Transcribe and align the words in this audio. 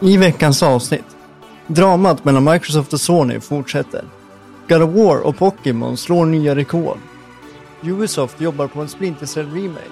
I 0.00 0.16
veckans 0.16 0.62
avsnitt. 0.62 1.16
Dramat 1.66 2.24
mellan 2.24 2.44
Microsoft 2.44 2.92
och 2.92 3.00
Sony 3.00 3.40
fortsätter. 3.40 4.04
God 4.68 4.82
of 4.82 4.90
War 4.90 5.20
och 5.20 5.36
Pokémon 5.36 5.96
slår 5.96 6.26
nya 6.26 6.56
rekord. 6.56 6.98
Ubisoft 7.82 8.40
jobbar 8.40 8.66
på 8.66 8.80
en 8.80 8.88
Splinter 8.88 9.26
Cell 9.26 9.50
Remake. 9.50 9.90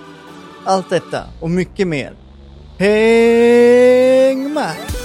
Allt 0.64 0.90
detta 0.90 1.22
och 1.40 1.50
mycket 1.50 1.88
mer. 1.88 2.12
Häng 2.78 4.54
med! 4.54 5.03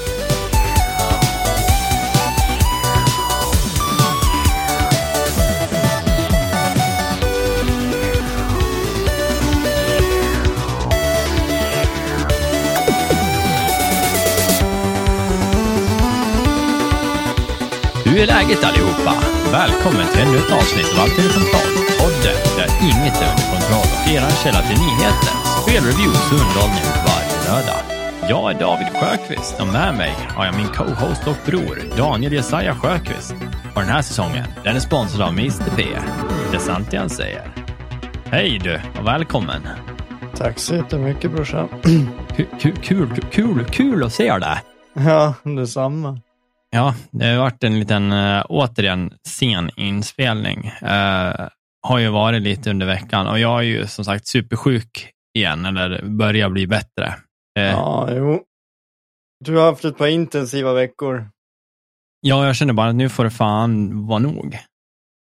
Hur 18.20 18.30
är 18.30 18.34
läget 18.42 18.64
allihopa? 18.64 19.14
Välkommen 19.52 20.08
till 20.08 20.22
ännu 20.22 20.38
ett 20.38 20.52
avsnitt 20.52 20.92
av 20.94 21.00
Alltid 21.04 21.32
kontroll. 21.38 21.74
Podden 22.02 22.38
där 22.58 22.70
inget 22.90 23.18
är 23.26 23.32
under 23.32 23.48
kontroll 23.54 23.90
och 23.96 24.08
er 24.14 24.24
källa 24.44 24.62
till 24.68 24.80
nyheter, 24.86 25.34
spelreviews 25.62 26.24
och 26.32 26.40
underhållning 26.42 26.88
varje 27.10 27.38
lördag. 27.48 27.82
Jag 28.30 28.52
är 28.52 28.60
David 28.60 28.88
Sjöqvist 28.98 29.62
och 29.62 29.68
med 29.68 29.94
mig 29.98 30.14
har 30.36 30.46
jag 30.46 30.56
min 30.56 30.68
co-host 30.68 31.28
och 31.28 31.40
bror 31.46 31.76
Daniel 31.98 32.34
Jesaja 32.34 32.76
Sjöqvist. 32.76 33.34
Och 33.76 33.82
den 33.82 33.90
här 33.90 34.02
säsongen, 34.02 34.46
den 34.64 34.76
är 34.76 34.80
sponsrad 34.80 35.22
av 35.28 35.34
Mr 35.34 35.70
P. 35.78 35.84
Det 36.52 36.58
är 36.58 36.62
sant 36.62 36.92
det 36.92 36.98
han 36.98 37.10
säger. 37.10 37.44
Hej 38.26 38.60
du 38.64 38.80
och 39.00 39.08
välkommen. 39.08 39.62
Tack 40.36 40.60
så 40.60 40.76
jättemycket 40.76 41.32
brorsan. 41.32 41.68
Kul, 42.38 42.76
kul, 42.82 43.10
kul, 43.32 43.66
kul 43.72 44.04
att 44.04 44.14
se 44.14 44.38
dig. 44.38 44.58
Ja, 44.94 45.34
detsamma. 45.44 46.20
Ja, 46.72 46.96
det 47.12 47.26
har 47.26 47.38
varit 47.38 47.64
en 47.64 47.80
liten, 47.80 48.12
äh, 48.12 48.46
återigen, 48.50 49.14
sen 49.28 49.72
inspelning. 49.76 50.66
Äh, 50.82 51.48
har 51.88 52.00
ju 52.00 52.10
varit 52.10 52.42
lite 52.42 52.70
under 52.70 52.86
veckan 52.86 53.28
och 53.28 53.40
jag 53.40 53.60
är 53.60 53.64
ju 53.64 53.88
som 53.88 54.06
sagt 54.06 54.28
supersjuk 54.28 55.12
igen, 55.38 55.66
eller 55.66 56.06
börjar 56.06 56.50
bli 56.50 56.68
bättre. 56.68 57.08
Äh, 57.60 57.64
Ja, 57.64 58.10
jo. 58.12 58.44
Du 59.46 59.56
har 59.58 59.66
haft 59.66 59.86
ett 59.86 59.98
par 59.98 60.08
intensiva 60.08 60.74
veckor. 60.74 61.30
ja, 62.22 62.46
jag 62.46 62.56
känner 62.56 62.74
bara 62.74 62.90
att 62.90 62.96
nu 62.96 63.10
får 63.10 63.24
det 63.24 63.30
fan 63.30 64.08
vara 64.08 64.20
nog. 64.20 64.60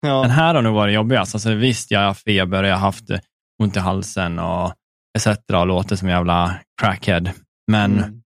Ja, 0.07 0.23
Den 0.23 0.31
här 0.31 0.55
har 0.55 0.63
nog 0.63 0.75
varit 0.75 0.95
jobbigast. 0.95 1.35
Alltså, 1.35 1.55
visst, 1.55 1.91
jag 1.91 2.01
har 2.01 2.15
feber, 2.15 2.65
jag 2.65 2.75
har 2.75 2.81
haft 2.81 3.11
eh, 3.11 3.19
ont 3.63 3.77
i 3.77 3.81
halsen 3.81 4.39
och 4.39 4.73
etc. 5.19 5.27
och 5.53 5.67
låter 5.67 5.97
som 5.97 6.09
en 6.09 6.15
jävla 6.15 6.61
crackhead. 6.83 7.33
Men 7.71 7.99
Mm. 7.99 8.23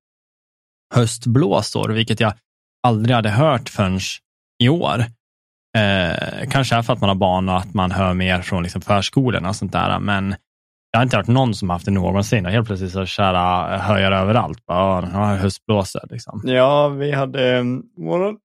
höstblåsor, 0.95 1.89
vilket 1.89 2.21
jag 2.21 2.35
aldrig 2.83 3.17
hade 3.17 3.31
hört 3.31 3.69
förrän 3.69 4.01
i 4.63 4.69
år. 4.69 5.05
Eh, 5.79 6.49
kanske 6.51 6.75
är 6.77 6.83
för 6.83 6.93
att 6.93 7.01
man 7.01 7.09
har 7.09 7.17
barn 7.17 7.49
och 7.49 7.57
att 7.57 7.75
man 7.75 7.91
hör 7.91 8.15
mer 8.15 8.43
från 8.43 8.63
liksom 8.63 8.83
förskolorna 8.83 9.49
och 9.49 9.57
sånt 9.57 9.73
där, 9.73 9.99
men 9.99 10.35
jag 10.91 10.99
har 10.99 11.03
inte 11.05 11.17
hört 11.17 11.27
någon 11.27 11.55
som 11.55 11.71
haft 11.71 11.85
det 11.85 11.91
någonsin 11.91 12.47
helt 12.47 12.67
plötsligt 12.67 12.93
så 12.93 13.07
kära 13.07 13.79
hör 13.79 13.99
jag 13.99 14.13
det 14.13 14.17
överallt. 14.19 14.67
Bara, 14.67 15.11
"Ja, 15.13 15.25
höstblåsor. 15.37 16.01
Liksom. 16.11 16.43
Ja, 16.45 16.89
vi 16.89 17.13
hade, 17.13 17.59
um, 17.59 17.83
vår, 17.97 18.37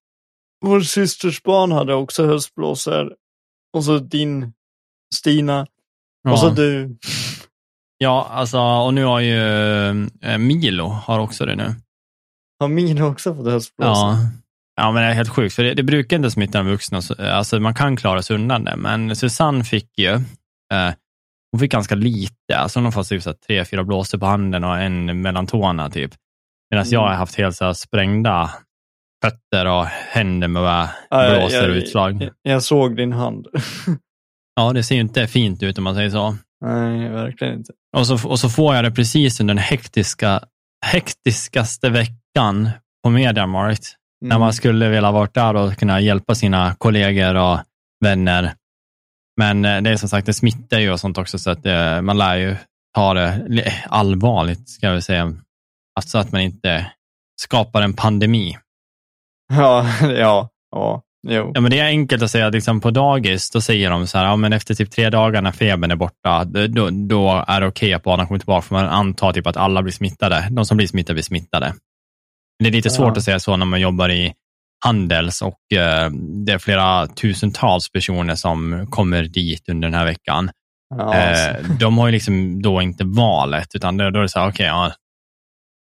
vår 0.66 0.82
systers 0.82 1.44
barn 1.44 1.72
hade 1.72 1.94
också 1.94 2.26
höstblåsor. 2.28 3.14
Och 3.74 3.84
så 3.84 4.00
din 4.00 4.54
Stina. 5.16 5.68
Och 6.30 6.40
så 6.40 6.48
Ja. 6.48 6.54
du. 6.54 6.98
ja, 7.98 8.28
alltså, 8.32 8.60
och 8.60 8.94
nu 8.94 9.04
har 9.04 9.20
ju 9.20 9.40
eh, 10.22 10.38
Milo 10.38 10.88
har 10.88 11.20
också 11.20 11.46
det 11.46 11.56
nu. 11.56 11.76
Har 12.60 12.68
min 12.68 13.02
också 13.02 13.36
fått 13.36 13.46
höstblåsor? 13.46 13.94
Ja. 13.94 14.18
ja, 14.76 14.92
men 14.92 15.04
det 15.04 15.10
är 15.10 15.14
helt 15.14 15.30
sjukt, 15.30 15.56
för 15.56 15.64
det, 15.64 15.74
det 15.74 15.84
brukar 15.84 16.18
inte 16.18 16.32
smitta 16.32 16.58
de 16.58 16.68
vuxna. 16.68 17.02
så- 17.02 17.16
Alltså, 17.32 17.60
man 17.60 17.74
kan 17.74 17.96
klara 17.98 18.22
sig 18.22 18.36
undan 18.36 18.64
det, 18.64 18.76
men 18.76 19.16
Susanne 19.16 19.64
fick 19.64 19.98
ju, 19.98 20.12
eh, 20.74 20.92
hon 21.52 21.60
fick 21.60 21.72
ganska 21.72 21.96
lite. 21.96 22.58
Alltså, 22.58 22.80
hon 22.80 22.86
har 22.86 22.92
fått 22.92 23.08
typ, 23.10 23.24
så 23.24 23.30
här 23.30 23.38
tre, 23.48 23.66
fyra 23.66 23.84
blåsor 23.84 24.18
på 24.18 24.26
handen 24.26 24.64
och 24.64 24.78
en 24.78 25.22
mellan 25.22 25.48
tårna. 25.48 25.90
Typ. 25.90 26.12
Medan 26.72 26.86
Mm. 26.86 26.94
jag 26.94 27.00
har 27.08 27.14
haft 27.16 27.36
helt 27.36 27.56
så 27.56 27.66
här, 27.66 27.74
sprängda 27.74 28.50
fötter 29.26 29.66
och 29.66 29.86
händer 29.86 30.48
med 30.48 30.62
bara 30.64 30.90
jag- 31.10 31.40
blåsor 31.40 31.64
och 31.64 31.70
jag- 31.70 31.78
utslag. 31.78 32.22
Jag, 32.24 32.32
jag 32.54 32.64
såg 32.64 32.96
din 32.96 33.14
hand. 33.14 33.48
Ja, 34.60 34.74
det 34.74 34.84
ser 34.84 34.96
ju 34.96 35.02
inte 35.02 35.28
fint 35.28 35.64
ut 35.64 35.78
om 35.78 35.84
man 35.84 35.96
säger 35.96 36.10
så. 36.10 36.36
Nej, 36.66 37.10
verkligen 37.10 37.54
inte. 37.54 37.74
Och 37.98 38.08
så, 38.08 38.28
och 38.30 38.40
så 38.40 38.50
får 38.50 38.76
jag 38.76 38.84
det 38.84 38.92
precis 38.92 39.40
under 39.40 39.54
den 39.54 39.64
hektiska, 39.64 40.42
hektiskaste 40.88 41.90
veckan 41.90 42.70
på 43.04 43.10
Mediamarkt. 43.10 43.94
Mm. 44.22 44.30
när 44.30 44.40
man 44.40 44.54
skulle 44.54 44.90
vilja 44.90 45.12
varit 45.12 45.34
där 45.34 45.56
och 45.56 45.78
kunna 45.78 46.00
hjälpa 46.00 46.36
sina 46.36 46.76
kollegor 46.76 47.36
och 47.36 47.60
vänner. 48.04 48.54
Men 49.38 49.66
eh, 49.66 49.82
det 49.82 49.90
är 49.90 49.98
som 49.98 50.10
sagt, 50.10 50.26
det 50.26 50.34
smittar 50.34 50.80
ju 50.80 50.92
och 50.92 51.00
sånt 51.00 51.18
också, 51.18 51.40
så 51.40 51.50
att 51.50 51.66
eh, 51.66 52.02
man 52.02 52.18
lär 52.18 52.36
ju 52.36 52.56
ta 52.96 53.14
det 53.14 53.46
li- 53.48 53.74
allvarligt, 53.86 54.70
ska 54.70 54.88
jag 54.88 55.04
säga. 55.04 55.24
Alltså 55.96 56.10
så 56.10 56.18
att 56.18 56.32
man 56.32 56.42
inte 56.42 56.92
skapar 57.42 57.82
en 57.82 57.94
pandemi. 57.94 58.58
Ja, 59.54 59.86
ja, 60.02 60.50
ja, 60.72 61.02
jo. 61.28 61.52
Ja, 61.54 61.62
men 61.62 61.72
det 61.72 61.80
är 61.80 61.86
enkelt 61.86 62.24
att 62.24 62.32
säga, 62.32 62.50
liksom 62.50 62.82
på 62.82 62.92
dagis, 62.92 63.50
då 63.52 63.62
säger 63.62 63.90
de 63.90 64.08
så 64.08 64.18
här, 64.18 64.26
ja, 64.26 64.36
men 64.36 64.54
efter 64.54 64.74
typ 64.76 64.92
tre 64.92 65.10
dagar 65.10 65.42
när 65.42 65.52
febern 65.52 65.92
är 65.92 65.96
borta, 65.96 66.44
då, 66.44 66.90
då 66.90 67.44
är 67.48 67.62
det 67.62 67.68
okej 67.68 67.94
att 67.94 68.04
barnen 68.04 68.28
kommer 68.28 68.40
tillbaka, 68.40 68.62
för 68.68 68.76
man 68.76 68.86
antar 68.86 69.34
typ 69.34 69.48
att 69.48 69.58
alla 69.58 69.82
blir 69.82 69.94
smittade. 69.94 70.48
De 70.52 70.66
som 70.66 70.78
blir 70.78 70.88
smittade 70.88 71.14
blir 71.14 71.24
smittade. 71.24 71.66
Men 72.60 72.64
det 72.64 72.70
är 72.70 72.72
lite 72.72 72.90
Ja. 72.90 72.94
svårt 72.94 73.18
att 73.18 73.24
säga 73.24 73.40
så 73.40 73.58
när 73.58 73.66
man 73.66 73.82
jobbar 73.82 74.10
i 74.10 74.34
Handels 74.86 75.42
och 75.42 75.78
eh, 75.78 76.10
det 76.46 76.52
är 76.54 76.58
flera 76.58 77.08
tusentals 77.08 77.92
personer 77.92 78.36
som 78.36 78.88
kommer 78.90 79.24
dit 79.24 79.70
under 79.70 79.88
den 79.88 79.96
här 79.98 80.06
veckan. 80.06 80.50
Ja, 80.96 81.14
eh, 81.16 81.50
alltså. 81.50 81.74
de 81.74 81.98
har 81.98 82.08
ju 82.08 82.12
liksom 82.12 82.62
då 82.62 82.82
inte 82.82 83.04
valet, 83.06 83.76
utan 83.76 83.98
då, 83.98 84.10
då 84.10 84.20
är 84.20 84.24
det 84.24 84.30
så 84.30 84.40
här, 84.40 84.50
okej, 84.50 84.66
ja, 84.66 84.92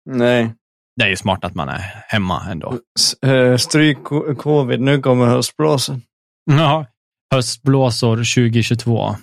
Nej. 0.10 0.54
Det 0.98 1.04
är 1.04 1.10
ju 1.10 1.16
smart 1.16 1.44
att 1.44 1.56
man 1.56 1.70
är 1.70 2.04
hemma 2.08 2.44
ändå. 2.52 2.80
Eh, 3.26 3.58
Stryk 3.58 4.04
co- 4.04 4.36
covid, 4.36 4.82
nu 4.82 5.02
kommer 5.02 5.26
höstblåsen. 5.26 6.02
Ja, 6.52 6.86
höstblåsor 7.34 8.16
2022. 8.18 9.16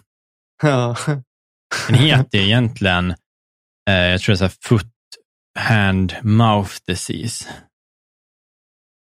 Ja. 0.62 0.96
Den 1.88 1.96
heter 1.98 2.38
egentligen, 2.38 3.10
eh, 3.90 3.94
jag 3.96 4.20
tror 4.20 4.36
det 4.36 4.44
är 4.44 4.52
foot, 4.68 4.86
hand, 5.58 6.14
mouth 6.22 6.72
disease. 6.86 7.44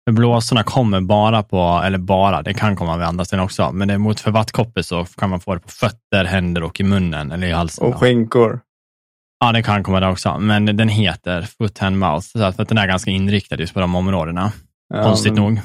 För 0.07 0.11
blåsorna 0.11 0.63
kommer 0.63 1.01
bara 1.01 1.43
på, 1.43 1.81
eller 1.85 1.97
bara, 1.97 2.41
det 2.41 2.53
kan 2.53 2.75
komma 2.75 2.97
vid 2.97 3.05
andra 3.07 3.25
ställen 3.25 3.45
också, 3.45 3.71
men 3.71 3.87
det 3.87 3.93
är 3.93 3.97
mot 3.97 4.19
för 4.19 4.31
vattkoppor 4.31 4.81
så 4.81 5.05
kan 5.05 5.29
man 5.29 5.39
få 5.39 5.53
det 5.53 5.59
på 5.59 5.69
fötter, 5.69 6.25
händer 6.25 6.63
och 6.63 6.79
i 6.79 6.83
munnen 6.83 7.31
eller 7.31 7.47
i 7.47 7.51
halsen. 7.51 7.85
Och 7.87 7.95
skinkor. 7.99 8.59
Ja, 9.43 9.51
det 9.51 9.63
kan 9.63 9.83
komma 9.83 9.99
där 9.99 10.09
också, 10.11 10.39
men 10.39 10.65
den 10.65 10.89
heter 10.89 11.41
foot, 11.41 11.77
hand, 11.77 11.97
mouth, 11.99 12.27
så 12.27 12.43
att 12.43 12.55
för 12.55 12.63
att 12.63 12.69
den 12.69 12.77
är 12.77 12.87
ganska 12.87 13.11
inriktad 13.11 13.55
just 13.55 13.73
på 13.73 13.79
de 13.79 13.95
områdena, 13.95 14.51
Ja, 14.93 15.03
konstigt 15.03 15.33
men- 15.33 15.43
nog. 15.43 15.59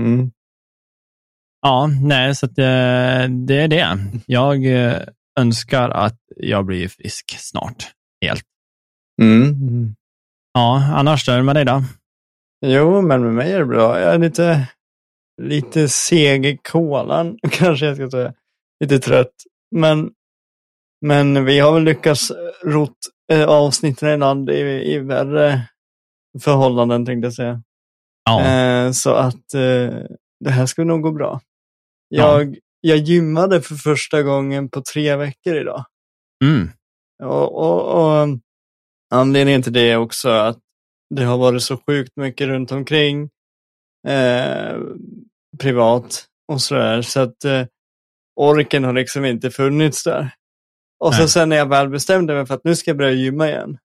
Mm. 0.00 0.30
Ja, 1.62 1.86
nej, 2.02 2.34
så 2.34 2.46
att, 2.46 2.58
eh, 2.58 2.64
det 3.28 3.54
är 3.60 3.68
det. 3.68 3.98
Jag 4.26 4.66
eh, 4.66 4.96
önskar 5.40 5.90
att 5.90 6.18
jag 6.36 6.64
blir 6.66 6.88
frisk 6.88 7.36
snart, 7.38 7.90
helt. 8.24 8.44
Mm. 9.22 9.94
Ja, 10.52 10.92
annars 10.94 11.26
då, 11.26 11.42
med 11.42 11.56
dig 11.56 11.64
då? 11.64 11.82
Jo, 12.66 13.02
men 13.02 13.22
med 13.22 13.34
mig 13.34 13.52
är 13.52 13.58
det 13.58 13.66
bra. 13.66 14.00
Jag 14.00 14.14
är 14.14 14.18
lite, 14.18 14.68
lite 15.42 15.88
seg 15.88 16.46
i 16.46 16.56
kolan, 16.56 17.38
kanske 17.50 17.86
jag 17.86 17.96
ska 17.96 18.10
säga. 18.10 18.34
Lite 18.80 18.98
trött. 18.98 19.32
Men, 19.76 20.10
men 21.06 21.44
vi 21.44 21.58
har 21.58 21.72
väl 21.74 21.82
lyckats 21.84 22.32
rot 22.64 22.96
eh, 23.30 23.48
avsnitten 23.48 24.08
i 24.08 24.16
land 24.16 24.50
i, 24.50 24.92
i 24.94 24.98
värre 24.98 25.68
förhållanden, 26.40 27.06
tänkte 27.06 27.26
jag 27.26 27.34
säga. 27.34 27.62
Ja, 28.24 28.44
Eh, 28.44 28.92
så 28.92 29.14
att 29.14 29.54
eh, 29.54 29.94
det 30.40 30.50
här 30.50 30.66
ska 30.66 30.84
nog 30.84 31.02
gå 31.02 31.12
bra. 31.12 31.40
Ja. 32.08 32.38
Jag, 32.38 32.58
jag 32.80 32.98
gymmade 32.98 33.62
för 33.62 33.74
första 33.74 34.22
gången 34.22 34.68
på 34.68 34.82
tre 34.92 35.16
veckor 35.16 35.56
idag. 35.56 35.84
mm. 36.44 36.68
Och, 37.22 37.54
och, 37.58 38.20
och 38.22 38.38
anledningen 39.14 39.62
till 39.62 39.72
det 39.72 39.90
är 39.90 39.96
också 39.96 40.28
att 40.28 40.58
det 41.14 41.24
har 41.24 41.38
varit 41.38 41.62
så 41.62 41.76
sjukt 41.86 42.16
mycket 42.16 42.46
runt 42.46 42.72
omkring 42.72 43.30
eh, 44.08 44.78
privat 45.58 46.26
och 46.52 46.60
sådär. 46.60 47.02
Så 47.02 47.20
att 47.20 47.44
eh, 47.44 47.66
orken 48.40 48.84
har 48.84 48.92
liksom 48.92 49.24
inte 49.24 49.50
funnits 49.50 50.04
där. 50.04 50.30
Och 51.00 51.14
så 51.14 51.28
sen 51.28 51.48
när 51.48 51.56
jag 51.56 51.68
väl 51.68 51.88
bestämde 51.88 52.34
mig 52.34 52.46
för 52.46 52.54
att 52.54 52.64
nu 52.64 52.76
ska 52.76 52.90
jag 52.90 52.98
börja 52.98 53.10
gymma 53.10 53.48
igen. 53.48 53.78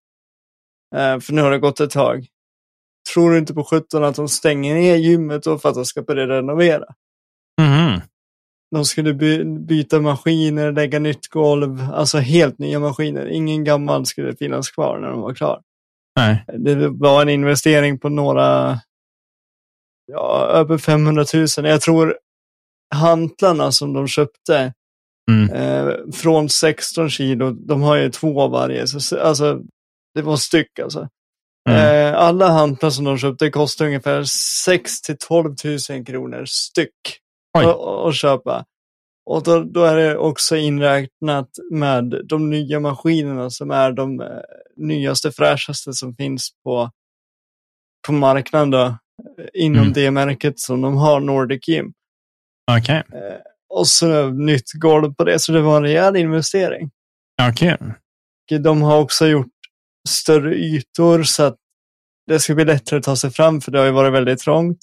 Eh, 0.95 1.19
för 1.19 1.33
nu 1.33 1.41
har 1.41 1.51
det 1.51 1.59
gått 1.59 1.79
ett 1.79 1.91
tag. 1.91 2.27
Tror 3.13 3.31
du 3.31 3.37
inte 3.37 3.53
på 3.53 3.63
17 3.63 4.03
att 4.03 4.15
de 4.15 4.29
stänger 4.29 4.75
ner 4.75 4.95
gymmet 4.95 5.43
då 5.43 5.57
för 5.57 5.69
att 5.69 5.75
de 5.75 5.85
ska 5.85 6.01
börja 6.01 6.27
renovera? 6.27 6.85
Mhm. 7.61 8.01
De 8.71 8.85
skulle 8.85 9.13
by 9.13 9.43
byta 9.43 10.01
maskiner, 10.01 10.71
lägga 10.71 10.99
nytt 10.99 11.27
golv, 11.27 11.81
alltså 11.93 12.17
helt 12.17 12.59
nya 12.59 12.79
maskiner. 12.79 13.25
Ingen 13.25 13.63
gammal 13.63 14.05
skulle 14.05 14.35
finnas 14.35 14.71
kvar 14.71 14.99
när 14.99 15.09
de 15.09 15.21
var 15.21 15.33
klar. 15.33 15.61
Nej. 16.15 16.45
Det 16.57 16.89
var 16.89 17.21
en 17.21 17.29
investering 17.29 17.99
på 17.99 18.09
några, 18.09 18.79
ja, 20.05 20.47
över 20.53 20.77
500 20.77 21.25
000. 21.33 21.47
Jag 21.57 21.81
tror 21.81 22.17
hantlarna 22.95 23.71
som 23.71 23.93
de 23.93 24.07
köpte 24.07 24.73
Mm. 25.31 25.49
eh, 25.53 25.93
från 26.13 26.49
16 26.49 27.09
kilo, 27.09 27.51
de 27.51 27.81
har 27.81 27.95
ju 27.95 28.09
två 28.11 28.41
av 28.41 28.51
varje, 28.51 28.87
så, 28.87 29.19
alltså 29.19 29.61
det 30.15 30.21
var 30.21 30.35
styck 30.37 30.79
alltså. 30.79 31.09
Mm. 31.69 32.13
Eh, 32.13 32.19
alla 32.19 32.47
hantlar 32.49 32.89
som 32.89 33.05
de 33.05 33.17
köpte 33.17 33.49
kostar 33.49 33.85
ungefär 33.85 34.23
6 34.65 35.01
till 35.01 35.17
12 35.17 35.55
000 35.89 36.05
kronor 36.05 36.45
styck 36.45 36.89
att- 38.07 38.15
köpa. 38.15 38.65
Och 39.29 39.43
då, 39.43 39.63
då 39.63 39.83
är 39.83 39.95
det 39.95 40.17
också 40.17 40.55
inräknat 40.55 41.49
med 41.71 42.21
de 42.29 42.49
nya 42.49 42.79
maskinerna 42.79 43.49
som 43.49 43.71
är 43.71 43.91
de 43.91 44.21
eh, 44.21 44.27
nyaste, 44.77 45.31
fräschaste 45.31 45.93
som 45.93 46.15
finns 46.15 46.49
på, 46.63 46.91
på 48.07 48.13
marknaden 48.13 48.71
då, 48.71 48.97
inom 49.53 49.81
Mm. 49.81 49.93
det 49.93 50.11
märket 50.11 50.59
som 50.59 50.81
de 50.81 50.97
har, 50.97 51.19
Nordic 51.19 51.67
Gym. 51.67 51.93
Okej. 52.79 53.03
Eh, 53.13 53.37
och 53.75 53.87
så 53.87 54.29
nytt 54.29 54.73
golv 54.73 55.13
på 55.13 55.23
det, 55.23 55.39
så 55.39 55.51
det 55.51 55.61
var 55.61 55.77
en 55.77 55.83
rejäl 55.83 56.15
investering. 56.15 56.91
Kul. 57.55 57.93
Och 58.51 58.61
De 58.61 58.81
har 58.81 58.99
också 58.99 59.27
gjort 59.27 59.51
större 60.09 60.55
ytor 60.55 61.23
så 61.23 61.43
att 61.43 61.55
det 62.27 62.39
ska 62.39 62.55
bli 62.55 62.65
lättare 62.65 62.97
att 62.97 63.03
ta 63.03 63.15
sig 63.15 63.31
fram, 63.31 63.61
för 63.61 63.71
det 63.71 63.79
har 63.79 63.85
ju 63.85 63.91
varit 63.91 64.13
väldigt 64.13 64.39
trångt. 64.39 64.77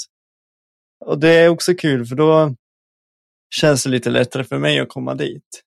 Och 1.04 1.18
det 1.18 1.28
är 1.28 1.48
också 1.48 1.74
kul, 1.74 2.06
för 2.06 2.16
då 2.16 2.54
känns 3.54 3.84
det 3.84 3.90
lite 3.90 4.10
lättare 4.10 4.44
för 4.44 4.58
mig 4.58 4.80
att 4.80 4.88
komma 4.88 5.14
dit. 5.14 5.62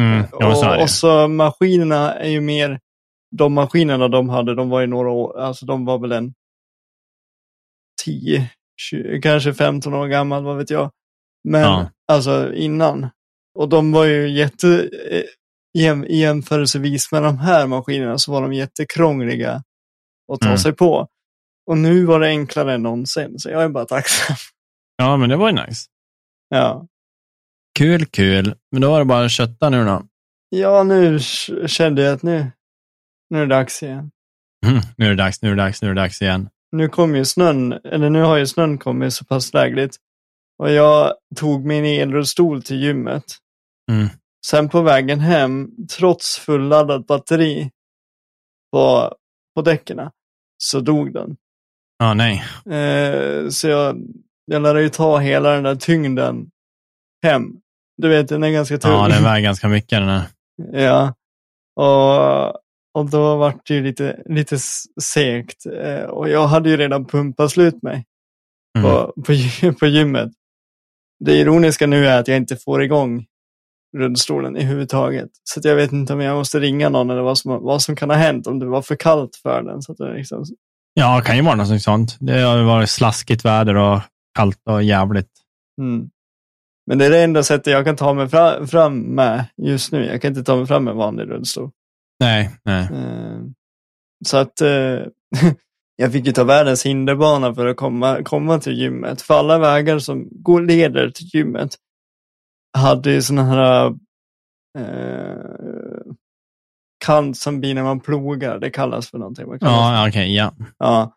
Mm. 0.00 0.24
Och, 0.32 0.82
och 0.82 0.90
så 0.90 1.28
maskinerna 1.28 2.14
är 2.14 2.28
ju 2.28 2.40
mer, 2.40 2.80
de 3.36 3.54
maskinerna 3.54 4.08
de 4.08 4.28
hade, 4.28 4.54
de 4.54 4.68
var 4.68 4.80
ju 4.80 4.86
några 4.86 5.10
år, 5.10 5.40
alltså 5.40 5.66
de 5.66 5.84
var 5.84 5.98
väl 5.98 6.12
en 6.12 6.34
10, 8.04 8.50
20, 8.80 9.20
kanske 9.22 9.54
15 9.54 9.94
år 9.94 10.06
gammal, 10.06 10.44
vad 10.44 10.56
vet 10.56 10.70
jag. 10.70 10.90
Men 11.48 11.60
Ja. 11.60 11.90
alltså 12.12 12.52
innan. 12.54 13.08
Och 13.58 13.68
de 13.68 13.92
var 13.92 14.04
ju 14.04 14.30
jätte, 14.30 14.88
eh, 15.10 15.22
i 15.78 16.20
jämförelsevis 16.20 17.12
med 17.12 17.22
de 17.22 17.38
här 17.38 17.66
maskinerna 17.66 18.18
så 18.18 18.32
var 18.32 18.42
de 18.42 18.52
jättekrångliga 18.52 19.62
att 20.32 20.40
ta 20.40 20.46
Mm. 20.46 20.58
sig 20.58 20.72
på. 20.72 21.08
Och 21.66 21.78
nu 21.78 22.04
var 22.04 22.20
det 22.20 22.26
enklare 22.28 22.74
än 22.74 22.82
någonsin, 22.82 23.38
så 23.38 23.50
jag 23.50 23.62
är 23.62 23.68
bara 23.68 23.84
tacksam. 23.84 24.36
Ja, 24.96 25.16
men 25.16 25.28
det 25.28 25.36
var 25.36 25.48
ju 25.48 25.54
nice. 25.66 25.86
Ja, 26.48 26.86
Kul, 27.78 28.06
kul. 28.06 28.54
Men 28.72 28.80
då 28.82 28.90
var 28.90 28.98
det 28.98 29.04
bara 29.04 29.24
att 29.24 29.30
kötta 29.30 29.70
nu 29.70 29.84
då. 29.84 30.02
ja 30.50 30.82
nu 30.82 31.18
kände 31.66 32.02
jag 32.02 32.14
att 32.14 32.22
nu, 32.22 32.50
nu 33.30 33.38
är 33.38 33.46
det 33.46 33.54
dags 33.54 33.82
igen. 33.82 34.10
Mm. 34.66 34.80
Nu 34.96 35.06
är 35.06 35.10
det 35.10 35.16
dags, 35.16 35.42
nu 35.42 35.48
är 35.50 35.54
det 35.56 35.62
dags, 35.62 35.82
nu 35.82 35.88
är 35.90 35.94
det 35.94 36.00
dags 36.00 36.22
igen. 36.22 36.48
nu 36.72 36.88
kom 36.88 37.16
ju 37.16 37.24
snön, 37.24 37.72
eller 37.72 38.10
nu 38.10 38.22
har 38.22 38.36
ju 38.36 38.46
snön 38.46 38.78
kommit 38.78 39.12
så 39.14 39.24
pass 39.24 39.54
lägligt. 39.54 39.96
Och 40.60 40.70
jag 40.70 41.14
tog 41.36 41.64
min 41.64 41.84
elrullstol 41.84 42.62
till 42.62 42.82
gymmet. 42.82 43.24
Mm. 43.90 44.08
Sen 44.46 44.68
på 44.68 44.82
vägen 44.82 45.20
hem, 45.20 45.70
trots 45.98 46.38
fulladdat 46.38 47.06
batteri 47.06 47.70
på, 48.72 49.14
på 49.54 49.62
däcken, 49.62 50.10
så 50.58 50.80
dog 50.80 51.12
den. 51.12 51.36
Ja, 51.98 52.14
nej. 52.14 52.44
Eh, 52.70 53.48
så 53.48 53.68
jag, 53.68 53.96
jag 54.44 54.62
lärde 54.62 54.82
ju 54.82 54.88
ta 54.88 55.18
hela 55.18 55.50
den 55.50 55.62
där 55.62 55.74
tyngden 55.74 56.50
hem. 57.22 57.42
Du 57.96 58.08
vet, 58.08 58.28
den 58.28 58.42
är 58.42 58.50
ganska 58.50 58.78
tung. 58.78 58.92
Ja, 58.92 59.08
den 59.08 59.24
väger 59.24 59.44
ganska 59.44 59.68
mycket 59.68 59.98
den 59.98 60.08
här. 60.08 60.26
Ja, 60.72 61.14
och, 61.76 62.48
och 62.98 63.10
då 63.10 63.36
var 63.36 63.54
det 63.64 63.74
ju 63.74 63.82
lite, 63.82 64.22
lite 64.26 64.58
segt. 65.02 65.66
Eh, 65.66 66.02
och 66.02 66.28
jag 66.28 66.46
hade 66.46 66.70
ju 66.70 66.76
redan 66.76 67.04
pumpat 67.04 67.50
slut 67.50 67.82
mig 67.82 68.06
Mm. 68.78 68.90
på, 68.90 69.12
på, 69.22 69.32
på 69.80 69.86
gymmet. 69.86 70.30
Det 71.24 71.36
ironiska 71.36 71.86
nu 71.86 72.06
är 72.06 72.20
att 72.20 72.28
jag 72.28 72.36
inte 72.36 72.56
får 72.56 72.82
igång 72.82 73.26
rullstolen 73.96 74.56
i 74.56 74.62
huvud 74.64 74.88
taget. 74.88 75.28
Så 75.44 75.60
att 75.60 75.64
jag 75.64 75.76
vet 75.76 75.92
inte 75.92 76.12
om 76.12 76.20
jag 76.20 76.36
måste 76.36 76.60
ringa 76.60 76.88
någon 76.88 77.10
eller 77.10 77.22
vad 77.22 77.38
som, 77.38 77.62
vad 77.62 77.82
som 77.82 77.96
kan 77.96 78.10
ha 78.10 78.16
hänt, 78.16 78.46
om 78.46 78.58
det 78.58 78.66
var 78.66 78.82
för 78.82 78.96
kallt 78.96 79.36
för 79.42 79.62
den. 79.62 79.82
Så 79.82 79.92
att 79.92 79.98
det 79.98 80.14
liksom, 80.14 80.44
Ja, 80.94 81.16
det 81.16 81.22
kan 81.22 81.36
ju 81.36 81.42
vara 81.42 81.54
något 81.54 81.82
sånt. 81.82 82.16
Det 82.20 82.40
har 82.40 82.62
varit 82.62 82.90
slaskigt 82.90 83.44
väder 83.44 83.74
och 83.76 84.00
kallt 84.34 84.58
och 84.64 84.82
jävligt. 84.82 85.30
mm. 85.80 86.10
Men 86.86 86.98
det 86.98 87.06
är 87.06 87.10
det 87.10 87.22
enda 87.22 87.42
sättet 87.42 87.72
jag 87.72 87.84
kan 87.84 87.96
ta 87.96 88.14
mig 88.14 88.28
fram, 88.28 88.66
fram 88.68 89.00
med 89.00 89.44
just 89.56 89.92
nu. 89.92 90.06
Jag 90.06 90.22
kan 90.22 90.28
inte 90.28 90.42
ta 90.44 90.56
mig 90.56 90.66
fram 90.66 90.84
med 90.84 90.94
vanlig 90.94 91.24
rullstol. 91.30 91.70
Nej, 92.20 92.50
nej. 92.64 92.82
Eh, 92.92 93.40
Så 94.26 94.36
att 94.36 94.60
eh, 94.60 94.68
jag 96.00 96.12
fick 96.12 96.26
ju 96.26 96.32
ta 96.32 96.44
världens 96.44 96.86
hinderbana 96.86 97.54
för 97.54 97.66
att 97.66 97.76
komma, 97.76 98.22
komma 98.22 98.58
till 98.58 98.78
gymmet. 98.78 99.22
För 99.22 99.34
alla 99.34 99.58
vägar 99.58 99.98
som 99.98 100.28
går, 100.30 100.62
leder 100.62 101.10
till 101.10 101.26
gymmet 101.34 101.74
hade 102.78 103.12
ju 103.12 103.22
sådana 103.22 103.44
här 103.44 103.86
eh, 104.78 106.12
kant 107.04 107.36
som 107.38 107.60
blir 107.60 107.74
när 107.74 107.82
man 107.82 108.00
plogar. 108.00 108.58
Det 108.58 108.70
kallas 108.70 109.10
för 109.10 109.18
någonting. 109.18 109.44
Kallas? 109.46 109.60
Ja, 109.62 110.08
okej, 110.08 110.34
ja. 110.34 110.54
ja. 110.78 111.16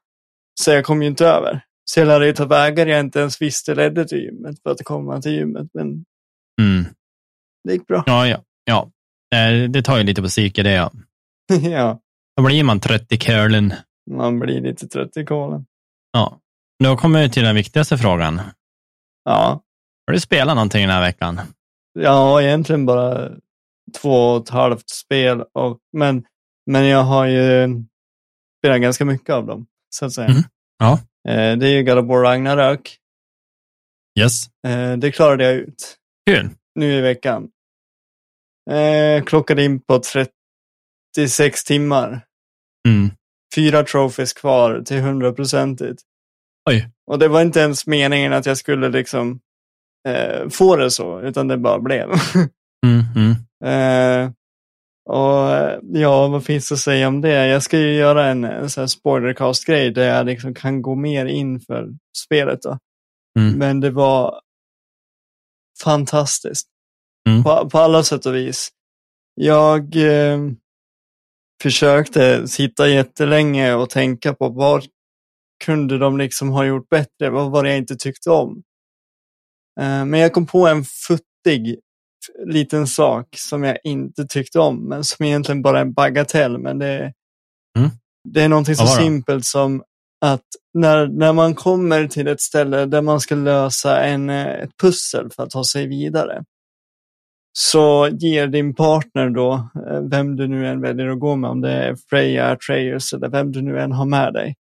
Så 0.62 0.72
jag 0.72 0.86
kom 0.86 1.02
ju 1.02 1.08
inte 1.08 1.28
över. 1.28 1.62
Så 1.86 2.00
jag 2.00 2.08
lärde 2.08 2.26
ju 2.26 2.34
ta 2.34 2.46
vägar 2.46 2.88
jag 2.88 3.00
inte 3.00 3.20
ens 3.20 3.42
visste 3.42 3.76
ledde 3.76 4.08
till 4.08 4.18
gymmet 4.18 4.56
för 4.64 4.70
att 4.72 4.84
komma 4.84 5.22
till 5.22 5.32
gymmet. 5.32 5.68
Men 5.74 6.06
Mm. 6.62 6.86
det 7.64 7.74
gick 7.74 7.88
bra. 7.88 8.04
Ja, 8.06 8.28
ja. 8.28 8.44
ja. 8.66 8.92
Eh, 9.36 9.70
Det 9.70 9.82
tar 9.84 9.98
ju 9.98 10.04
lite 10.04 10.22
på 10.22 10.28
psyke 10.28 10.64
det, 10.64 10.72
ja. 10.72 10.92
ja, 11.62 12.00
Då 12.38 12.44
blir 12.44 12.64
man 12.64 12.80
trött 12.80 13.12
i 13.12 13.18
curlen. 13.18 13.74
Man 14.12 14.40
blir 14.40 14.62
lite 14.62 14.88
trött 14.88 15.18
i 15.18 15.26
kolen. 15.26 15.66
Ja. 16.12 16.40
Då 16.84 16.98
kommer 16.98 17.22
vi 17.22 17.30
till 17.30 17.44
den 17.44 17.56
viktigaste 17.56 17.98
frågan. 17.98 18.42
Ja, 19.24 19.62
Har 20.08 20.14
du 20.14 20.20
spelat 20.20 20.56
någonting 20.56 20.82
den 20.82 20.90
här 20.90 21.02
veckan? 21.02 21.42
Ja, 22.00 22.42
egentligen 22.42 22.86
bara 22.86 23.32
två 24.02 24.10
och 24.36 24.44
ett 24.44 24.50
halvt 24.50 24.90
spel. 24.90 25.42
Och, 25.54 25.80
men, 25.98 26.26
men 26.66 26.86
jag 26.86 27.04
har 27.04 27.26
ju 27.26 27.68
spelat 28.62 28.82
ganska 28.82 29.06
mycket 29.06 29.30
av 29.30 29.46
dem, 29.46 29.66
så 29.96 30.06
att 30.06 30.14
säga. 30.14 30.30
Mhm. 30.30 30.44
Ja. 30.78 30.94
Eh, 31.30 31.58
det 31.58 31.68
är 31.68 31.72
ju 31.72 31.84
God 31.84 31.98
of 31.98 32.06
War 32.08 32.22
Ragnarök. 32.22 32.98
Yes. 34.20 34.48
Eh, 34.68 34.98
det 34.98 35.12
klarade 35.12 35.44
jag 35.44 35.54
ut 35.54 35.98
Kul. 36.30 36.50
nu 36.76 36.94
i 36.94 37.02
veckan. 37.02 37.50
Eh, 38.72 39.24
klockade 39.24 39.64
in 39.64 39.80
på 39.80 40.00
36 40.00 41.64
timmar. 41.64 42.26
Mm. 42.88 43.12
Fyra 43.56 43.84
trophies 43.84 44.34
kvar 44.34 44.82
till 44.86 45.02
hundraprocentigt. 45.02 46.02
Oj. 46.70 46.90
Och 47.12 47.20
det 47.20 47.28
var 47.28 47.42
inte 47.42 47.60
ens 47.60 47.88
meningen 47.88 48.34
att 48.34 48.46
jag 48.46 48.58
skulle 48.58 48.90
liksom 48.90 49.40
eh, 50.08 50.50
få 50.50 50.76
det 50.76 50.92
så, 50.92 51.22
utan 51.22 51.48
det 51.48 51.58
bara 51.58 51.80
blev. 51.80 52.10
Mm, 52.86 53.04
mm. 53.16 53.36
Eh, 53.66 54.32
och 55.10 55.52
eh, 55.52 55.80
ja, 55.84 56.28
vad 56.28 56.46
finns 56.46 56.72
att 56.72 56.80
säga 56.80 57.08
om 57.08 57.22
det? 57.22 57.48
Jag 57.48 57.64
ska 57.64 57.80
ju 57.80 57.94
göra 57.94 58.28
en, 58.28 58.44
en 58.44 58.70
sån 58.70 58.82
här 58.82 58.88
spoilercast-grej 58.88 59.92
där 59.92 60.08
jag 60.08 60.26
liksom 60.26 60.54
kan 60.54 60.82
gå 60.82 60.96
mer 60.96 61.26
in 61.26 61.60
för 61.60 61.90
spelet. 62.26 62.62
Då. 62.62 62.78
Mm. 63.40 63.58
Men 63.60 63.80
det 63.80 63.92
var 63.92 64.42
fantastiskt. 65.84 66.68
Mm. 67.30 67.44
På, 67.44 67.70
på 67.70 67.80
alla 67.80 68.04
sätt 68.04 68.26
och 68.26 68.36
vis. 68.36 68.70
Jag 69.36 69.96
eh, 69.96 70.40
försökte 71.64 72.48
sitta 72.48 72.88
jättelänge 72.88 73.74
och 73.74 73.90
tänka 73.90 74.34
på 74.34 74.50
vad 74.50 74.86
kunde 75.66 75.98
de 75.98 76.18
liksom 76.18 76.50
ha 76.50 76.66
gjort 76.66 76.90
bättre? 76.90 77.30
Vad 77.30 77.52
var 77.52 77.64
det 77.64 77.70
jag 77.70 77.78
inte 77.78 77.96
tyckte 77.96 78.30
om? 78.30 78.64
Eh, 79.80 80.06
men 80.06 80.20
jag 80.20 80.34
kom 80.34 80.46
på 80.46 80.68
en 80.68 80.84
futtig 80.84 81.80
liten 82.46 82.88
sak 82.88 83.28
som 83.38 83.64
jag 83.64 83.78
inte 83.84 84.26
tyckte 84.26 84.60
om, 84.60 84.90
men 84.90 85.04
som 85.04 85.26
egentligen 85.26 85.62
bara 85.62 85.78
är 85.78 85.82
en 85.82 85.94
bagatell. 85.94 86.58
Men 86.58 86.80
det, 86.80 87.14
Mm. 87.78 87.90
det 88.30 88.42
är 88.42 88.50
någonting 88.50 88.76
så 88.76 88.88
simpelt 88.88 89.46
som 89.46 89.84
att 90.26 90.46
när, 90.74 91.08
när 91.08 91.34
man 91.34 91.56
kommer 91.56 92.08
till 92.08 92.28
ett 92.28 92.42
ställe 92.42 92.86
där 92.86 93.02
man 93.02 93.20
ska 93.20 93.36
lösa 93.36 94.04
en, 94.04 94.30
eh, 94.30 94.46
ett 94.48 94.78
pussel 94.82 95.30
för 95.32 95.44
att 95.44 95.50
ta 95.50 95.64
sig 95.64 95.88
vidare, 95.88 96.44
så 97.58 98.10
ger 98.12 98.48
din 98.48 98.76
partner 98.76 99.30
då, 99.30 99.54
eh, 99.90 100.02
vem 100.02 100.36
du 100.36 100.48
nu 100.48 100.68
än 100.68 100.82
väljer 100.82 101.08
att 101.10 101.20
gå 101.20 101.36
med, 101.36 101.50
om 101.50 101.62
det 101.62 101.72
är 101.72 101.96
Freja, 102.10 102.52
Atreus 102.52 103.14
eller 103.14 103.30
vem 103.30 103.52
du 103.52 103.62
nu 103.62 103.80
än 103.80 103.92
har 103.92 104.06
med 104.06 104.34
dig. 104.34 104.56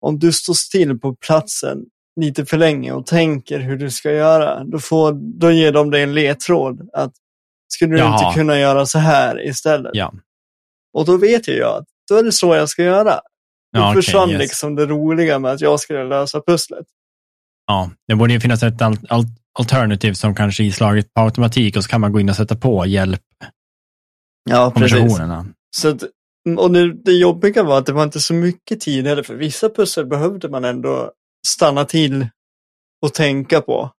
Om 0.00 0.18
du 0.18 0.32
står 0.32 0.54
still 0.54 0.98
på 0.98 1.14
platsen 1.26 1.84
lite 2.20 2.46
för 2.46 2.56
länge 2.58 2.92
och 2.92 3.06
tänker 3.06 3.58
hur 3.58 3.76
du 3.76 3.90
ska 3.90 4.12
göra, 4.12 4.64
då, 4.64 4.78
får, 4.78 5.12
då 5.40 5.50
ger 5.50 5.72
de 5.72 5.90
dig 5.90 6.02
en 6.02 6.14
ledtråd 6.14 6.88
att 6.92 7.12
skulle 7.74 7.92
du 7.94 7.98
Jaha. 7.98 8.26
inte 8.28 8.38
kunna 8.38 8.58
göra 8.58 8.86
så 8.86 8.98
här 8.98 9.46
istället? 9.48 9.90
Ja. 9.94 10.12
Och 10.92 11.04
då 11.06 11.16
vet 11.16 11.48
ju 11.48 11.52
jag 11.52 11.76
att 11.78 11.84
då 12.10 12.16
är 12.16 12.22
det 12.22 12.32
så 12.32 12.54
jag 12.54 12.68
ska 12.68 12.82
göra. 12.82 13.14
Då 13.74 13.80
Ja, 13.80 13.92
försvann 13.94 14.30
yes. 14.30 14.38
liksom 14.40 14.74
det 14.74 14.86
roliga 14.86 15.38
med 15.38 15.50
att 15.52 15.60
jag 15.60 15.80
skulle 15.80 16.04
lösa 16.04 16.40
pusslet. 16.46 16.86
ja. 17.66 17.90
Det 18.08 18.14
borde 18.14 18.32
ju 18.32 18.40
finnas 18.40 18.62
ett 18.62 18.82
al- 18.82 19.06
al- 19.08 19.24
alternativ 19.58 20.12
som 20.12 20.34
kanske 20.34 20.62
är 20.62 20.64
islaget 20.66 21.14
på 21.14 21.20
automatik 21.20 21.76
och 21.76 21.84
så 21.84 21.90
kan 21.90 22.00
man 22.00 22.12
gå 22.12 22.20
in 22.20 22.28
och 22.28 22.36
sätta 22.36 22.56
på 22.56 22.86
hjälp 22.86 23.20
Ja, 24.50 24.72
precis. 24.76 25.18
Så 25.76 25.88
att 25.88 26.02
Och 26.58 26.70
det, 26.72 26.92
det 26.94 27.12
jobbiga 27.12 27.62
var 27.62 27.78
att 27.78 27.86
det 27.86 27.92
var 27.92 28.04
inte 28.04 28.20
så 28.20 28.34
mycket 28.34 28.80
tid 28.80 29.06
heller, 29.06 29.22
för 29.22 29.34
vissa 29.34 29.68
pussel 29.68 30.06
behövde 30.06 30.48
man 30.48 30.64
ändå 30.64 31.12
stanna 31.46 31.84
till 31.84 32.26
och 33.02 33.14
tänka 33.14 33.60
på. 33.60 33.90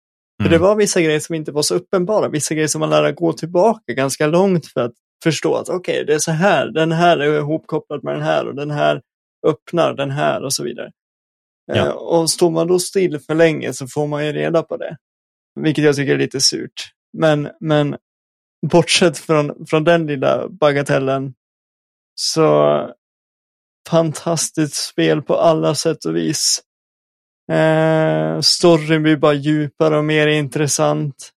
För 0.41 0.50
det 0.50 0.55
Mm. 0.55 0.67
var 0.67 0.75
vissa 0.75 1.01
grejer 1.01 1.19
som 1.19 1.36
inte 1.36 1.51
var 1.51 1.62
så 1.62 1.75
uppenbara, 1.75 2.29
vissa 2.29 2.53
grejer 2.53 2.67
som 2.67 2.79
man 2.79 2.89
lärde 2.89 3.12
gå 3.12 3.33
tillbaka 3.33 3.93
ganska 3.93 4.27
långt 4.27 4.65
för 4.67 4.81
att 4.81 4.93
förstå 5.24 5.55
att 5.55 5.69
okej, 5.69 6.03
det 6.05 6.13
är 6.13 6.19
så 6.19 6.31
här, 6.31 6.67
den 6.67 6.91
här 6.91 7.17
är 7.17 7.38
ihopkopplad 7.38 8.03
med 8.03 8.13
den 8.15 8.24
här 8.24 8.48
och 8.48 8.55
den 8.55 8.72
här 8.72 9.01
öppnar 9.48 9.93
den 9.93 10.12
här 10.12 10.43
och 10.43 10.53
så 10.53 10.63
vidare. 10.63 10.91
Ja. 11.65 11.75
Eh, 11.75 11.89
och 11.89 12.29
står 12.29 12.51
man 12.51 12.67
då 12.67 12.79
still 12.79 13.19
för 13.19 13.36
länge 13.36 13.74
så 13.74 13.88
får 13.88 14.07
man 14.07 14.25
ju 14.25 14.31
reda 14.33 14.63
på 14.63 14.77
det. 14.77 14.98
Vilket 15.60 15.83
jag 15.83 15.95
tycker 15.95 16.13
är 16.13 16.17
lite 16.17 16.41
surt. 16.41 16.91
Men, 17.17 17.50
men 17.60 17.98
bortsett 18.72 19.17
från, 19.17 19.65
från 19.65 19.83
den 19.83 20.07
lilla 20.07 20.48
bagatellen 20.50 21.33
så 22.15 22.89
fantastiskt 23.89 24.75
spel 24.75 25.22
på 25.22 25.36
alla 25.36 25.75
sätt 25.75 26.05
och 26.05 26.15
vis. 26.15 26.62
Eh, 27.51 28.39
storyn 28.39 29.03
blir 29.03 29.17
bara 29.17 29.33
djupare 29.33 29.98
och 29.98 30.05
mer 30.05 30.27
intressant. 30.27 31.31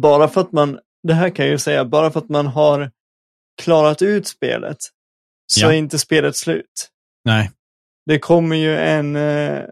Bara 0.00 0.28
för 0.28 0.40
att 0.40 0.52
man, 0.52 0.80
det 1.02 1.14
här 1.14 1.30
kan 1.30 1.44
jag 1.44 1.52
ju 1.52 1.58
säga, 1.58 1.84
bara 1.84 2.10
för 2.10 2.20
att 2.20 2.28
man 2.28 2.46
har 2.46 2.90
klarat 3.62 4.02
ut 4.02 4.26
spelet 4.26 4.76
så 5.52 5.60
Ja. 5.60 5.72
är 5.72 5.76
inte 5.76 5.98
spelet 5.98 6.36
slut. 6.36 6.88
Nej. 7.24 7.50
Det 8.06 8.18
kommer 8.18 8.56
ju 8.56 8.76
en, 8.76 9.16
eh, 9.16 9.62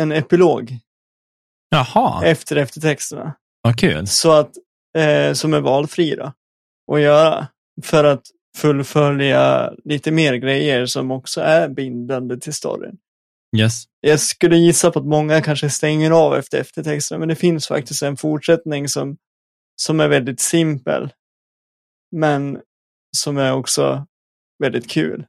en 0.00 0.12
epilog 0.12 0.78
Jaha, 1.72 2.24
efter 2.26 2.56
eftertexterna. 2.56 3.34
vad 3.62 3.78
kul. 3.78 4.06
Så 4.06 4.32
att, 4.32 4.50
eh, 4.98 5.32
som 5.32 5.54
är 5.54 5.60
valfri 5.60 6.16
då, 6.16 6.32
att 6.92 7.00
göra. 7.00 7.46
För 7.82 8.04
att 8.04 8.22
fullfölja 8.56 9.72
lite 9.84 10.10
mer 10.10 10.34
grejer 10.34 10.86
som 10.86 11.10
också 11.10 11.40
är 11.40 11.68
bindande 11.68 12.36
till 12.36 12.52
storyn. 12.52 12.96
Yes. 13.56 13.84
Jag 14.00 14.20
skulle 14.20 14.56
gissa 14.56 14.90
på 14.90 14.98
att 14.98 15.06
många 15.06 15.40
kanske 15.40 15.70
stänger 15.70 16.10
av 16.10 16.34
efter 16.34 16.60
eftertexterna, 16.60 17.18
men 17.18 17.28
det 17.28 17.34
finns 17.34 17.68
faktiskt 17.68 18.02
en 18.02 18.16
fortsättning 18.16 18.88
som, 18.88 19.16
som 19.82 20.00
är 20.00 20.08
väldigt 20.08 20.40
simpel. 20.40 21.12
Men 22.16 22.58
som 23.16 23.38
är 23.38 23.52
också 23.52 24.06
väldigt 24.62 24.90
kul. 24.90 25.26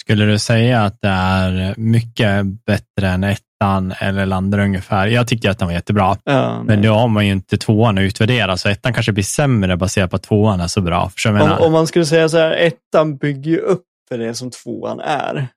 Skulle 0.00 0.24
du 0.24 0.38
säga 0.38 0.82
att 0.82 1.00
det 1.00 1.08
är 1.08 1.74
mycket 1.78 2.46
bättre 2.66 3.08
än 3.08 3.24
ettan 3.58 3.94
eller 4.00 4.26
landar 4.26 4.58
ungefär? 4.58 5.06
Jag 5.06 5.28
tyckte 5.28 5.50
att 5.50 5.58
den 5.58 5.68
var 5.68 5.72
jättebra, 5.72 6.16
Ja, 6.24 6.62
men 6.62 6.82
då 6.82 6.92
har 6.92 7.08
man 7.08 7.26
ju 7.26 7.32
inte 7.32 7.56
tvåan 7.56 7.98
att 7.98 8.02
utvärdera, 8.02 8.56
så 8.56 8.68
ettan 8.68 8.94
kanske 8.94 9.12
blir 9.12 9.24
sämre 9.24 9.76
baserat 9.76 10.10
på 10.10 10.16
att 10.16 10.22
tvåan 10.22 10.60
är 10.60 10.66
så 10.66 10.80
bra. 10.80 11.10
Om, 11.26 11.52
om 11.66 11.72
man 11.72 11.86
skulle 11.86 12.06
säga 12.06 12.28
så 12.28 12.38
här, 12.38 12.50
ettan 12.50 13.16
bygger 13.16 13.50
ju 13.50 13.58
upp 13.58 13.84
för 14.08 14.18
det 14.18 14.34
som 14.34 14.50
tvåan 14.50 15.00
är. 15.00 15.48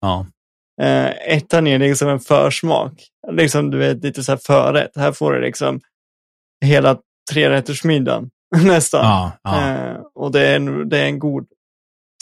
Ja. 0.00 0.26
Eh, 0.82 1.10
ettan 1.34 1.66
är 1.66 1.78
liksom 1.78 2.08
en 2.08 2.20
försmak. 2.20 2.92
Liksom 3.32 3.70
du 3.70 3.78
vet 3.78 4.02
lite 4.02 4.22
så 4.22 4.32
här 4.32 4.40
förrätt. 4.46 4.96
Här 4.96 5.12
får 5.12 5.32
du 5.32 5.40
liksom 5.40 5.80
hela 6.64 6.98
trerättersmiddagen 7.32 8.30
nästan. 8.64 9.04
Ja, 9.04 9.32
ja. 9.42 9.70
Eh, 9.70 9.96
och 10.14 10.32
det 10.32 10.48
är, 10.48 10.56
en, 10.56 10.88
det 10.88 10.98
är 10.98 11.06
en 11.06 11.18
god 11.18 11.46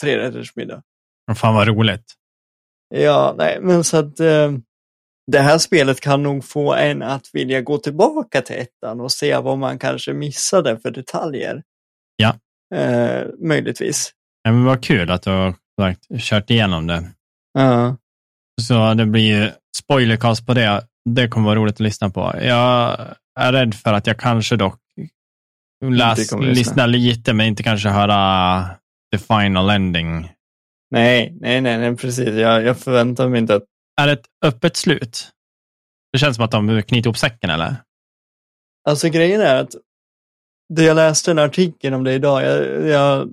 trerättersmiddag. 0.01 0.81
Fan 1.35 1.55
vad 1.55 1.67
roligt. 1.67 2.13
Ja, 2.95 3.35
nej, 3.37 3.57
men 3.61 3.83
så 3.83 3.97
att 3.97 4.19
eh, 4.19 4.51
det 5.31 5.39
här 5.39 5.57
spelet 5.57 6.01
kan 6.01 6.23
nog 6.23 6.45
få 6.45 6.73
en 6.73 7.01
att 7.01 7.29
vilja 7.33 7.61
gå 7.61 7.77
tillbaka 7.77 8.41
till 8.41 8.55
ettan 8.55 9.01
och 9.01 9.11
se 9.11 9.37
vad 9.37 9.57
man 9.57 9.79
kanske 9.79 10.13
missade 10.13 10.79
för 10.79 10.91
detaljer. 10.91 11.63
Ja. 12.15 12.35
Eh, 12.75 13.25
möjligtvis. 13.39 14.11
Ja, 14.43 14.51
men 14.51 14.63
vad 14.63 14.83
kul 14.83 15.11
att 15.11 15.21
du 15.21 15.29
har 15.29 15.55
sagt, 15.81 15.99
kört 16.19 16.49
igenom 16.49 16.87
det. 16.87 17.03
Ja. 17.53 17.97
Så 18.61 18.93
det 18.93 19.05
blir 19.05 19.41
ju 19.41 19.49
spoilercast 19.77 20.45
på 20.45 20.53
det. 20.53 20.87
Det 21.09 21.27
kommer 21.27 21.45
vara 21.45 21.59
roligt 21.59 21.75
att 21.75 21.79
lyssna 21.79 22.09
på. 22.09 22.35
Jag 22.41 22.99
är 23.39 23.51
rädd 23.51 23.75
för 23.75 23.93
att 23.93 24.07
jag 24.07 24.19
kanske 24.19 24.55
dock 24.55 24.79
läs, 25.83 26.29
kommer 26.29 26.45
lyssna. 26.45 26.59
lyssna 26.59 26.85
lite, 26.85 27.33
men 27.33 27.45
inte 27.45 27.63
kanske 27.63 27.89
höra 27.89 28.65
the 29.15 29.17
final 29.17 29.69
ending. 29.69 30.29
Nej, 30.91 31.37
nej, 31.41 31.61
nej, 31.61 31.77
nej, 31.77 31.95
precis. 31.95 32.29
Jag, 32.29 32.63
jag 32.63 32.77
förväntar 32.77 33.29
mig 33.29 33.39
inte 33.39 33.55
att 33.55 33.63
Är 34.01 34.07
det 34.07 34.13
ett 34.13 34.25
öppet 34.45 34.75
slut? 34.77 35.29
Det 36.11 36.19
känns 36.19 36.35
som 36.35 36.45
att 36.45 36.51
de 36.51 36.81
knyter 36.83 37.07
ihop 37.07 37.17
säcken, 37.17 37.49
eller? 37.49 37.75
Alltså 38.89 39.09
grejen 39.09 39.41
är 39.41 39.55
att 39.55 39.75
det 40.73 40.83
jag 40.83 40.95
läste 40.95 41.31
en 41.31 41.39
artikel 41.39 41.93
om 41.93 42.03
det 42.03 42.13
idag, 42.13 42.43
jag, 42.43 42.87
jag, 42.87 43.29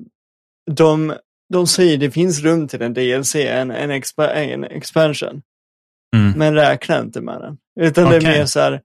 de, 0.70 1.14
de 1.52 1.66
säger 1.66 1.98
det 1.98 2.10
finns 2.10 2.40
rum 2.40 2.68
till 2.68 2.82
en 2.82 2.94
DLC, 2.94 3.34
en, 3.34 3.70
en, 3.70 3.90
expa, 3.90 4.32
en 4.34 4.64
expansion, 4.64 5.42
Mm. 6.16 6.38
men 6.38 6.54
räkna 6.54 7.00
inte 7.00 7.20
med 7.20 7.40
den. 7.40 7.58
Utan 7.80 8.10
det 8.10 8.16
är 8.16 8.20
mer 8.22 8.46
så 8.46 8.60
här, 8.60 8.82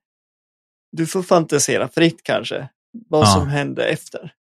du 0.92 1.08
får 1.08 1.24
fantisera 1.24 1.88
fritt 1.88 2.24
kanske, 2.24 2.70
vad 3.10 3.22
Ja. 3.22 3.26
som 3.34 3.48
hände 3.48 3.86
efter. 3.86 4.34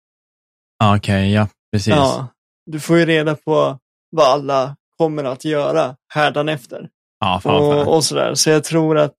Okej, 0.84 1.32
ja, 1.34 1.48
precis. 1.72 1.94
Ja, 1.94 2.28
du 2.66 2.80
får 2.80 2.98
ju 2.98 3.06
reda 3.06 3.36
på 3.36 3.80
vad 4.12 4.28
alla 4.28 4.75
kommer 4.98 5.24
att 5.24 5.46
göra 5.46 5.98
hädanefter. 6.13 6.90
Ja. 7.24 7.42
Och, 7.46 7.96
och 7.96 8.03
sådär. 8.03 8.36
Så 8.36 8.50
jag 8.50 8.63
tror 8.63 8.98
att 8.98 9.13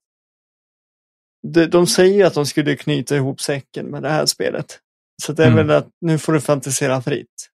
de, 1.47 1.67
de 1.67 1.87
säger 1.87 2.27
att 2.27 2.35
de 2.35 2.47
skulle 2.47 2.77
knyta 2.77 3.17
ihop 3.17 3.41
säcken 3.41 3.87
med 3.87 4.03
det 4.03 4.09
här 4.11 4.27
spelet. 4.27 4.81
Så 5.23 5.33
det 5.33 5.43
är 5.45 5.51
Mm. 5.51 5.67
väl 5.67 5.77
att 5.77 5.89
nu 6.01 6.19
får 6.19 6.33
du 6.33 6.41
fantisera 6.41 7.03
fritt. 7.03 7.51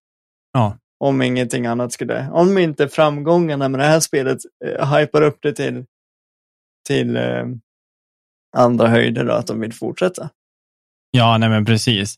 Ja. 0.53 0.77
Om 1.05 1.23
ingenting 1.23 1.67
annat 1.67 1.93
skulle, 1.93 2.31
om 2.31 2.59
inte 2.59 2.89
framgångarna 2.89 3.69
med 3.69 3.81
det 3.81 3.87
här 3.87 4.01
spelet 4.01 4.39
eh, 4.65 4.95
hypar 4.97 5.23
upp 5.23 5.39
det 5.43 5.53
till, 5.53 5.85
till 6.87 7.17
eh, 7.17 7.45
andra 8.57 8.89
höjder 8.89 9.25
då, 9.25 9.33
att 9.33 9.47
de 9.47 9.61
vill 9.61 9.73
fortsätta. 9.73 10.31
Ja, 11.11 11.39
nej 11.39 11.49
men 11.49 11.65
precis. 11.65 12.15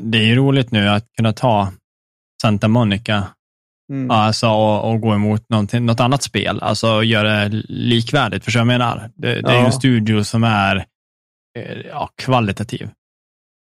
Det 0.00 0.18
är 0.18 0.22
ju 0.22 0.34
roligt 0.34 0.70
nu 0.70 0.88
att 0.88 1.12
kunna 1.16 1.32
ta 1.32 1.72
Santa 2.42 2.68
Monica 2.68 3.28
Mm. 3.92 4.10
alltså, 4.10 4.48
och, 4.48 4.90
och 4.90 5.00
gå 5.00 5.14
emot 5.14 5.42
något 5.48 6.00
annat 6.00 6.22
spel, 6.22 6.60
alltså 6.62 7.02
göra 7.02 7.48
det 7.48 7.62
likvärdigt. 7.68 8.44
Förstår 8.44 8.60
jag 8.60 8.66
menar? 8.66 9.10
Det, 9.14 9.28
det 9.42 9.48
är 9.48 9.54
ju 9.54 9.58
Ja. 9.60 9.66
en 9.66 9.72
studio 9.72 10.24
som 10.24 10.44
är 10.44 10.76
eh, 11.58 11.80
ja, 11.86 12.10
kvalitativ. 12.22 12.90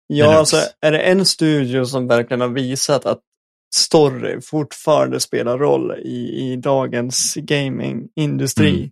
Ja, 0.06 0.34
alltså 0.38 0.56
är 0.80 0.92
det 0.92 0.98
en 0.98 1.26
studio 1.26 1.84
som 1.84 2.06
verkligen 2.08 2.40
har 2.40 2.48
visat 2.48 3.06
att 3.06 3.20
story 3.76 4.40
fortfarande 4.40 5.20
spelar 5.20 5.58
roll 5.58 5.92
i, 5.98 6.50
i 6.52 6.56
dagens 6.56 7.34
gamingindustri 7.34 8.78
Mm. 8.78 8.90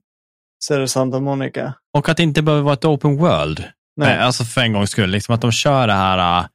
så 0.65 0.75
är 0.75 0.79
det 0.81 0.89
Santa 0.89 1.21
Monica. 1.21 1.75
Och 1.99 2.09
att 2.09 2.17
det 2.17 2.23
inte 2.23 2.43
behöver 2.43 2.63
vara 2.63 2.75
ett 2.75 2.85
open 2.85 3.17
world. 3.17 3.65
Nej. 3.97 4.19
Alltså 4.19 4.45
för 4.45 4.61
en 4.61 4.73
gångs 4.73 4.91
skull, 4.91 5.11
liksom 5.11 5.35
att 5.35 5.41
de 5.41 5.53
kör 5.53 5.87
det 5.87 5.93
här, 5.93 6.47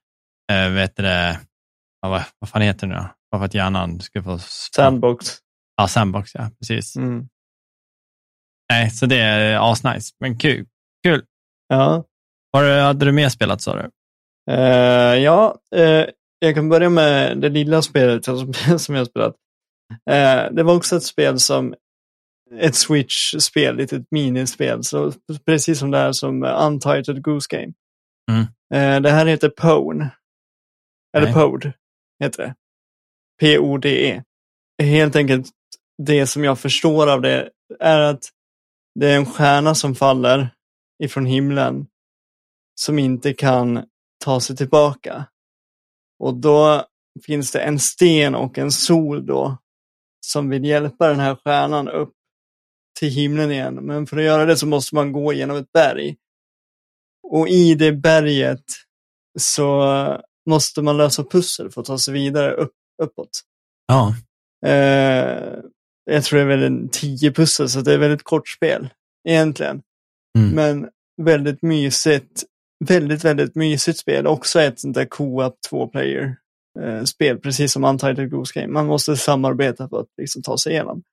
äh, 0.51 0.69
vet 0.73 0.95
du 0.95 1.03
det, 1.03 1.39
ja, 2.01 2.09
vad, 2.09 2.21
vad 2.39 2.49
fan 2.49 2.61
heter 2.61 2.87
det 2.87 2.93
nu 2.93 2.99
då? 2.99 3.09
Bara 3.31 3.39
för 3.39 3.45
att 3.45 3.53
hjärnan 3.53 3.99
ska 4.01 4.23
få... 4.23 4.39
Sandbox. 4.75 5.37
Ja, 5.75 5.87
sandbox, 5.87 6.35
ja, 6.35 6.49
precis. 6.59 6.95
Mm. 6.95 7.27
Nej, 8.73 8.89
så 8.89 9.05
det 9.05 9.17
är 9.17 9.71
asnice, 9.71 10.15
men 10.19 10.37
kul. 10.37 10.65
Kul. 11.03 11.25
Ja, 11.67 12.03
Vad 12.51 12.65
hade 12.65 13.05
du 13.05 13.11
mer 13.11 13.29
spelat 13.29 13.61
sa 13.61 13.75
du? 13.75 13.89
Eh, 14.51 15.15
ja 15.15 15.57
eh, 15.75 16.05
jag 16.39 16.55
kan 16.55 16.69
börja 16.69 16.89
med 16.89 17.37
det 17.37 17.49
lilla 17.49 17.81
spelet 17.81 18.25
som, 18.25 18.53
som 18.79 18.95
jag 18.95 19.01
har 19.01 19.05
spelat. 19.05 19.35
Eh, 20.09 20.53
det 20.53 20.63
var 20.63 20.75
också 20.75 20.95
ett 20.95 21.03
spel 21.03 21.39
som 21.39 21.75
ett 22.59 22.75
Switch-spel, 22.75 23.79
ett 23.79 24.11
minispel, 24.11 24.83
så 24.83 25.13
precis 25.45 25.79
som 25.79 25.91
det 25.91 25.97
här 25.97 26.11
som 26.11 26.43
Untitled 26.43 27.21
Goose 27.21 27.47
Game. 27.49 27.73
Mm. 28.31 29.03
Det 29.03 29.11
här 29.11 29.25
heter 29.25 29.49
Pone. 29.49 30.09
Eller. 31.17 31.33
Pode, 31.33 31.73
heter 32.23 32.43
det. 32.43 32.55
P-O-D-E. 33.39 34.23
Helt 34.83 35.15
enkelt, 35.15 35.49
det 35.97 36.27
som 36.27 36.43
jag 36.43 36.59
förstår 36.59 37.11
av 37.11 37.21
det 37.21 37.49
är 37.79 37.99
att 37.99 38.23
det 38.99 39.07
är 39.07 39.17
en 39.17 39.25
stjärna 39.25 39.75
som 39.75 39.95
faller 39.95 40.49
ifrån 41.03 41.25
himlen 41.25 41.87
som 42.75 42.99
inte 42.99 43.33
kan 43.33 43.83
ta 44.25 44.39
sig 44.39 44.55
tillbaka. 44.55 45.25
Och 46.19 46.35
då 46.35 46.85
finns 47.25 47.51
det 47.51 47.59
en 47.59 47.79
sten 47.79 48.35
och 48.35 48.57
en 48.57 48.71
sol 48.71 49.25
då 49.25 49.57
som 50.25 50.49
vill 50.49 50.65
hjälpa 50.65 51.07
den 51.07 51.19
här 51.19 51.35
stjärnan 51.35 51.87
upp 51.87 52.13
till 52.99 53.09
himlen 53.09 53.51
igen. 53.51 53.75
Men 53.75 54.07
för 54.07 54.17
att 54.17 54.23
göra 54.23 54.45
det 54.45 54.57
så 54.57 54.67
måste 54.67 54.95
man 54.95 55.11
gå 55.11 55.33
genom 55.33 55.57
ett 55.57 55.71
berg. 55.71 56.15
Och 57.23 57.47
i 57.47 57.75
det 57.75 57.91
berget 57.91 58.63
så 59.39 59.83
måste 60.49 60.81
man 60.81 60.97
lösa 60.97 61.23
pussel 61.23 61.71
för 61.71 61.81
att 61.81 61.87
ta 61.87 61.97
sig 61.97 62.13
vidare 62.13 62.53
upp, 62.53 62.73
uppåt. 63.03 63.29
Ja. 63.87 64.15
Eh, 64.65 65.53
jag 66.05 66.23
tror 66.23 66.37
det 66.37 66.43
är 66.43 66.57
väl 66.57 66.63
en 66.63 66.89
tio 66.89 67.31
pussel, 67.31 67.69
så 67.69 67.81
det 67.81 67.93
är 67.93 67.97
väldigt 67.97 68.23
kort 68.23 68.47
spel 68.47 68.89
egentligen. 69.29 69.81
Mm. 70.37 70.51
Men 70.55 70.89
väldigt 71.21 71.61
mysigt. 71.61 72.43
Väldigt, 72.85 73.25
väldigt 73.25 73.55
mysigt 73.55 73.99
spel. 73.99 74.27
Också 74.27 74.61
ett 74.61 74.79
sånt 74.79 74.95
där 74.95 75.05
co-op 75.05 75.57
två 75.69 75.87
player 75.87 76.35
eh, 76.79 77.03
spel, 77.03 77.37
precis 77.37 77.71
som 77.71 77.83
Untitled 77.83 78.31
Goose 78.31 78.59
Game. 78.59 78.73
Man 78.73 78.85
måste 78.85 79.17
samarbeta 79.17 79.89
för 79.89 79.99
att 79.99 80.07
liksom, 80.17 80.41
ta 80.41 80.57
sig 80.57 80.71
igenom. 80.71 81.03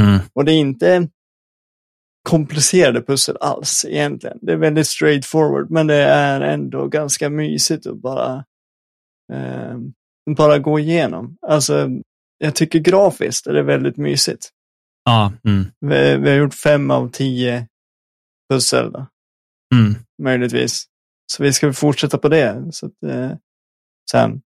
Mm. 0.00 0.20
Och 0.32 0.44
det 0.44 0.52
är 0.52 0.58
inte 0.58 1.08
komplicerade 2.28 3.02
pussel 3.02 3.36
alls 3.40 3.84
egentligen. 3.84 4.38
Det 4.42 4.52
är 4.52 4.56
väldigt 4.56 4.86
straightforward, 4.86 5.70
men 5.70 5.86
det 5.86 6.02
är 6.04 6.40
ändå 6.40 6.88
ganska 6.88 7.30
mysigt 7.30 7.86
att 7.86 7.96
bara, 7.96 8.44
eh, 9.32 9.78
bara 10.36 10.58
gå 10.58 10.78
igenom. 10.78 11.36
Alltså, 11.46 11.88
jag 12.38 12.54
tycker 12.54 12.78
grafiskt 12.78 13.46
är 13.46 13.52
det 13.52 13.62
väldigt 13.62 13.96
mysigt. 13.96 14.50
Ja, 15.04 15.32
mm. 15.44 15.64
Vi, 15.80 16.16
vi 16.16 16.30
har 16.30 16.36
gjort 16.36 16.54
fem 16.54 16.90
av 16.90 17.10
tio 17.10 17.68
pussel 18.52 18.92
då, 18.92 19.06
Mm. 19.74 19.94
möjligtvis. 20.22 20.84
Så 21.32 21.42
vi 21.42 21.52
ska 21.52 21.72
fortsätta 21.72 22.18
på 22.18 22.28
det. 22.28 22.68
Så 22.72 22.86
att, 22.86 23.02
eh, 23.06 23.30
sen. 24.10 24.42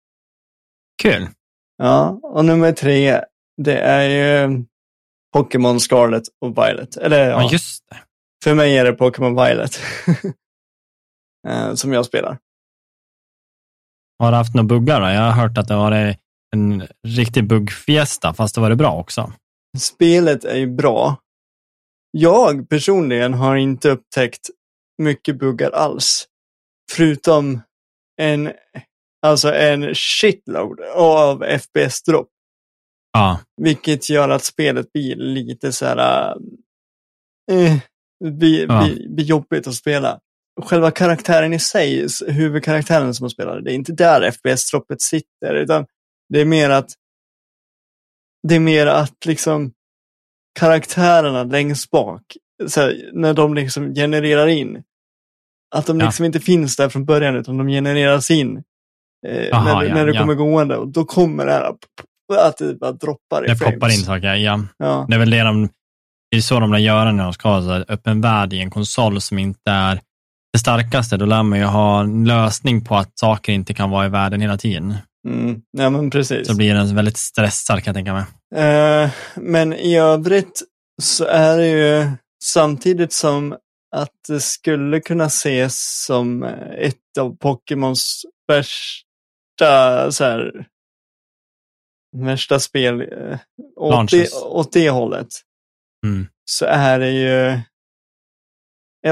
Kul. 1.02 1.28
Ja, 1.76 2.20
och 2.22 2.44
nummer 2.44 2.72
tre, 2.72 3.20
det 3.62 3.78
är 3.78 4.08
ju 4.08 4.64
Pokémon 5.32 5.80
Scarlet 5.80 6.22
och 6.40 6.50
Violet. 6.58 6.96
Eller 6.96 7.30
Ja, 7.30 7.42
ja, 7.42 7.48
just 7.52 7.88
det. 7.90 7.96
för 8.44 8.54
mig 8.54 8.78
är 8.78 8.84
det 8.84 8.92
Pokémon 8.92 9.34
Violet. 9.34 9.78
Eh, 11.48 11.74
som 11.74 11.92
jag 11.92 12.06
spelar. 12.06 12.38
Har 14.24 14.30
du 14.30 14.36
haft 14.36 14.54
några 14.54 14.66
buggar 14.68 15.00
då? 15.00 15.06
Jag 15.06 15.20
har 15.20 15.42
hört 15.42 15.58
att 15.58 15.68
det 15.68 15.76
var 15.76 16.16
en 16.56 16.86
riktig 17.06 17.48
buggfiesta, 17.48 18.34
fast 18.34 18.54
det 18.54 18.60
var 18.60 18.70
det 18.70 18.76
bra 18.76 18.92
också. 18.92 19.32
Spelet 19.78 20.44
är 20.44 20.56
ju 20.56 20.66
bra. 20.66 21.16
Jag 22.10 22.68
personligen 22.68 23.34
har 23.34 23.56
inte 23.56 23.90
upptäckt 23.90 24.50
mycket 25.02 25.38
buggar 25.38 25.70
alls. 25.70 26.26
Förutom 26.92 27.60
en, 28.22 28.52
alltså 29.26 29.54
en 29.54 29.94
shitload 29.94 30.80
av 30.96 31.44
FPS-dropp. 31.44 32.28
Ja, 33.12 33.40
Vilket 33.62 34.10
gör 34.10 34.28
att 34.28 34.44
spelet 34.44 34.92
blir 34.92 35.16
lite 35.16 35.72
så 35.72 35.86
här, 35.86 36.36
eh, 37.52 37.76
blir, 38.24 38.66
Ja. 38.68 38.84
blir, 38.84 39.08
blir 39.14 39.24
jobbigt 39.24 39.66
att 39.66 39.74
spela. 39.74 40.20
Själva 40.62 40.90
karaktären 40.90 41.52
i 41.52 41.58
sig, 41.58 42.06
huvudkaraktären 42.28 43.14
som 43.14 43.24
man 43.24 43.30
spelar, 43.30 43.60
det 43.60 43.72
är 43.72 43.74
inte 43.74 43.92
där 43.92 44.30
FPS-droppet 44.30 45.00
sitter, 45.00 45.54
utan 45.54 45.86
det 46.28 46.40
är 46.40 46.44
mer 46.44 46.70
att 46.70 46.90
det 48.48 48.54
är 48.54 48.60
mer 48.60 48.86
att 48.86 49.26
liksom 49.26 49.72
karaktärerna 50.60 51.44
längst 51.44 51.90
bak, 51.90 52.22
här, 52.76 53.10
när 53.12 53.34
de 53.34 53.54
liksom 53.54 53.94
genererar 53.94 54.46
in, 54.46 54.82
att 55.74 55.86
de 55.86 56.00
Ja. 56.00 56.06
liksom 56.06 56.24
inte 56.24 56.40
finns 56.40 56.76
där 56.76 56.88
från 56.88 57.04
början, 57.04 57.36
utan 57.36 57.56
de 57.56 57.68
genereras 57.68 58.30
in 58.30 58.62
eh, 59.26 59.56
Aha, 59.56 59.64
när, 59.80 59.88
ja, 59.88 59.94
när 59.94 60.06
det 60.06 60.12
ja. 60.12 60.20
kommer 60.20 60.34
gående. 60.34 60.76
Och 60.76 60.88
då 60.88 61.04
kommer 61.04 61.46
det 61.46 61.52
här, 61.52 61.74
att 62.38 62.58
det 62.58 62.74
bara 62.74 62.92
droppar 62.92 63.44
i 63.44 63.48
det 63.48 63.56
frames. 63.56 63.74
poppar 63.74 63.88
in 63.88 64.04
saker. 64.04 64.34
Ja. 64.34 64.60
Ja. 64.78 65.06
Det 65.08 65.14
är 65.14 65.18
väl 65.18 65.30
det 65.30 65.42
de, 65.42 65.68
det 66.30 66.36
är 66.36 66.40
så 66.40 66.60
de 66.60 66.72
lär 66.72 66.78
göra 66.78 67.12
när 67.12 67.24
de 67.24 67.32
ska 67.32 67.48
ha 67.48 67.84
öppen 67.88 68.20
värld 68.20 68.52
i 68.52 68.60
en 68.60 68.70
konsol 68.70 69.20
som 69.20 69.38
inte 69.38 69.70
är 69.70 70.00
det 70.54 70.58
starkaste. 70.58 71.16
Då 71.16 71.26
lär 71.26 71.42
man 71.42 71.58
ju 71.58 71.64
ha 71.64 72.00
en 72.00 72.24
lösning 72.24 72.84
på 72.84 72.96
att 72.96 73.18
saker 73.18 73.52
inte 73.52 73.74
kan 73.74 73.90
vara 73.90 74.06
i 74.06 74.08
världen 74.08 74.40
hela 74.40 74.58
tiden. 74.58 74.94
Mm. 75.28 75.62
ja, 75.70 75.90
men 75.90 76.10
precis. 76.10 76.46
Så 76.46 76.56
blir 76.56 76.74
den 76.74 76.94
väldigt 76.94 77.16
stressad 77.16 77.84
kan 77.84 77.94
jag 77.94 77.94
tänka 77.94 78.12
mig. 78.12 78.24
Eh, 78.64 79.10
men 79.34 79.72
i 79.72 79.98
övrigt 79.98 80.62
så 81.02 81.24
är 81.24 81.58
det 81.58 81.66
ju 81.66 82.10
samtidigt 82.44 83.12
som 83.12 83.52
att 83.96 84.12
det 84.28 84.40
skulle 84.40 85.00
kunna 85.00 85.24
ses 85.24 86.04
som 86.06 86.42
ett 86.78 87.18
av 87.20 87.36
Pokémons 87.36 88.22
värsta, 88.48 90.12
så 90.12 90.24
här, 90.24 90.66
värsta 92.16 92.60
spel 92.60 93.00
eh, 93.00 93.38
åt, 93.76 94.10
det, 94.10 94.32
åt 94.32 94.72
det 94.72 94.90
hållet. 94.90 95.28
Mm. 96.06 96.26
Så 96.44 96.64
är 96.64 96.98
det 96.98 97.10
ju 97.10 97.60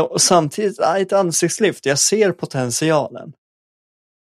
och 0.00 0.20
samtidigt 0.22 0.80
ah, 0.80 0.98
ett 0.98 1.12
ansiktslyft. 1.12 1.86
Jag 1.86 1.98
ser 1.98 2.32
potentialen. 2.32 3.32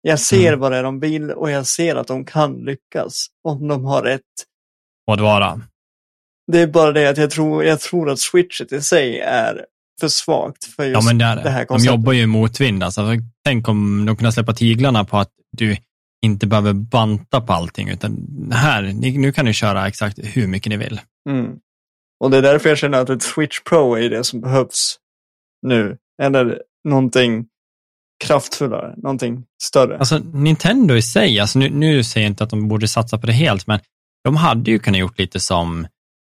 Jag 0.02 0.20
ser 0.20 0.48
Mm. 0.48 0.60
vad 0.60 0.72
det 0.72 0.78
är 0.78 0.84
de 0.84 1.00
vill 1.00 1.32
och 1.32 1.52
jag 1.52 1.68
ser 1.68 1.96
att 1.96 2.08
de 2.08 2.26
kan 2.26 2.54
lyckas 2.54 3.28
om 3.44 3.68
de 3.68 3.86
har 3.86 4.02
rätt 4.04 4.22
Och 5.08 5.18
det 5.18 5.24
vara. 5.24 5.62
det 6.52 6.60
är 6.60 6.68
bara 6.68 6.92
det 6.92 7.08
att 7.08 7.18
jag 7.18 7.32
tror, 7.32 7.64
jag 7.64 7.80
tror 7.80 8.10
att 8.10 8.20
switchet 8.20 8.72
i 8.72 8.82
sig 8.82 9.20
är 9.20 9.66
för 10.00 10.08
svagt 10.08 10.64
för 10.66 10.84
just 10.86 10.94
Ja, 10.94 11.02
men 11.08 11.18
det 11.18 11.26
är 11.26 11.36
det 11.36 11.42
det. 11.44 11.50
här 11.50 11.60
De 11.60 11.66
konceptet. 11.66 11.92
jobbar 11.96 12.14
ju 12.14 12.26
motvind. 12.28 12.84
Alltså, 12.84 13.02
tänk 13.46 13.68
om 13.68 14.06
de 14.06 14.16
kunde 14.18 14.32
släppa 14.32 14.54
tiglarna 14.54 15.06
på 15.06 15.18
att 15.18 15.32
du 15.58 15.78
inte 16.26 16.48
behöver 16.48 16.74
banta 16.74 17.42
på 17.42 17.54
allting, 17.54 17.90
utan 17.90 18.28
här, 18.54 18.82
nu 19.18 19.32
kan 19.32 19.46
ni 19.46 19.54
köra 19.54 19.88
exakt 19.88 20.20
hur 20.24 20.48
mycket 20.48 20.70
ni 20.70 20.78
vill. 20.78 21.02
Mm. 21.30 21.52
Och 22.20 22.32
det 22.32 22.38
är 22.38 22.42
därför 22.42 22.70
jag 22.70 22.78
känner 22.78 22.98
att 23.02 23.10
ett 23.10 23.24
Switch 23.24 23.60
Pro 23.64 23.94
är 23.98 24.10
det 24.10 24.24
som 24.24 24.42
behövs 24.42 24.98
nu. 25.66 25.98
Eller 26.22 26.62
någonting 26.84 27.46
kraftfullare, 28.24 28.94
någonting 28.98 29.44
större. 29.64 29.98
Alltså 29.98 30.18
Nintendo 30.18 30.96
i 30.96 31.02
sig, 31.02 31.40
alltså, 31.40 31.60
nu, 31.60 31.70
nu 31.70 32.04
säger 32.04 32.26
jag 32.26 32.32
inte 32.32 32.44
att 32.44 32.50
de 32.50 32.68
borde 32.68 32.88
satsa 32.88 33.18
på 33.18 33.28
det 33.28 33.34
helt, 33.34 33.68
men 33.68 33.80
de 34.24 34.36
hade 34.36 34.72
ju 34.72 34.80
kunnat 34.80 35.00
gjort 35.00 35.20
lite 35.20 35.40
som 35.40 35.88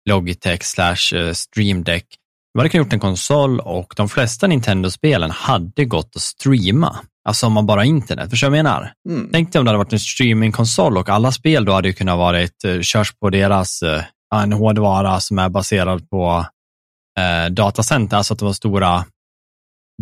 Logitech 0.09 0.63
slash 0.63 1.15
eh, 1.15 1.33
Stream 1.33 1.85
Deck. 1.85 2.07
De 2.55 2.59
hade 2.59 2.69
kunnat 2.69 2.87
gjort 2.87 2.93
en 2.93 3.01
konsol 3.01 3.61
och 3.61 3.95
de 3.97 4.09
flesta 4.09 4.47
Nintendo-spelen 4.47 5.31
hade 5.31 5.85
gått 5.85 6.17
att 6.17 6.23
streama. 6.23 6.97
Alltså 7.29 7.47
om 7.47 7.53
man 7.53 7.67
bara 7.67 7.85
internet, 7.85 8.31
förstår 8.31 8.47
du 8.47 8.51
vad 8.51 8.59
jag 8.59 8.65
menar? 8.65 8.93
Mm. 9.09 9.29
Tänk 9.33 9.53
dig 9.53 9.59
om 9.59 9.65
det 9.65 9.71
hade 9.71 9.79
varit 9.79 9.93
en 9.93 10.01
streamingkonsol 10.01 10.99
och 10.99 11.09
alla 11.09 11.33
spel 11.33 11.65
då 11.65 11.73
hade 11.73 11.89
ju 11.89 11.95
kunnat 11.95 12.19
varit, 12.19 12.65
eh, 12.65 12.81
körs 12.81 13.13
på 13.15 13.31
deras, 13.31 13.83
eh, 13.83 14.03
en 14.35 14.53
hårdvara 14.53 15.21
som 15.21 15.39
är 15.39 15.49
baserad 15.49 16.11
på 16.11 16.47
eh, 17.19 17.51
datacenter, 17.51 18.17
alltså 18.17 18.35
att 18.35 18.39
det 18.39 18.45
var 18.45 18.53
stora 18.53 19.05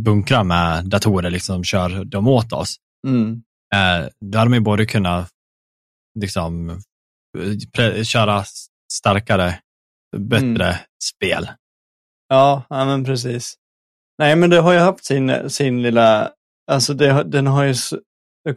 bunkrar 0.00 0.44
med 0.44 0.84
datorer 0.84 1.30
liksom, 1.30 1.54
som 1.54 1.64
kör 1.64 2.04
dem 2.04 2.28
åt 2.28 2.52
oss. 2.52 2.76
Mm. 3.06 3.42
Eh, 3.74 4.08
då 4.20 4.38
hade 4.38 4.50
man 4.50 4.58
ju 4.58 4.64
både 4.64 4.86
kunnat 4.86 5.28
liksom, 6.20 6.80
köra 8.04 8.44
starkare, 8.92 9.58
bättre 10.16 10.64
Mm. 10.66 10.76
spel. 11.04 11.48
Ja, 12.28 12.62
ja, 12.68 12.84
men 12.84 13.04
precis. 13.04 13.54
Nej, 14.18 14.36
men 14.36 14.50
det 14.50 14.60
har 14.60 14.72
ju 14.72 14.78
haft 14.78 15.04
sin, 15.04 15.50
sin 15.50 15.82
lilla, 15.82 16.30
alltså 16.70 16.94
det, 16.94 17.22
den 17.22 17.46
har 17.46 17.64
ju, 17.64 17.74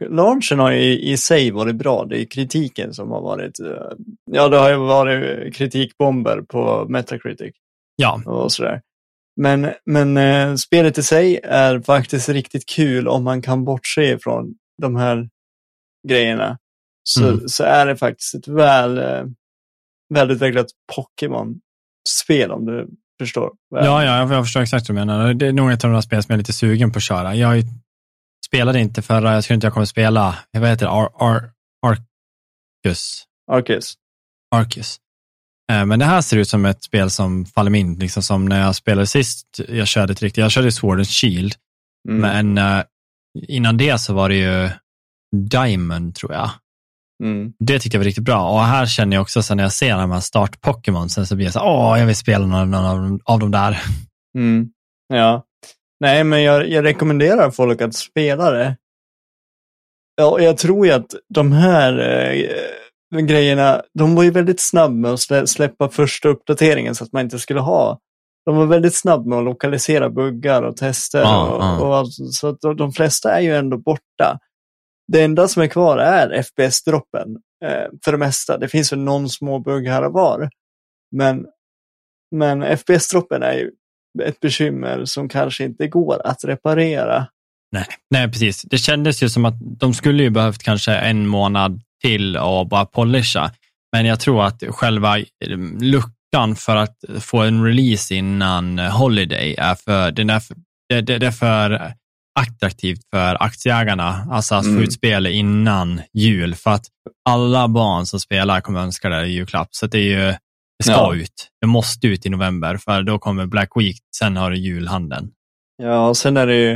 launchen 0.09 0.59
har 0.59 0.71
ju 0.71 0.79
i, 0.79 1.11
i 1.11 1.17
sig 1.17 1.51
varit 1.51 1.75
bra. 1.75 2.05
Det 2.05 2.21
är 2.21 2.25
kritiken 2.25 2.93
som 2.93 3.11
har 3.11 3.21
varit, 3.21 3.59
eh, 3.59 3.97
ja 4.31 4.49
det 4.49 4.57
har 4.57 4.69
ju 4.69 4.75
varit 4.77 5.55
kritikbomber 5.55 6.41
på 6.41 6.85
Metacritic. 6.89 7.55
Ja, 7.95 8.21
och 8.25 8.51
sådär. 8.51 8.81
Men, 9.37 9.73
men 9.85 10.17
eh, 10.17 10.55
spelet 10.55 10.97
i 10.97 11.03
sig 11.03 11.39
är 11.43 11.79
faktiskt 11.79 12.29
riktigt 12.29 12.69
kul 12.69 13.07
om 13.07 13.23
man 13.23 13.41
kan 13.41 13.65
bortse 13.65 14.19
från 14.19 14.53
de 14.81 14.95
här 14.95 15.29
grejerna. 16.07 16.57
Så, 17.03 17.27
Mm. 17.27 17.47
så 17.47 17.63
är 17.63 17.85
det 17.85 17.97
faktiskt 17.97 18.35
ett 18.35 18.47
väl, 18.47 18.97
eh, 18.97 19.23
välutvecklat 20.13 20.67
Pokémon-spel 20.95 22.51
om 22.51 22.65
du 22.65 22.89
förstår. 23.21 23.51
väl. 23.75 23.85
ja, 23.85 24.03
ja 24.03 24.33
jag, 24.33 24.45
förstår 24.45 24.61
exakt 24.61 24.89
vad 24.89 24.97
du 24.97 25.05
menar. 25.05 25.33
Det 25.33 25.47
är 25.47 25.53
nog 25.53 25.71
ett 25.71 25.83
av 25.83 25.91
de 25.91 26.01
spel 26.01 26.23
som 26.23 26.33
jag 26.33 26.35
är 26.37 26.39
lite 26.39 26.53
sugen 26.53 26.91
på 26.91 26.97
att 26.97 27.03
köra. 27.03 27.35
Jag 27.35 27.63
spelade 28.47 28.79
inte 28.79 29.01
förra, 29.01 29.33
jag 29.33 29.43
tror 29.43 29.55
inte 29.55 29.67
jag 29.67 29.73
kommer 29.73 29.85
spela, 29.85 30.35
vad 30.51 30.69
heter 30.69 30.85
det, 30.85 30.91
Ar, 30.91 31.09
Ar, 31.13 31.51
Arcus. 31.87 33.23
Arceus. 33.51 33.93
Arcus. 34.55 34.97
Eh, 35.71 35.85
Men 35.85 35.99
det 35.99 36.05
här 36.05 36.21
ser 36.21 36.37
ut 36.37 36.49
som 36.49 36.65
ett 36.65 36.83
spel 36.83 37.09
som 37.09 37.45
faller 37.45 37.71
mig 37.71 37.81
in, 37.81 37.99
liksom 37.99 38.23
som 38.23 38.45
när 38.45 38.61
jag 38.61 38.75
spelade 38.75 39.07
sist, 39.07 39.47
jag 39.67 39.87
körde 39.87 40.13
ett 40.13 40.21
riktigt, 40.21 40.41
jag 40.41 40.51
körde 40.51 40.71
Sword 40.71 40.97
and 40.97 41.07
Shield, 41.07 41.53
Mm. 42.09 42.21
men 42.21 42.79
eh, 42.79 42.83
innan 43.47 43.77
det 43.77 43.97
så 43.97 44.13
var 44.13 44.29
det 44.29 44.35
ju 44.35 44.69
Diamond 45.35 46.15
tror 46.15 46.33
jag. 46.33 46.49
Mm. 47.23 47.53
Det 47.59 47.79
tyckte 47.79 47.95
jag 47.95 47.99
var 47.99 48.05
riktigt 48.05 48.23
bra. 48.23 48.49
Och 48.49 48.59
här 48.59 48.85
känner 48.85 49.17
jag 49.17 49.21
också, 49.21 49.43
så 49.43 49.55
när 49.55 49.63
jag 49.63 49.71
ser 49.73 49.97
de 49.97 50.11
här 50.11 50.19
start-Pokémon, 50.19 51.09
så 51.09 51.35
blir 51.35 51.45
jag 51.45 51.53
så 51.53 51.61
åh, 51.61 51.99
jag 51.99 52.05
vill 52.05 52.15
spela 52.15 52.45
någon, 52.45 52.73
av, 52.73 53.19
av 53.25 53.39
dem 53.39 53.51
där. 53.51 53.77
Mm. 54.37 54.69
Ja. 55.13 55.43
Nej, 55.99 56.23
men 56.23 56.43
jag, 56.43 56.69
jag 56.69 56.83
rekommenderar 56.85 57.51
folk 57.51 57.81
att 57.81 57.95
spela 57.95 58.51
det. 58.51 58.77
Ja, 60.15 60.25
och 60.31 60.41
jag 60.43 60.57
tror 60.57 60.85
ju 60.87 60.91
att 60.93 61.15
de 61.33 61.51
här 61.51 61.99
eh, 61.99 62.49
grejerna, 63.15 63.81
de 63.93 64.15
var 64.15 64.23
ju 64.23 64.31
väldigt 64.31 64.59
snabba 64.59 64.93
med 64.93 65.11
att 65.11 65.19
slä, 65.19 65.47
släppa 65.47 65.89
första 65.89 66.29
uppdateringen 66.29 66.95
så 66.95 67.03
att 67.03 67.13
man 67.13 67.21
inte 67.21 67.39
skulle 67.39 67.59
ha. 67.59 67.99
De 68.45 68.55
var 68.55 68.65
väldigt 68.65 68.95
snabba 68.95 69.29
med 69.29 69.37
att 69.37 69.45
lokalisera 69.45 70.09
buggar 70.09 70.63
och 70.63 70.77
tester. 70.77 71.19
Ja, 71.19 71.47
och, 71.47 71.87
och 71.87 71.97
allt, 71.97 72.13
så 72.31 72.47
att 72.47 72.61
de, 72.61 72.77
de 72.77 72.91
flesta 72.91 73.31
är 73.31 73.41
ju 73.41 73.55
ändå 73.55 73.77
borta. 73.77 74.39
Det 75.11 75.23
enda 75.23 75.47
som 75.47 75.63
är 75.63 75.67
kvar 75.67 75.97
är 75.97 76.41
FPS-droppen 76.41 77.37
eh, 77.65 77.87
för 78.05 78.11
det 78.11 78.17
mesta. 78.17 78.57
Det 78.57 78.67
finns 78.67 78.91
väl 78.91 78.99
någon 78.99 79.29
små 79.29 79.59
bugg 79.59 79.87
här 79.87 80.05
och 80.05 80.13
var. 80.13 80.49
Men, 81.15 81.45
men 82.35 82.77
FPS-droppen 82.77 83.43
är 83.43 83.53
ju 83.53 83.71
ett 84.23 84.39
bekymmer 84.39 85.05
som 85.05 85.29
kanske 85.29 85.63
inte 85.63 85.87
går 85.87 86.27
att 86.27 86.43
reparera. 86.43 87.27
Nej, 87.71 87.85
nej, 88.09 88.31
precis. 88.31 88.61
Det 88.61 88.77
kändes 88.77 89.23
ju 89.23 89.29
som 89.29 89.45
att 89.45 89.55
de 89.59 89.93
skulle 89.93 90.23
ju 90.23 90.29
behövt 90.29 90.63
kanske 90.63 90.91
en 90.95 91.27
månad 91.27 91.81
till 92.03 92.37
och 92.37 92.67
bara 92.67 92.85
polisha. 92.85 93.51
Men 93.95 94.05
jag 94.05 94.19
tror 94.19 94.43
att 94.45 94.63
själva 94.69 95.17
eh, 95.19 95.25
luckan 95.79 96.55
för 96.55 96.75
att 96.75 96.95
få 97.19 97.37
en 97.41 97.63
release 97.65 98.15
innan 98.15 98.79
Holiday 98.79 99.55
är 99.57 99.75
för, 99.75 100.11
den 100.11 100.29
är 100.29 100.39
för, 100.39 100.55
det, 100.89 101.01
det, 101.01 101.17
det 101.17 101.27
är 101.27 101.31
för 101.31 101.93
attraktivt 102.39 102.99
för 103.13 103.43
aktieägarna, 103.43 104.27
alltså 104.31 104.55
att 104.55 104.65
Mm. 104.65 104.77
få 104.77 104.83
ut 104.83 104.93
spelet 104.93 105.33
innan 105.33 106.01
jul, 106.13 106.55
för 106.55 106.71
att 106.71 106.85
alla 107.29 107.67
barn 107.67 108.05
som 108.05 108.19
spelar 108.19 108.61
kommer 108.61 108.79
önska 108.79 109.09
det 109.09 109.25
i 109.25 109.31
julklapp. 109.31 109.67
Så 109.71 109.87
det 109.87 109.97
är 109.99 110.03
ju, 110.03 110.25
det 110.79 110.83
ska 110.83 110.91
Ja. 110.91 111.15
ut. 111.15 111.47
Det 111.61 111.67
måste 111.67 112.07
ut 112.07 112.25
i 112.25 112.29
november, 112.29 112.77
för 112.77 113.03
då 113.03 113.19
kommer 113.19 113.45
Black 113.45 113.69
Week, 113.75 113.97
sen 114.17 114.37
har 114.37 114.51
du 114.51 114.57
julhandeln. 114.57 115.31
Ja, 115.83 116.07
och 116.07 116.17
sen 116.17 116.37
är 116.37 116.47
det 116.47 116.55
ju 116.55 116.71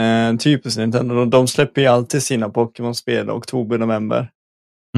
eh, 0.00 0.36
typiskt 0.36 0.78
Nintendo. 0.78 1.14
De, 1.14 1.30
de 1.30 1.48
släpper 1.48 1.80
ju 1.80 1.86
alltid 1.86 2.22
sina 2.22 2.48
Pokémon-spel 2.48 3.30
oktober, 3.30 3.78
november. 3.78 4.30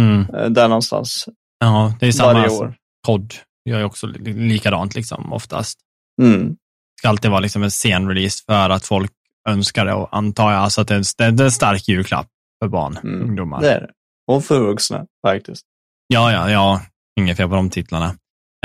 Mm. 0.00 0.26
Eh, 0.34 0.50
där 0.50 0.68
någonstans. 0.68 1.28
Ja, 1.58 1.94
det 2.00 2.06
är 2.06 2.12
samma 2.12 2.32
Varje 2.32 2.50
år. 2.50 2.74
kod. 3.06 3.34
Jag 3.62 3.80
är 3.80 3.84
också 3.84 4.06
li- 4.06 4.32
likadant 4.32 4.94
liksom, 4.94 5.32
oftast. 5.32 5.78
Mm. 6.22 6.48
Det 6.48 6.56
ska 6.98 7.08
alltid 7.08 7.30
vara 7.30 7.40
liksom 7.40 7.62
en 7.62 7.70
sen 7.70 8.08
release 8.08 8.42
för 8.46 8.70
att 8.70 8.86
folk 8.86 9.12
önskar 9.48 9.84
det 9.86 9.92
och 9.94 10.16
antar 10.16 10.52
jag 10.52 10.60
alltså 10.60 10.80
att 10.80 10.88
det 10.88 10.94
är, 10.94 10.98
en, 10.98 11.36
det 11.36 11.42
är 11.42 11.44
en 11.44 11.50
stark 11.52 11.88
julklapp 11.88 12.26
för 12.62 12.68
barn, 12.68 12.98
Mm. 13.04 13.22
ungdomar. 13.22 13.60
Det 13.60 13.72
är 13.72 13.80
det. 13.80 13.90
Och 14.32 14.44
för 14.44 14.60
vuxna 14.60 15.06
faktiskt. 15.26 15.62
Ja, 16.06 16.32
ja, 16.32 16.50
ja. 16.50 16.80
Inget 17.20 17.36
fel 17.36 17.48
på 17.48 17.54
de 17.54 17.70
titlarna. 17.70 18.06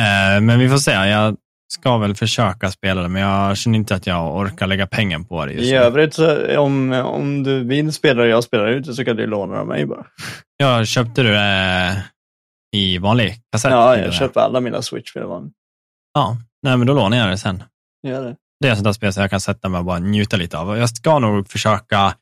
Eh, 0.01 0.41
men 0.41 0.59
vi 0.59 0.69
får 0.69 0.77
se. 0.77 0.91
Jag 0.91 1.37
ska 1.73 1.97
väl 1.97 2.15
försöka 2.15 2.71
spela 2.71 3.01
det, 3.01 3.07
men 3.07 3.21
jag 3.21 3.57
känner 3.57 3.77
inte 3.77 3.95
att 3.95 4.07
jag 4.07 4.35
orkar 4.35 4.67
lägga 4.67 4.87
pengar 4.87 5.19
på 5.19 5.45
det 5.45 5.51
just 5.51 5.65
I 5.65 5.71
nu. 5.71 5.77
övrigt, 5.77 6.13
så, 6.13 6.59
om, 6.59 6.91
om 6.93 7.43
du 7.43 7.63
vill 7.63 7.93
spela 7.93 8.21
och 8.21 8.27
jag 8.27 8.43
spelar 8.43 8.67
ute 8.67 8.93
så 8.93 9.05
kan 9.05 9.15
du 9.15 9.27
låna 9.27 9.59
av 9.59 9.67
mig 9.67 9.85
bara. 9.85 10.05
Jag 10.57 10.87
köpte 10.87 11.23
du 11.23 11.29
det 11.29 12.03
i 12.75 12.97
vanlig 12.97 13.35
kassett? 13.51 13.71
Ja, 13.71 13.97
jag 13.97 14.07
det? 14.07 14.11
köper 14.11 14.41
alla 14.41 14.59
mina 14.59 14.81
Switch-spel 14.81 15.23
vanligt. 15.23 15.53
Ja, 16.13 16.37
nej, 16.63 16.77
men 16.77 16.87
då 16.87 16.93
lånar 16.93 17.17
jag 17.17 17.29
det 17.29 17.37
sen. 17.37 17.63
Gör 18.07 18.23
det. 18.23 18.35
Det 18.59 18.67
är 18.67 18.75
sånt 18.75 18.83
där 18.85 18.91
spel 18.93 19.13
som 19.13 19.21
jag 19.21 19.29
kan 19.29 19.41
sätta 19.41 19.69
mig 19.69 19.79
och 19.79 19.85
bara 19.85 19.99
njuta 19.99 20.37
lite 20.37 20.57
av. 20.57 20.77
Jag 20.77 20.89
ska 20.89 21.19
nog 21.19 21.47
försöka 21.49 22.13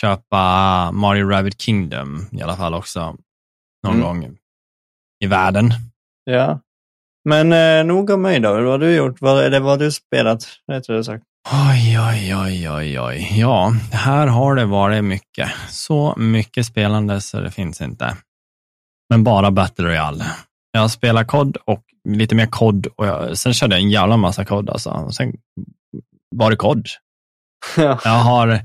köpa 0.00 0.90
Mario 0.92 1.28
Rabbit 1.28 1.60
Kingdom 1.60 2.26
i 2.32 2.42
alla 2.42 2.56
fall 2.56 2.74
också. 2.74 3.16
Någon 3.86 3.94
Mm. 3.96 4.00
gång 4.06 4.36
i 5.24 5.26
världen. 5.26 5.70
Ja. 6.24 6.60
Men 7.28 7.52
eh, 7.52 7.84
nog 7.84 8.10
om 8.10 8.22
mig 8.22 8.40
då. 8.40 8.52
Vad 8.52 8.64
har 8.64 8.78
du 8.78 8.94
gjort? 8.94 9.20
Vad, 9.20 9.44
eller 9.44 9.60
vad 9.60 9.70
har 9.70 9.78
du 9.78 9.92
spelat? 9.92 10.46
Rättare 10.72 11.04
sagt. 11.04 11.24
Oj, 11.70 11.98
oj, 12.00 12.36
oj, 12.36 12.70
oj, 12.70 13.00
oj. 13.00 13.28
Ja, 13.40 13.72
här 13.92 14.26
har 14.26 14.54
det 14.54 14.64
varit 14.64 15.04
mycket. 15.04 15.50
Så 15.68 16.14
mycket 16.16 16.66
spelande 16.66 17.20
så 17.20 17.40
det 17.40 17.50
finns 17.50 17.80
inte. 17.80 18.16
Men 19.10 19.24
bara 19.24 19.50
Battle 19.50 19.84
Royale. 19.84 20.24
Jag 20.72 20.90
spelar 20.90 21.24
kod 21.24 21.56
och 21.56 21.82
lite 22.08 22.34
mer 22.34 22.46
kod 22.46 22.86
och 22.86 23.06
jag, 23.06 23.38
sen 23.38 23.54
körde 23.54 23.74
jag 23.74 23.82
en 23.82 23.90
jävla 23.90 24.16
massa 24.16 24.44
kod 24.44 24.70
alltså. 24.70 24.90
Och 24.90 25.14
sen 25.14 25.32
var 26.34 26.50
det 26.50 26.56
kod. 26.56 26.86
ja. 27.76 28.00
Jag 28.04 28.10
har 28.10 28.60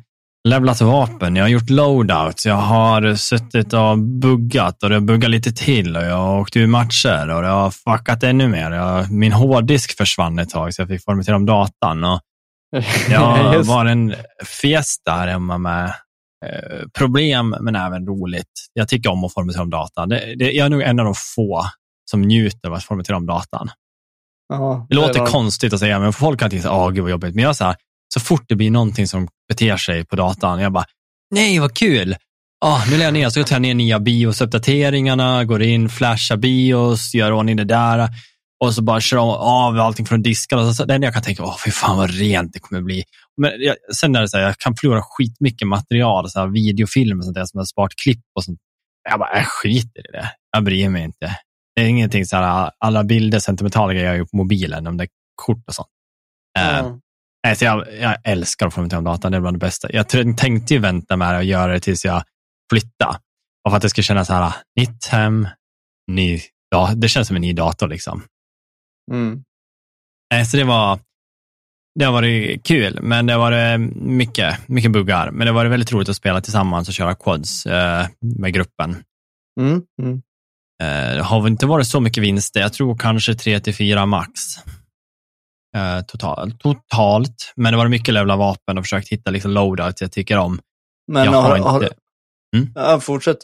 levlat 0.47 0.81
vapen, 0.81 1.35
jag 1.35 1.43
har 1.43 1.49
gjort 1.49 1.69
loadouts, 1.69 2.45
jag 2.45 2.55
har 2.55 3.15
suttit 3.15 3.73
och 3.73 3.97
buggat 3.97 4.83
och 4.83 4.89
det 4.89 4.95
har 4.95 5.01
buggat 5.01 5.29
lite 5.31 5.51
till 5.51 5.97
och 5.97 6.03
jag 6.03 6.15
har 6.17 6.39
åkt 6.39 6.55
ur 6.55 6.67
matcher 6.67 7.29
och 7.29 7.41
det 7.41 7.47
har 7.47 7.71
fuckat 7.71 8.23
ännu 8.23 8.47
mer. 8.47 8.71
Jag, 8.71 9.11
min 9.11 9.31
hårddisk 9.31 9.97
försvann 9.97 10.39
ett 10.39 10.49
tag 10.49 10.73
så 10.73 10.81
jag 10.81 10.89
fick 10.89 11.03
formatera 11.05 11.35
om 11.35 11.45
datan. 11.45 12.03
Och 12.03 12.21
jag 13.09 13.63
var 13.63 13.85
en 13.85 14.15
fiesta 14.45 15.11
här 15.11 15.27
hemma 15.27 15.57
med 15.57 15.85
eh, 16.45 16.87
problem 16.97 17.55
men 17.61 17.75
även 17.75 18.07
roligt. 18.07 18.51
Jag 18.73 18.87
tycker 18.87 19.11
om 19.11 19.23
att 19.23 19.33
formatera 19.33 19.61
om 19.63 19.69
datan. 19.69 20.09
Det, 20.09 20.35
det, 20.39 20.51
jag 20.51 20.65
är 20.65 20.69
nog 20.69 20.81
en 20.81 20.99
av 20.99 21.05
de 21.05 21.13
få 21.35 21.65
som 22.11 22.21
njuter 22.21 22.67
av 22.69 22.73
att 22.73 22.83
formatera 22.83 23.17
om 23.17 23.25
datan. 23.25 23.69
Ja, 24.49 24.85
Det 24.89 24.95
låter 24.95 25.19
var- 25.19 25.27
konstigt 25.27 25.73
att 25.73 25.79
säga, 25.79 25.99
men 25.99 26.13
folk 26.13 26.39
kan 26.39 26.49
tänka 26.49 26.71
åh 26.71 26.89
gud 26.89 27.03
vad 27.03 27.11
jobbigt. 27.11 27.35
Men 27.35 27.43
jag 27.43 27.55
så, 27.55 27.65
här, 27.65 27.75
så 28.13 28.19
fort 28.19 28.45
det 28.47 28.55
blir 28.55 28.71
någonting 28.71 29.07
som 29.07 29.27
beter 29.47 29.77
sig 29.77 30.05
på 30.05 30.15
datan, 30.15 30.59
jag 30.59 30.71
bara, 30.71 30.85
nej 31.31 31.59
vad 31.59 31.73
kul. 31.73 32.15
Ah, 32.65 32.85
nu 32.85 32.91
lägger 32.91 33.03
jag 33.03 33.13
ner, 33.13 33.29
så 33.29 33.43
tar 33.43 33.55
jag 33.55 33.61
ner 33.61 33.73
nya 33.73 33.99
BIOS-uppdateringarna, 33.99 35.43
går 35.43 35.61
in, 35.61 35.89
flashar 35.89 36.37
BIOS, 36.37 37.13
gör 37.13 37.31
ordning 37.31 37.55
det 37.55 37.63
där 37.63 38.09
och 38.61 38.73
så 38.73 38.81
bara 38.81 39.01
kör 39.01 39.17
av 39.39 39.79
allting 39.79 40.05
från 40.05 40.21
disken. 40.21 40.59
Och 40.59 40.75
så, 40.75 40.85
det 40.85 40.93
enda 40.93 41.07
jag 41.07 41.13
kan 41.13 41.23
tänka, 41.23 41.43
åh 41.43 41.57
fy 41.65 41.71
fan 41.71 41.97
vad 41.97 42.11
rent 42.11 42.53
det 42.53 42.59
kommer 42.59 42.81
bli. 42.81 43.03
Men 43.37 43.51
jag, 43.57 43.75
sen 43.95 44.15
är 44.15 44.21
det 44.21 44.29
så 44.29 44.37
här, 44.37 44.43
jag 44.43 44.57
kan 44.57 44.75
förlora 44.75 45.01
skitmycket 45.03 45.67
material, 45.67 46.29
så 46.29 46.39
här, 46.39 46.47
videofilm 46.47 47.17
och 47.17 47.25
sånt 47.25 47.35
där 47.35 47.45
som 47.45 47.57
jag 47.57 47.61
har 47.61 47.65
sparat 47.65 47.95
klipp 47.95 48.23
och 48.35 48.43
sånt. 48.43 48.59
Jag 49.09 49.19
bara, 49.19 49.37
jag 49.37 49.47
skiter 49.47 50.09
i 50.09 50.11
det. 50.11 50.31
Jag 50.51 50.63
bryr 50.63 50.89
mig 50.89 51.03
inte. 51.03 51.37
Det 51.75 51.81
är 51.81 51.85
ingenting 51.85 52.25
så 52.25 52.35
här, 52.35 52.71
alla 52.77 53.03
bilder, 53.03 53.39
sentimentala 53.39 53.93
grejer 53.93 54.07
jag 54.07 54.17
gör 54.17 54.25
på 54.25 54.37
mobilen, 54.37 54.87
om 54.87 54.97
det 54.97 55.03
är 55.03 55.09
kort 55.35 55.63
och 55.67 55.75
sånt. 55.75 55.89
Ja. 56.59 56.99
Nej, 57.43 57.55
så 57.55 57.65
jag, 57.65 57.85
jag 57.99 58.17
älskar 58.23 58.67
att 58.67 58.73
formatera 58.73 58.97
om 58.97 59.03
datan, 59.03 59.31
det 59.31 59.37
är 59.37 59.41
bland 59.41 59.55
det 59.55 59.65
bästa. 59.65 59.87
Jag 59.91 60.09
tänkte 60.37 60.73
ju 60.73 60.79
vänta 60.79 61.17
med 61.17 61.37
att 61.37 61.45
göra 61.45 61.73
det 61.73 61.79
tills 61.79 62.05
jag 62.05 62.23
flyttade. 62.71 63.19
Och 63.65 63.71
för 63.71 63.75
att 63.75 63.81
det 63.81 63.89
skulle 63.89 64.03
kännas 64.03 64.27
så 64.27 64.33
här, 64.33 64.53
nytt 64.79 65.05
hem, 65.05 65.47
ny, 66.11 66.39
ja, 66.69 66.91
det 66.95 67.07
känns 67.07 67.27
som 67.27 67.35
en 67.35 67.41
ny 67.41 67.53
dator 67.53 67.87
liksom. 67.87 68.23
Mm. 69.11 69.43
Nej, 70.33 70.45
så 70.45 70.57
det 70.57 70.63
var, 70.63 70.99
det 71.99 72.05
har 72.05 72.11
varit 72.11 72.65
kul, 72.65 72.99
men 73.01 73.25
det 73.25 73.33
har 73.33 73.39
varit 73.39 73.79
mycket, 73.95 74.67
mycket 74.67 74.91
buggar. 74.91 75.31
Men 75.31 75.39
det 75.39 75.47
har 75.47 75.55
varit 75.55 75.71
väldigt 75.71 75.91
roligt 75.91 76.09
att 76.09 76.15
spela 76.15 76.41
tillsammans 76.41 76.87
och 76.87 76.93
köra 76.93 77.15
quads 77.15 77.65
eh, 77.65 78.07
med 78.19 78.53
gruppen. 78.53 79.03
Mm. 79.59 79.81
Mm. 80.01 80.21
Eh, 80.83 81.15
det 81.15 81.23
har 81.23 81.47
inte 81.47 81.65
varit 81.65 81.87
så 81.87 81.99
mycket 81.99 82.23
vinster. 82.23 82.61
Jag 82.61 82.73
tror 82.73 82.97
kanske 82.97 83.35
3 83.35 83.59
till 83.59 83.75
4 83.75 84.05
max. 84.05 84.41
Eh, 85.75 86.01
total, 86.07 86.51
totalt. 86.51 87.53
Men 87.55 87.73
det 87.73 87.77
var 87.77 87.87
mycket 87.87 88.13
levla 88.13 88.35
vapen 88.35 88.77
och 88.77 88.83
försökt 88.83 89.09
hitta 89.09 89.31
liksom 89.31 89.51
loadouts 89.51 90.01
jag 90.01 90.11
tycker 90.11 90.37
om. 90.37 90.59
Men 91.11 91.25
jag 91.25 91.31
har, 91.31 91.41
har 91.41 91.57
har, 91.59 91.83
inte, 91.83 91.95
Mm. 92.55 92.71
Ja, 92.75 92.99
fortsätt. 92.99 93.37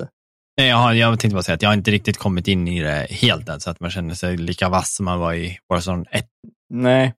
nej, 0.57 0.69
jag, 0.69 0.77
har, 0.77 0.93
jag 0.93 1.19
tänkte 1.19 1.35
bara 1.35 1.43
säga 1.43 1.55
att 1.55 1.61
jag 1.61 1.69
har 1.69 1.73
inte 1.73 1.91
riktigt 1.91 2.17
kommit 2.17 2.47
in 2.47 2.67
i 2.67 2.83
det 2.83 3.07
helt 3.09 3.49
än, 3.49 3.59
så 3.59 3.69
att 3.69 3.79
man 3.79 3.91
känner 3.91 4.13
sig 4.15 4.37
lika 4.37 4.69
vass 4.69 4.95
som 4.95 5.05
man 5.05 5.19
var 5.19 5.33
i 5.33 5.57
Warzone 5.69 6.05
1. 6.11 6.25
Nej. 6.69 7.13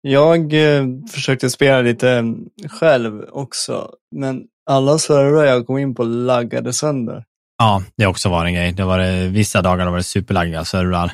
Jag 0.00 0.52
eh, 0.76 0.84
försökte 1.12 1.50
spela 1.50 1.80
lite 1.80 2.10
eh, 2.10 2.24
själv 2.68 3.22
också, 3.32 3.90
men 4.16 4.42
alla 4.70 4.98
servrar 4.98 5.44
jag 5.44 5.66
kom 5.66 5.78
in 5.78 5.94
på 5.94 6.02
laggade 6.04 6.72
sönder. 6.72 7.24
Ja, 7.58 7.82
det 7.96 8.04
har 8.04 8.10
också 8.10 8.28
varit 8.28 8.48
en 8.48 8.54
grej. 8.54 8.72
Det 8.72 8.84
var 8.84 8.98
det, 8.98 9.28
vissa 9.28 9.62
dagar 9.62 9.90
var 9.90 9.96
det 9.96 10.02
superlaggiga 10.02 10.64
servrar, 10.64 11.12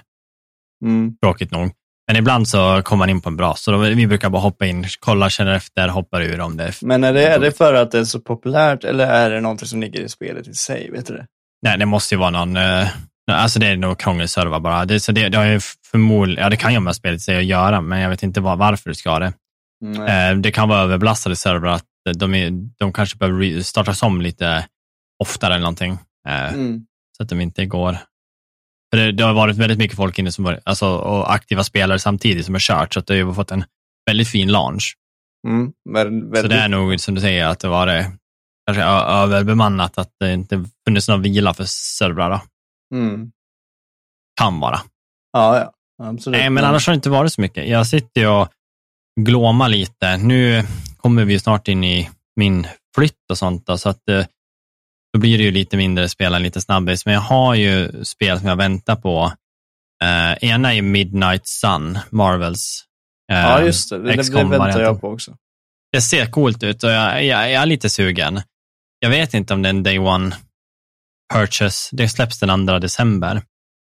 Mm. 0.84 1.16
tråkigt 1.22 1.50
nog. 1.50 1.70
Men 2.10 2.16
ibland 2.16 2.48
så 2.48 2.82
kommer 2.84 2.98
man 2.98 3.10
in 3.10 3.20
på 3.20 3.28
en 3.28 3.36
bra, 3.36 3.54
så 3.54 3.70
då, 3.70 3.78
vi 3.78 4.06
brukar 4.06 4.30
bara 4.30 4.42
hoppa 4.42 4.66
in, 4.66 4.86
kolla, 5.00 5.30
känner 5.30 5.52
efter, 5.52 5.88
hoppar 5.88 6.20
ur 6.22 6.40
om 6.40 6.56
det 6.56 6.64
är 6.64 6.74
Men 6.80 7.04
är 7.04 7.12
det, 7.12 7.28
är 7.28 7.38
det 7.38 7.52
för 7.52 7.74
att 7.74 7.90
det 7.90 7.98
är 7.98 8.04
så 8.04 8.20
populärt 8.20 8.84
eller 8.84 9.06
är 9.06 9.30
det 9.30 9.40
någonting 9.40 9.68
som 9.68 9.80
ligger 9.80 10.00
i 10.00 10.08
spelet 10.08 10.48
i 10.48 10.54
sig? 10.54 10.90
Vet 10.90 11.06
du 11.06 11.14
det? 11.16 11.26
Nej, 11.62 11.78
det 11.78 11.86
måste 11.86 12.14
ju 12.14 12.18
vara 12.18 12.30
någon, 12.30 12.56
eh, 12.56 12.88
alltså 13.30 13.58
det 13.58 13.66
är 13.66 13.76
nog 13.76 13.98
krånglig 13.98 14.30
server 14.30 14.58
bara. 14.60 14.84
Det, 14.84 15.00
så 15.00 15.12
det, 15.12 15.28
det 15.28 15.38
har 15.38 15.44
ju 15.44 15.60
förmodligen, 15.90 16.42
ja 16.42 16.50
det 16.50 16.56
kan 16.56 16.72
ju 16.72 16.80
med 16.80 16.96
spelet 16.96 17.20
sig 17.22 17.36
att 17.38 17.44
göra, 17.44 17.80
men 17.80 18.00
jag 18.00 18.10
vet 18.10 18.22
inte 18.22 18.40
var, 18.40 18.56
varför 18.56 18.90
du 18.90 18.94
ska 18.94 19.10
ha 19.10 19.18
det. 19.18 19.32
Nej. 19.80 20.30
Eh, 20.30 20.36
det 20.36 20.50
kan 20.50 20.68
vara 20.68 20.80
överbelastade 20.80 21.36
servrar, 21.36 21.72
att 21.74 21.84
de, 22.16 22.34
är, 22.34 22.50
de 22.78 22.92
kanske 22.92 23.18
behöver 23.18 23.62
startas 23.62 24.02
om 24.02 24.20
lite 24.20 24.66
oftare 25.22 25.54
eller 25.54 25.62
någonting, 25.62 25.98
eh, 26.28 26.54
Mm. 26.54 26.86
så 27.16 27.22
att 27.22 27.28
de 27.28 27.40
inte 27.40 27.66
går. 27.66 27.96
För 28.94 29.12
det, 29.12 29.22
har 29.24 29.32
varit 29.34 29.56
väldigt 29.56 29.78
mycket 29.78 29.96
folk 29.96 30.18
inne 30.18 30.32
som 30.32 30.44
var, 30.44 30.60
alltså, 30.64 30.86
och 30.88 31.32
aktiva 31.32 31.64
spelare 31.64 31.98
samtidigt 31.98 32.44
som 32.44 32.54
har 32.54 32.60
kört, 32.60 32.94
så 32.94 33.00
att 33.00 33.06
det 33.06 33.20
har 33.20 33.34
fått 33.34 33.50
en 33.50 33.64
väldigt 34.06 34.28
fin 34.28 34.52
launch. 34.52 34.94
Mm. 35.48 35.72
Vä- 35.88 36.20
Så 36.26 36.30
väldigt- 36.30 36.50
det 36.50 36.56
är 36.56 36.68
nog 36.68 37.00
som 37.00 37.14
du 37.14 37.20
säger, 37.20 37.46
att 37.46 37.60
det 37.60 37.68
var 37.68 37.86
det, 37.86 38.12
kanske 38.66 38.82
överbemannat, 38.84 39.98
att 39.98 40.10
det 40.20 40.32
inte 40.32 40.64
funnits 40.86 41.08
någon 41.08 41.22
vila 41.22 41.54
för 41.54 41.64
servrar. 41.66 42.40
Mm. 42.94 43.30
Kan 44.40 44.60
vara. 44.60 44.80
Ja, 45.32 45.58
ja. 45.58 45.72
Absolut. 46.06 46.38
Nej, 46.40 46.50
men 46.50 46.64
annars 46.64 46.86
har 46.86 46.92
det 46.92 46.96
inte 46.96 47.10
varit 47.10 47.32
så 47.32 47.40
mycket. 47.40 47.68
Jag 47.68 47.86
sitter 47.86 48.28
och 48.28 48.48
glåmar 49.20 49.68
lite. 49.68 50.16
Nu 50.16 50.64
kommer 50.96 51.24
vi 51.24 51.38
snart 51.38 51.68
in 51.68 51.84
i 51.84 52.10
min 52.36 52.66
flytt 52.94 53.30
och 53.30 53.38
sånt, 53.38 53.66
då, 53.66 53.78
så 53.78 53.88
att 53.88 54.08
eh, 54.08 54.26
då 55.12 55.20
blir 55.20 55.38
det 55.38 55.44
ju 55.44 55.50
lite 55.50 55.76
mindre 55.76 56.08
spela 56.08 56.38
lite 56.38 56.60
snabbis. 56.60 57.06
Men 57.06 57.14
jag 57.14 57.20
har 57.20 57.54
ju 57.54 58.04
spel 58.04 58.38
som 58.38 58.48
jag 58.48 58.56
väntar 58.56 58.96
på. 58.96 59.32
Eh, 60.02 60.50
ena 60.50 60.74
är 60.74 60.82
Midnight 60.82 61.46
Sun, 61.48 61.98
Marvels. 62.10 62.84
eh, 63.32 63.38
Ja, 63.38 63.62
just 63.62 63.90
det. 63.90 63.98
Det, 63.98 64.16
det, 64.16 64.30
det 64.32 64.44
väntar 64.44 64.80
jag 64.80 65.00
på 65.00 65.08
också. 65.08 65.36
Det 65.92 66.00
ser 66.00 66.26
coolt 66.26 66.62
ut 66.62 66.84
och 66.84 66.90
jag, 66.90 67.24
jag, 67.24 67.50
jag 67.50 67.62
är 67.62 67.66
lite 67.66 67.90
sugen. 67.90 68.42
Jag 68.98 69.10
vet 69.10 69.34
inte 69.34 69.54
om 69.54 69.62
det 69.62 69.68
är 69.68 69.70
en 69.70 69.82
day 69.82 69.98
one 69.98 70.36
purchase. 71.34 71.96
Det 71.96 72.08
släpps 72.08 72.40
den 72.40 72.66
2 72.66 72.78
december. 72.78 73.42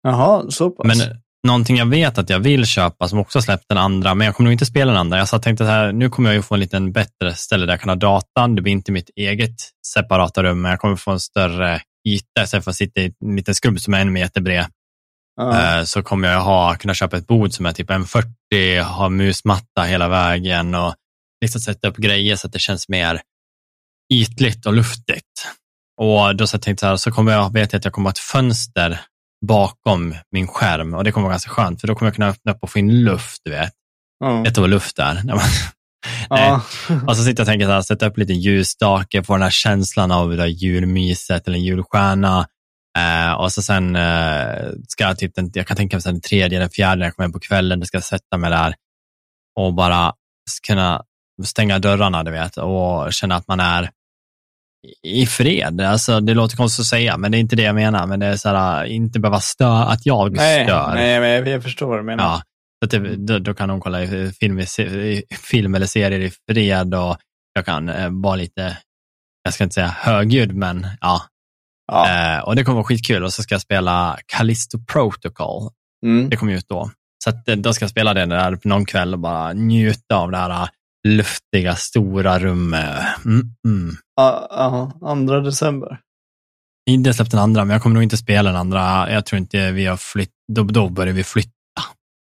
Jaha, 0.04 0.52
så 0.52 0.70
pass. 0.70 0.88
Men 0.88 1.22
någonting 1.48 1.78
jag 1.78 1.86
vet 1.86 2.18
att 2.18 2.30
jag 2.30 2.40
vill 2.40 2.66
köpa 2.66 3.08
som 3.08 3.20
också 3.20 3.42
släppt 3.42 3.66
den 3.70 3.78
andra, 3.78 4.16
men 4.16 4.26
jag 4.26 4.36
kommer 4.36 4.46
nog 4.46 4.54
inte 4.54 4.66
spela 4.66 4.92
den 4.92 5.00
andra. 5.00 5.18
Jag 5.18 5.28
så 5.28 5.40
tänkte 5.40 5.64
så 5.66 5.70
här, 5.70 5.92
nu 5.92 6.10
kommer 6.10 6.30
jag 6.30 6.36
ju 6.36 6.42
få 6.42 6.54
en 6.54 6.60
liten 6.60 6.92
bättre 6.92 7.36
ställe 7.36 7.66
där 7.66 7.74
jag 7.74 7.80
kan 7.80 7.90
ha 7.90 7.96
datan. 7.96 8.56
Det 8.56 8.62
blir 8.62 8.74
inte 8.74 8.92
mitt 8.92 9.10
eget 9.16 9.56
separata 9.88 10.44
rum, 10.44 10.62
men 10.62 10.72
jag 10.72 10.80
kommer 10.80 10.96
få 10.96 11.12
en 11.12 11.20
större 11.20 11.82
yta 12.08 12.44
istället 12.44 12.64
för 12.64 12.72
att 12.72 12.78
sitta 12.78 13.02
i 13.02 13.14
en 13.26 13.36
liten 13.36 13.56
skrubb 13.56 13.80
som 13.80 13.94
är 13.94 14.02
en 14.02 14.14
meter 14.14 14.42
bred. 14.42 14.66
Eh, 15.42 15.84
så 15.84 16.04
kommer 16.04 16.32
jag 16.32 16.42
ha, 16.42 16.76
kunna 16.76 16.94
köpa 16.94 17.18
ett 17.18 17.28
bord 17.28 17.52
som 17.52 17.66
är 17.66 17.72
typ 17.72 17.90
en 17.90 18.06
40, 18.06 18.80
ha 18.80 19.10
musmatta 19.10 19.84
hela 19.84 20.08
vägen 20.08 20.76
och 20.76 20.96
liksom 21.42 21.62
sätta 21.62 21.88
upp 21.88 21.98
grejer 21.98 22.36
så 22.36 22.48
att 22.48 22.54
det 22.54 22.60
känns 22.60 22.90
mer 22.90 23.22
ytligt 24.14 24.66
och 24.66 24.74
luftigt. 24.74 25.48
Och 26.02 26.36
då 26.36 26.48
så 26.48 26.56
jag 26.56 26.62
tänkte 26.62 26.80
så 26.80 26.88
här, 26.88 26.96
så 26.96 27.12
kommer 27.12 27.32
jag, 27.32 27.54
vet 27.54 27.74
jag 27.74 27.80
att 27.80 27.86
jag 27.86 27.94
kommer 27.94 28.08
ha 28.10 28.12
ett 28.12 28.20
fönster 28.20 29.02
bakom 29.48 30.16
min 30.32 30.48
skärm 30.48 30.94
och 30.94 31.04
det 31.04 31.12
kommer 31.12 31.24
vara 31.24 31.34
ganska 31.34 31.52
skönt 31.52 31.82
för 31.82 31.88
då 31.88 31.96
kommer 31.96 32.08
jag 32.08 32.16
kunna 32.16 32.28
öppna 32.28 32.52
upp 32.52 32.58
och 32.62 32.70
få 32.72 32.80
in 32.80 33.04
luft, 33.04 33.42
du 33.44 33.52
vet. 33.52 33.74
Ja. 34.20 34.42
Vet 34.42 34.56
du 34.56 34.62
vad 34.62 34.70
luft 34.70 35.00
är? 35.00 35.22
Nej. 36.30 36.60
Och 37.08 37.18
så 37.18 37.24
sitter 37.24 37.42
jag 37.42 37.46
och 37.46 37.48
tänker 37.48 37.66
så 37.66 37.72
här, 37.72 37.82
sätta 37.82 38.08
upp 38.08 38.18
lite 38.18 38.34
ljusstake, 38.34 39.24
få 39.24 39.34
den 39.34 39.42
här 39.42 39.50
känslan 39.50 40.12
av 40.12 40.38
det 40.38 40.48
julmyset 40.48 41.48
eller 41.48 41.58
en 41.58 41.64
julstjärna. 41.64 42.48
Eh, 42.98 43.34
och 43.34 43.52
så 43.52 43.62
sen 43.62 43.96
eh, 43.96 44.70
ska 44.88 45.04
jag 45.04 45.18
typ, 45.18 45.36
den, 45.36 45.52
jag 45.54 45.68
kan 45.68 45.78
tänka 45.78 45.98
mig 45.98 46.02
sen 46.02 46.14
den 46.14 46.22
tredje, 46.22 46.60
den 46.60 46.70
fjärde, 46.70 47.00
när 47.00 47.06
jag 47.06 47.16
kommer 47.16 47.26
hem 47.26 47.34
på 47.34 47.40
kvällen, 47.40 47.80
då 47.80 47.86
ska 47.86 47.98
jag 47.98 48.04
sätta 48.04 48.38
mig 48.38 48.50
där 48.50 48.76
och 49.60 49.74
bara 49.74 50.14
kunna 50.68 51.04
stänga 51.46 51.80
dörrarna, 51.80 52.24
du 52.24 52.32
vet, 52.32 52.58
och 52.58 53.14
känna 53.14 53.36
att 53.36 53.48
man 53.48 53.60
är 53.60 53.90
i 55.04 55.26
fred. 55.26 55.82
Alltså, 55.82 56.20
det 56.20 56.34
låter 56.34 56.58
konstigt 56.58 56.84
att 56.84 56.88
säga, 56.88 57.18
men 57.18 57.32
det 57.32 57.38
är 57.38 57.40
inte 57.40 57.56
det 57.56 57.64
jag 57.64 57.76
menar. 57.76 58.08
Men 58.08 58.20
det 58.20 58.26
är 58.26 58.36
så 58.36 58.50
här, 58.50 58.86
inte 58.86 59.20
behöva 59.20 59.40
störa, 59.40 59.84
att 59.86 60.06
jag 60.06 60.36
Nej, 60.36 60.66
stör. 60.66 60.94
nej, 60.94 61.20
men 61.20 61.30
jag, 61.30 61.48
jag 61.48 61.64
förstår 61.64 61.88
vad 61.88 62.00
du 62.00 62.04
menar. 62.04 62.24
Ja, 62.24 62.42
så 62.80 62.86
att 62.86 62.92
det, 62.92 63.16
då, 63.16 63.40
då 63.40 63.54
kan 63.54 63.70
hon 63.70 63.80
kolla 63.80 64.00
film, 64.40 64.62
film 65.42 65.76
eller 65.76 65.86
serier 65.86 66.20
i 66.20 66.32
fred 66.52 66.94
och 66.96 67.18
jag 67.54 67.66
kan 67.66 67.90
eh, 67.90 68.10
vara 68.12 68.36
lite, 68.36 68.78
jag 69.44 69.54
ska 69.54 69.64
inte 69.64 69.74
säga 69.74 69.96
högljudd, 69.98 70.54
men 70.54 70.88
ja. 71.02 71.22
Ja. 71.92 72.36
Eh, 72.38 72.44
och 72.44 72.56
det 72.56 72.64
kommer 72.64 72.76
vara 72.76 72.86
skitkul 72.86 73.24
och 73.24 73.34
så 73.34 73.44
ska 73.44 73.54
jag 73.54 73.62
spela 73.62 74.18
Callisto 74.26 74.80
Protocol. 74.86 75.70
Mm. 76.06 76.30
Det 76.30 76.36
kommer 76.38 76.54
ut 76.54 76.68
då. 76.68 76.92
Så 77.24 77.30
att, 77.30 77.46
då 77.46 77.74
ska 77.74 77.84
jag 77.84 77.90
spela 77.90 78.14
det 78.14 78.26
där 78.26 78.60
någon 78.64 78.86
kväll 78.86 79.14
och 79.14 79.20
bara 79.20 79.54
njuta 79.54 80.16
av 80.16 80.32
det 80.32 80.38
här 80.38 80.70
luftiga, 81.08 81.76
stora 81.76 82.40
rummet. 82.40 83.26
Mm, 83.26 83.42
mm. 83.66 83.96
Ja, 84.16 84.48
ja, 84.50 85.10
andra 85.10 85.40
december. 85.40 86.02
Det 87.04 87.14
släppte 87.14 87.36
den 87.36 87.44
andra, 87.44 87.66
men 87.66 87.74
jag 87.74 87.82
kommer 87.82 87.94
nog 87.94 88.04
inte 88.04 88.18
spela 88.18 88.50
den 88.50 88.60
andra. 88.60 89.12
Jag 89.12 89.26
tror 89.26 89.40
inte 89.40 89.72
vi 89.72 89.86
har 89.86 89.98
flytt, 89.98 90.34
då, 90.54 90.64
då 90.64 90.90
börjar 90.90 91.14
vi 91.14 91.24
flytta. 91.24 91.52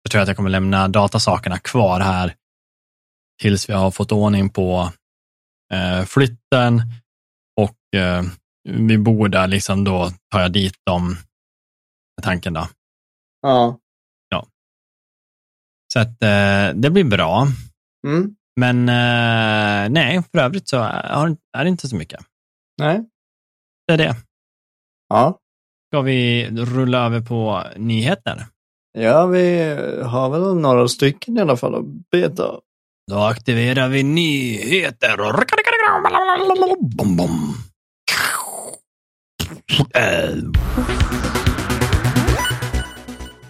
Jag 0.02 0.10
tror 0.10 0.22
att 0.22 0.28
jag 0.28 0.36
kommer 0.36 0.50
lämna 0.50 0.88
datasakerna 0.88 1.58
kvar 1.58 2.00
här 2.00 2.34
tills 3.40 3.68
vi 3.68 3.72
har 3.72 3.90
fått 3.90 4.12
ordning 4.12 4.50
på 4.50 4.92
eh, 5.72 6.04
flytten 6.04 6.82
och 7.56 8.00
eh, 8.00 8.22
vi 8.68 8.98
bor 8.98 9.28
där, 9.28 9.46
liksom 9.46 9.84
då 9.84 10.10
tar 10.30 10.40
jag 10.40 10.52
dit 10.52 10.74
dem 10.86 11.08
med 12.16 12.24
tanken 12.24 12.52
då. 12.52 12.68
Ja. 13.42 13.78
Så 15.92 16.00
att 16.00 16.22
eh, 16.22 16.74
det 16.74 16.90
blir 16.90 17.04
bra. 17.04 17.46
Mm. 18.06 18.34
Men 18.58 18.88
eh, 18.88 19.90
nej, 19.90 20.22
för 20.32 20.38
övrigt 20.38 20.68
så 20.68 20.76
är, 20.76 21.64
det 21.64 21.68
inte 21.68 21.88
så 21.88 21.96
mycket. 21.96 22.20
Nej. 22.78 23.04
Det 23.86 23.92
är 23.92 23.98
det. 23.98 24.16
Ja. 25.08 25.38
Ska 25.90 26.00
vi 26.00 26.48
rulla 26.50 27.06
över 27.06 27.20
på 27.20 27.62
nyheter? 27.76 28.46
Ja, 28.98 29.26
vi 29.26 29.60
har 30.04 30.30
väl 30.30 30.54
några 30.54 30.88
stycken 30.88 31.38
i 31.38 31.40
alla 31.40 31.56
fall 31.56 31.74
att 31.74 31.84
beta 32.10 32.44
av. 32.44 32.60
Då 33.10 33.18
aktiverar 33.18 33.88
vi 33.88 34.02
nyheter. 34.02 35.16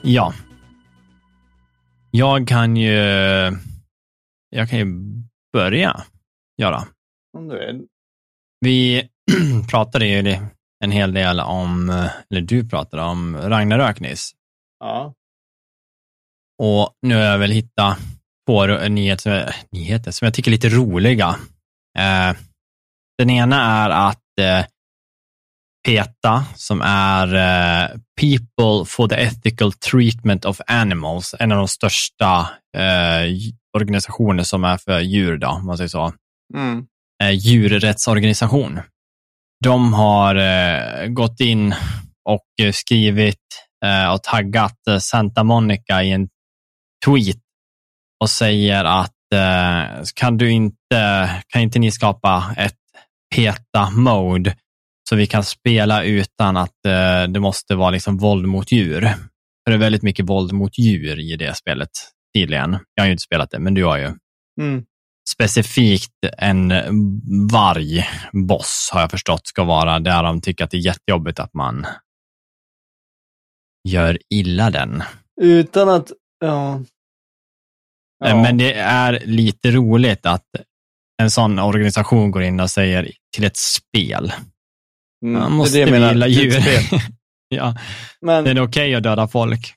Ja. 0.02 0.34
Jag 2.10 2.48
kan 2.48 2.76
ju, 2.76 2.98
jag 4.50 4.70
kan 4.70 4.78
ju 4.78 4.86
börja 5.52 6.04
göra. 6.62 6.84
Om 7.38 7.48
du 7.48 7.58
vill. 7.58 7.86
Vi 8.60 9.08
pratade 9.70 10.06
ju 10.06 10.36
en 10.84 10.90
hel 10.90 11.12
del 11.14 11.40
om, 11.40 11.90
eller 12.30 12.40
du 12.40 12.68
pratade 12.68 13.02
om 13.02 13.36
Ragnarök 13.36 14.00
nyss. 14.00 14.34
Ja. 14.80 15.14
Och 16.62 16.94
nu 17.02 17.14
har 17.14 17.22
jag 17.22 17.38
väl 17.38 17.50
hittat 17.50 17.98
två 18.48 18.66
nyheter, 18.66 19.56
nyheter 19.70 20.10
som 20.10 20.24
jag 20.24 20.34
tycker 20.34 20.50
är 20.50 20.52
lite 20.52 20.68
roliga. 20.68 21.28
Eh, 21.98 22.36
den 23.18 23.30
ena 23.30 23.62
är 23.62 23.90
att 23.90 24.38
eh, 24.40 24.66
PETA, 25.88 26.44
som 26.54 26.80
är 26.84 27.34
eh, 27.34 27.88
People 28.20 28.84
for 28.86 29.08
the 29.08 29.14
Ethical 29.14 29.72
Treatment 29.72 30.44
of 30.44 30.60
Animals, 30.66 31.34
en 31.38 31.52
av 31.52 31.58
de 31.58 31.68
största 31.68 32.50
eh, 32.76 33.32
organisationer 33.76 34.42
som 34.42 34.64
är 34.64 34.76
för 34.76 35.00
djur, 35.00 35.38
då, 35.38 35.48
om 35.48 35.66
man 35.66 35.76
säger 35.76 35.88
så. 35.88 36.12
Mm. 36.54 36.86
Eh, 37.22 37.30
djurrättsorganisation. 37.30 38.80
De 39.64 39.94
har 39.94 40.34
eh, 40.34 41.06
gått 41.06 41.40
in 41.40 41.74
och 42.24 42.74
skrivit 42.74 43.46
eh, 43.84 44.12
och 44.12 44.22
taggat 44.22 44.86
eh, 44.88 44.98
Santa 44.98 45.44
Monica 45.44 46.02
i 46.02 46.10
en 46.10 46.28
tweet 47.06 47.42
och 48.20 48.30
säger 48.30 48.84
att 48.84 49.32
eh, 49.34 50.04
kan 50.14 50.36
du 50.36 50.50
inte, 50.50 51.30
kan 51.48 51.62
inte 51.62 51.78
ni 51.78 51.90
skapa 51.90 52.54
ett 52.56 52.74
PETA-mode 53.34 54.56
så 55.08 55.16
vi 55.16 55.26
kan 55.26 55.44
spela 55.44 56.04
utan 56.04 56.56
att 56.56 56.86
eh, 56.86 57.22
det 57.28 57.40
måste 57.40 57.74
vara 57.74 57.90
liksom 57.90 58.18
våld 58.18 58.46
mot 58.46 58.72
djur. 58.72 59.00
För 59.00 59.70
det 59.70 59.74
är 59.74 59.78
väldigt 59.78 60.02
mycket 60.02 60.26
våld 60.26 60.52
mot 60.52 60.78
djur 60.78 61.20
i 61.20 61.36
det 61.36 61.56
spelet 61.56 61.90
tydligen. 62.36 62.78
Jag 62.94 63.02
har 63.02 63.06
ju 63.06 63.12
inte 63.12 63.22
spelat 63.22 63.50
det, 63.50 63.58
men 63.58 63.74
du 63.74 63.84
har 63.84 63.98
ju. 63.98 64.12
Mm. 64.60 64.84
Specifikt 65.34 66.12
en 66.38 66.68
vargboss 67.52 68.90
har 68.92 69.00
jag 69.00 69.10
förstått 69.10 69.46
ska 69.46 69.64
vara 69.64 69.98
där 69.98 70.22
de 70.22 70.40
tycker 70.40 70.64
att 70.64 70.70
det 70.70 70.76
är 70.76 70.86
jättejobbigt 70.86 71.40
att 71.40 71.54
man 71.54 71.86
gör 73.88 74.18
illa 74.34 74.70
den. 74.70 75.02
Utan 75.40 75.88
att, 75.88 76.12
ja. 76.40 76.80
Ja. 78.24 78.42
Men 78.42 78.58
det 78.58 78.74
är 78.74 79.22
lite 79.24 79.70
roligt 79.70 80.26
att 80.26 80.46
en 81.22 81.30
sån 81.30 81.58
organisation 81.58 82.30
går 82.30 82.42
in 82.42 82.60
och 82.60 82.70
säger 82.70 83.12
till 83.36 83.44
ett 83.44 83.56
spel. 83.56 84.32
Mm, 85.24 85.40
Man 85.40 85.52
måste 85.52 85.78
det 85.78 85.84
gilla 85.84 86.12
det 86.14 86.24
är 86.24 86.28
djur. 86.28 86.52
ja, 87.48 87.76
Men 88.20 88.44
det 88.44 88.50
är 88.50 88.60
okej 88.62 88.94
att 88.94 89.02
döda 89.02 89.28
folk. 89.28 89.74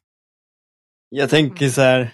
jag 1.10 1.30
tänker 1.30 1.69
så 1.69 1.82
här. 1.82 2.13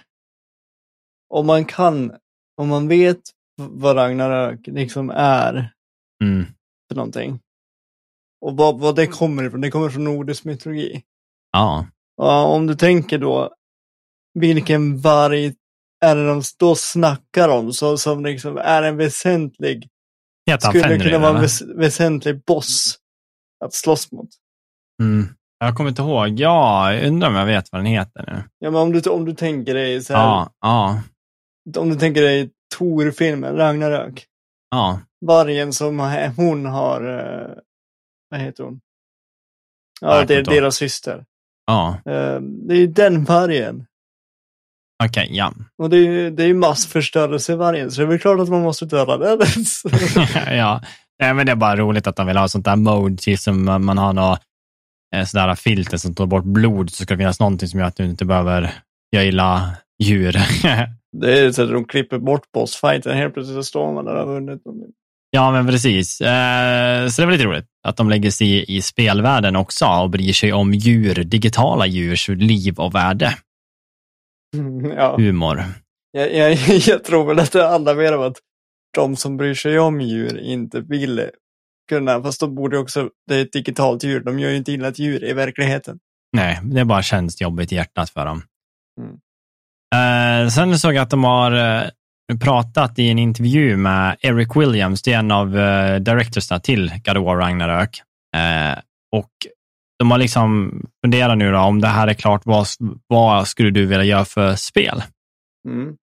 Om 1.34 1.46
man 1.46 1.64
kan, 1.64 2.12
om 2.56 2.68
man 2.68 2.88
vet 2.88 3.20
vad 3.56 3.96
Ragnarök 3.96 4.60
liksom 4.66 5.10
är 5.10 5.72
Mm. 6.24 6.46
för 6.88 6.94
någonting. 6.96 7.40
Och 8.40 8.56
vad, 8.56 8.78
vad 8.80 8.96
det 8.96 9.06
kommer 9.06 9.44
ifrån, 9.46 9.60
det 9.60 9.70
kommer 9.70 9.90
från 9.90 10.04
nordisk 10.04 10.44
mytologi. 10.44 11.02
Ja, 11.52 11.86
Ja, 12.16 12.42
om 12.44 12.66
du 12.66 12.74
tänker 12.74 13.18
då, 13.18 13.54
vilken 14.34 14.98
varg 15.00 15.54
är 16.04 16.16
det 16.16 16.26
de 16.26 16.42
då 16.58 16.74
snackar 16.74 17.48
om 17.48 17.72
så, 17.72 17.98
som 17.98 18.24
liksom 18.24 18.56
är 18.56 18.82
en 18.82 18.96
väsentlig, 18.96 19.88
skulle 20.60 20.98
kunna 20.98 21.18
vara 21.18 21.34
en 21.36 21.40
väs, 21.40 21.62
väsentlig 21.62 22.44
boss 22.44 22.98
att 23.64 23.74
slåss 23.74 24.12
mot. 24.12 24.28
Mm. 25.02 25.28
Jag 25.58 25.76
kommer 25.76 25.90
inte 25.90 26.02
ihåg. 26.02 26.28
Ja, 26.40 26.92
jag 26.94 27.06
undrar 27.08 27.28
om 27.28 27.34
jag 27.34 27.46
vet 27.46 27.72
vad 27.72 27.78
den 27.78 27.86
heter 27.86 28.24
nu. 28.26 28.42
Ja, 28.58 28.70
men 28.70 28.80
om 28.80 28.92
du, 28.92 29.10
om 29.10 29.24
du 29.24 29.34
tänker 29.34 29.74
dig 29.74 30.02
så 30.04 30.14
här, 30.14 30.22
Ja, 30.22 30.50
ja, 30.60 31.00
om 31.80 31.88
du 31.90 31.96
tänker 31.96 32.22
dig 32.22 32.50
Tor-filmen, 32.78 33.56
Ragnarök. 33.56 34.26
ja. 34.70 35.00
Vargen 35.26 35.72
som 35.72 35.98
har- 35.98 36.28
hon 36.36 36.66
har, 36.66 37.18
eh, 37.18 37.56
vad 38.30 38.40
heter 38.40 38.64
hon? 38.64 38.80
Ja, 40.00 40.24
det 40.24 40.34
är 40.34 40.42
deras 40.44 40.76
syster. 40.76 41.24
ja. 41.66 41.94
Eh, 42.06 42.40
Det 42.40 42.74
är 42.74 42.78
ju 42.78 42.86
den 42.86 43.24
vargen. 43.24 43.86
Okej, 45.04 45.28
ja. 45.32 45.52
Och 45.78 45.90
det 45.90 45.96
är 45.96 46.00
ju 46.10 46.30
det 46.30 46.44
är 46.44 46.54
massförstörelsevargen, 46.54 47.90
så 47.90 48.00
det 48.00 48.04
är 48.04 48.08
väl 48.08 48.18
klart 48.18 48.40
att 48.40 48.48
man 48.48 48.62
måste 48.62 48.84
döda 48.84 49.16
den. 49.18 49.38
ja. 50.58 50.82
Nej, 51.20 51.34
men 51.34 51.46
det 51.46 51.52
är 51.52 51.56
bara 51.56 51.76
roligt 51.76 52.06
att 52.06 52.16
de 52.16 52.26
vill 52.26 52.36
ha 52.36 52.48
sånt 52.48 52.64
där 52.64 52.76
mode, 52.76 53.16
till 53.16 53.38
som 53.38 53.64
man 53.64 53.98
har 53.98 54.12
något 54.12 54.40
eh, 55.14 55.24
sådär 55.24 55.54
filter 55.54 55.96
som 55.96 56.14
tar 56.14 56.26
bort 56.26 56.44
blod, 56.44 56.90
så 56.90 57.02
ska 57.02 57.14
det 57.14 57.18
finnas 57.18 57.40
någonting 57.40 57.68
som 57.68 57.80
gör 57.80 57.86
att 57.86 57.96
du 57.96 58.04
inte 58.04 58.24
behöver 58.24 58.70
göra 59.12 59.24
illa 59.24 59.70
djur. 60.02 60.32
det 61.16 61.38
är 61.38 61.52
så 61.52 61.62
att 61.62 61.70
de 61.70 61.84
klipper 61.84 62.18
bort 62.18 62.52
bossfighten, 62.52 63.16
helt 63.16 63.34
plötsligt 63.34 63.56
så 63.56 63.62
står 63.62 63.92
man 63.92 64.04
där 64.04 64.14
och 64.14 64.26
har 64.28 64.34
vunnit. 64.34 64.62
ja, 65.30 65.50
men 65.50 65.66
precis. 65.66 66.20
Eh, 66.20 67.08
så 67.08 67.22
det 67.22 67.26
väl 67.26 67.32
lite 67.32 67.48
roligt 67.48 67.66
att 67.82 67.96
de 67.96 68.08
lägger 68.08 68.30
sig 68.30 68.48
i, 68.48 68.76
i 68.76 68.82
spelvärlden 68.82 69.56
också 69.56 69.86
och 69.86 70.10
bryr 70.10 70.32
sig 70.32 70.52
om 70.52 70.74
djur, 70.74 71.14
digitala 71.14 71.86
djurs 71.86 72.28
liv 72.28 72.78
och 72.78 72.94
värde. 72.94 73.34
Ja, 74.96 75.16
Humor. 75.16 75.64
jag, 76.12 76.34
jag, 76.34 76.52
jag 76.86 77.04
tror 77.04 77.26
väl 77.26 77.38
att 77.38 77.52
det 77.52 77.68
handlar 77.68 77.94
mer 77.94 78.16
om 78.16 78.22
att 78.22 78.36
de 78.98 79.16
som 79.16 79.36
bryr 79.36 79.54
sig 79.54 79.78
om 79.78 80.00
djur 80.00 80.38
inte 80.38 80.80
vill 80.80 81.30
kunna, 81.88 82.22
fast 82.22 82.40
de 82.40 82.54
borde 82.54 82.78
också, 82.78 83.10
det 83.26 83.34
är 83.36 83.42
ett 83.42 83.52
digitalt 83.52 84.04
djur, 84.04 84.20
de 84.20 84.38
gör 84.38 84.50
ju 84.50 84.56
inte 84.56 84.72
illa 84.72 84.88
ett 84.88 84.98
djur 84.98 85.24
i 85.24 85.32
verkligheten. 85.32 85.98
Nej, 86.32 86.60
det 86.62 86.84
bara 86.84 87.02
känns 87.02 87.40
jobbigt 87.40 87.72
i 87.72 87.74
hjärtat 87.74 88.10
för 88.10 88.26
dem. 88.26 88.42
Mm. 89.00 89.14
Eh, 89.94 90.48
sen 90.48 90.78
såg 90.78 90.94
jag 90.94 91.02
att 91.02 91.10
de 91.10 91.24
har 91.24 91.52
eh, 91.52 91.88
pratat 92.40 92.98
i 92.98 93.08
en 93.08 93.18
intervju 93.18 93.76
med 93.76 94.16
Eric 94.20 94.56
Williams, 94.56 95.02
det 95.02 95.12
är 95.12 95.18
en 95.18 95.30
av 95.30 95.58
eh, 95.58 95.96
directorsna 96.00 96.60
till 96.60 96.92
God 97.04 97.16
of 97.16 97.24
War 97.24 97.36
Ragnarök. 97.36 98.02
Eh, 98.36 98.78
och 99.12 99.30
de 99.98 100.10
har 100.10 100.18
liksom 100.18 100.80
funderat 101.04 101.38
nu 101.38 101.52
då, 101.52 101.58
om 101.58 101.80
det 101.80 101.88
här 101.88 102.08
är 102.08 102.14
klart, 102.14 102.42
vad, 102.44 102.66
vad 103.06 103.48
skulle 103.48 103.70
du 103.70 103.86
vilja 103.86 104.04
göra 104.04 104.24
för 104.24 104.54
spel? 104.54 105.02
Mm. 105.68 105.96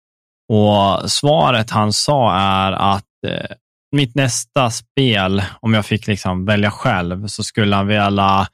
Och 0.49 1.11
svaret 1.11 1.69
han 1.69 1.93
sa 1.93 2.35
är 2.35 2.71
att 2.71 3.23
eh, 3.27 3.55
mitt 3.95 4.15
nästa 4.15 4.71
spel, 4.71 5.43
om 5.59 5.73
jag 5.73 5.85
fick 5.85 6.07
liksom 6.07 6.45
välja 6.45 6.71
själv, 6.71 7.27
så 7.27 7.43
skulle 7.43 7.75
han 7.75 7.87
vilja 7.87 8.47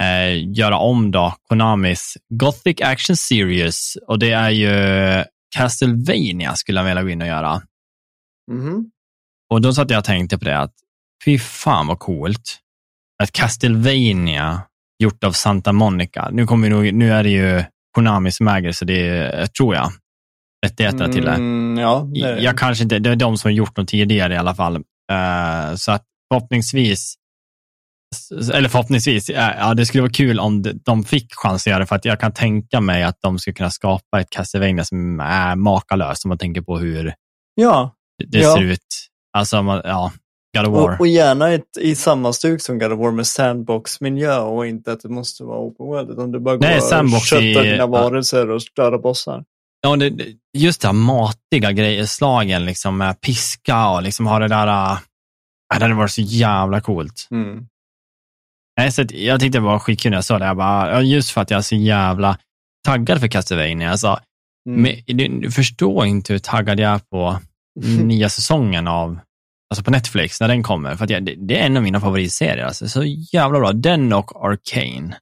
eh, 0.00 0.56
göra 0.56 0.78
om 0.78 1.10
då 1.10 1.34
Konamis 1.48 2.16
Gothic 2.28 2.80
Action 2.82 3.16
Series 3.16 3.96
och 4.06 4.18
det 4.18 4.32
är 4.32 4.50
ju 4.50 5.24
Castlevania 5.56 6.54
skulle 6.54 6.80
han 6.80 6.86
vilja 6.86 7.02
gå 7.02 7.08
in 7.08 7.22
och 7.22 7.28
göra. 7.28 7.62
Mhm. 8.50 8.90
Och 9.50 9.60
då 9.60 9.72
satt 9.72 9.90
jag 9.90 9.98
och 9.98 10.04
tänkte 10.04 10.38
på 10.38 10.44
det 10.44 10.58
att 10.58 10.74
fy 11.24 11.38
fan 11.38 11.86
vad 11.86 11.98
coolt. 11.98 12.58
Att 13.22 13.32
Castlevania 13.32 14.62
gjort 14.98 15.24
av 15.24 15.32
Santa 15.32 15.72
Monica. 15.72 16.28
Nu, 16.32 16.46
kommer 16.46 16.70
nog, 16.70 16.94
nu 16.94 17.12
är 17.12 17.22
det 17.22 17.30
ju 17.30 17.64
Konami 17.92 18.32
som 18.32 18.48
äger 18.48 18.72
så 18.72 18.84
det 18.84 19.08
är, 19.08 19.46
tror 19.46 19.74
jag, 19.74 19.92
rättigheterna 20.64 21.12
till 21.12 21.24
det. 21.24 21.30
Mm, 21.30 21.78
ja, 21.82 22.08
det 22.14 22.20
är. 22.20 22.36
Jag 22.36 22.58
kanske 22.58 22.84
inte, 22.84 22.98
det 22.98 23.10
är 23.10 23.16
de 23.16 23.36
som 23.38 23.48
har 23.48 23.52
gjort 23.52 23.76
dem 23.76 23.86
tidigare 23.86 24.34
i 24.34 24.36
alla 24.36 24.54
fall. 24.54 24.76
Eh, 25.12 25.74
så 25.76 25.92
att 25.92 26.02
förhoppningsvis, 26.32 27.14
eller 28.54 28.68
förhoppningsvis, 28.68 29.28
eh, 29.30 29.50
ja, 29.58 29.74
det 29.74 29.86
skulle 29.86 30.02
vara 30.02 30.12
kul 30.12 30.40
om 30.40 30.62
de- 30.84 31.04
fick 31.04 31.34
chans 31.34 31.62
att 31.62 31.70
göra 31.70 31.78
det, 31.78 31.86
för 31.86 31.96
att 31.96 32.04
jag 32.04 32.20
kan 32.20 32.32
tänka 32.32 32.80
mig 32.80 33.02
att 33.02 33.18
de 33.22 33.38
skulle 33.38 33.54
kunna 33.54 33.70
skapa 33.70 34.20
ett 34.20 34.30
Castlevania 34.30 34.84
som 34.84 35.20
är 35.20 35.56
makalöst, 35.56 36.24
om 36.24 36.28
man 36.28 36.38
tänker 36.38 36.60
på 36.60 36.78
hur 36.78 37.14
Ja, 37.54 37.94
det 38.30 38.38
Ja. 38.38 38.54
ser 38.56 38.62
ut. 38.62 38.80
Alltså, 39.36 39.62
man, 39.62 39.80
ja, 39.84 40.12
God 40.56 40.66
of 40.66 40.72
War. 40.74 40.94
och, 40.94 41.00
och 41.00 41.06
gärna 41.06 41.52
ett, 41.52 41.76
i 41.80 41.94
samma 41.94 42.32
stuk 42.32 42.62
som 42.62 42.78
God 42.78 42.92
of 42.92 42.98
War 42.98 43.10
med 43.12 43.26
sandbox-miljö 43.26 44.38
och 44.38 44.66
inte 44.66 44.92
att 44.92 45.00
det 45.00 45.08
måste 45.08 45.44
vara 45.44 45.58
open 45.58 45.86
world, 45.86 46.10
utan 46.10 46.32
du 46.32 46.40
bara 46.40 46.56
Nej, 46.56 46.70
går 46.70 46.76
och 46.76 46.82
sandbox 46.82 47.24
köttar 47.28 47.44
i- 47.66 47.70
dina 47.70 47.86
varelser 47.86 48.50
och 48.50 48.62
störa 48.62 48.98
bossar. 48.98 49.44
Ja, 49.84 49.96
det, 49.96 50.12
just 50.58 50.80
det 50.80 50.88
här 50.88 50.92
matiga 50.92 51.72
grejer, 51.72 52.06
slagen 52.06 52.64
liksom 52.64 52.98
med 52.98 53.20
piska 53.20 53.88
och 53.88 54.02
liksom 54.02 54.26
ha 54.26 54.38
det 54.38 54.48
där, 54.48 54.66
äh, 54.66 54.98
det 55.78 55.84
hade 55.84 55.94
varit 55.94 56.10
så 56.10 56.20
jävla 56.20 56.80
coolt. 56.80 57.28
Mm. 57.30 57.66
Nej, 58.76 58.92
så 58.92 59.04
jag 59.12 59.40
tyckte 59.40 59.58
det 59.58 59.62
var 59.64 59.78
skitkul 59.78 60.10
när 60.10 60.16
jag 60.16 60.24
såg 60.24 60.40
det. 60.40 60.46
Jag 60.46 60.56
bara, 60.56 61.02
just 61.02 61.30
för 61.30 61.40
att 61.40 61.50
jag 61.50 61.58
är 61.58 61.62
så 61.62 61.74
jävla 61.76 62.38
taggad 62.86 63.20
för 63.20 63.28
Castlevania. 63.28 63.90
Alltså, 63.90 64.18
Mm. 64.68 64.82
men, 64.82 65.16
du, 65.16 65.28
du 65.40 65.50
förstår 65.50 66.06
inte 66.06 66.32
hur 66.32 66.40
taggad 66.40 66.80
jag 66.80 66.92
är 66.94 66.98
på 66.98 67.38
nya 68.04 68.28
säsongen 68.28 68.88
av, 68.88 69.18
alltså 69.70 69.84
på 69.84 69.90
Netflix, 69.90 70.40
när 70.40 70.48
den 70.48 70.62
kommer. 70.62 70.96
För 70.96 71.12
jag, 71.12 71.24
det, 71.24 71.34
det 71.34 71.60
är 71.60 71.66
en 71.66 71.76
av 71.76 71.82
mina 71.82 72.00
favoritserier. 72.00 72.64
Alltså, 72.64 72.88
så 72.88 73.04
jävla 73.32 73.58
bra. 73.58 73.72
Den 73.72 74.12
och 74.12 74.46
Arcane. 74.46 75.16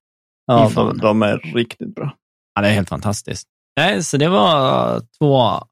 ja, 0.46 0.70
de, 0.74 0.98
de 0.98 1.22
är 1.22 1.38
riktigt 1.54 1.94
bra. 1.94 2.14
Ja, 2.54 2.62
det 2.62 2.68
är 2.68 2.72
helt 2.72 2.88
fantastiskt. 2.88 3.48
Nej, 3.76 4.02
så 4.04 4.16
det 4.16 4.28
var 4.28 5.00
två, 5.18 5.66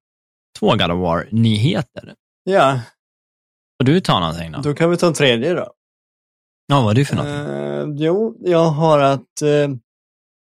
två 0.58 0.70
God 0.70 0.90
of 0.90 0.98
War-nyheter. 0.98 2.14
Ja, 2.44 2.80
Och 3.78 3.84
du 3.84 4.00
tar 4.00 4.20
någonting 4.20 4.52
då? 4.52 4.60
då 4.60 4.74
kan 4.74 4.90
vi 4.90 4.96
ta 4.96 5.06
en 5.06 5.14
tredje 5.14 5.54
då. 5.54 5.72
Ja, 6.66 6.80
vad 6.80 6.90
är 6.90 6.94
du 6.94 7.04
för 7.04 7.16
någonting? 7.16 8.00
Eh, 8.00 8.06
jo, 8.06 8.36
jag 8.40 8.64
har 8.70 8.98
att 8.98 9.42
eh, 9.42 9.68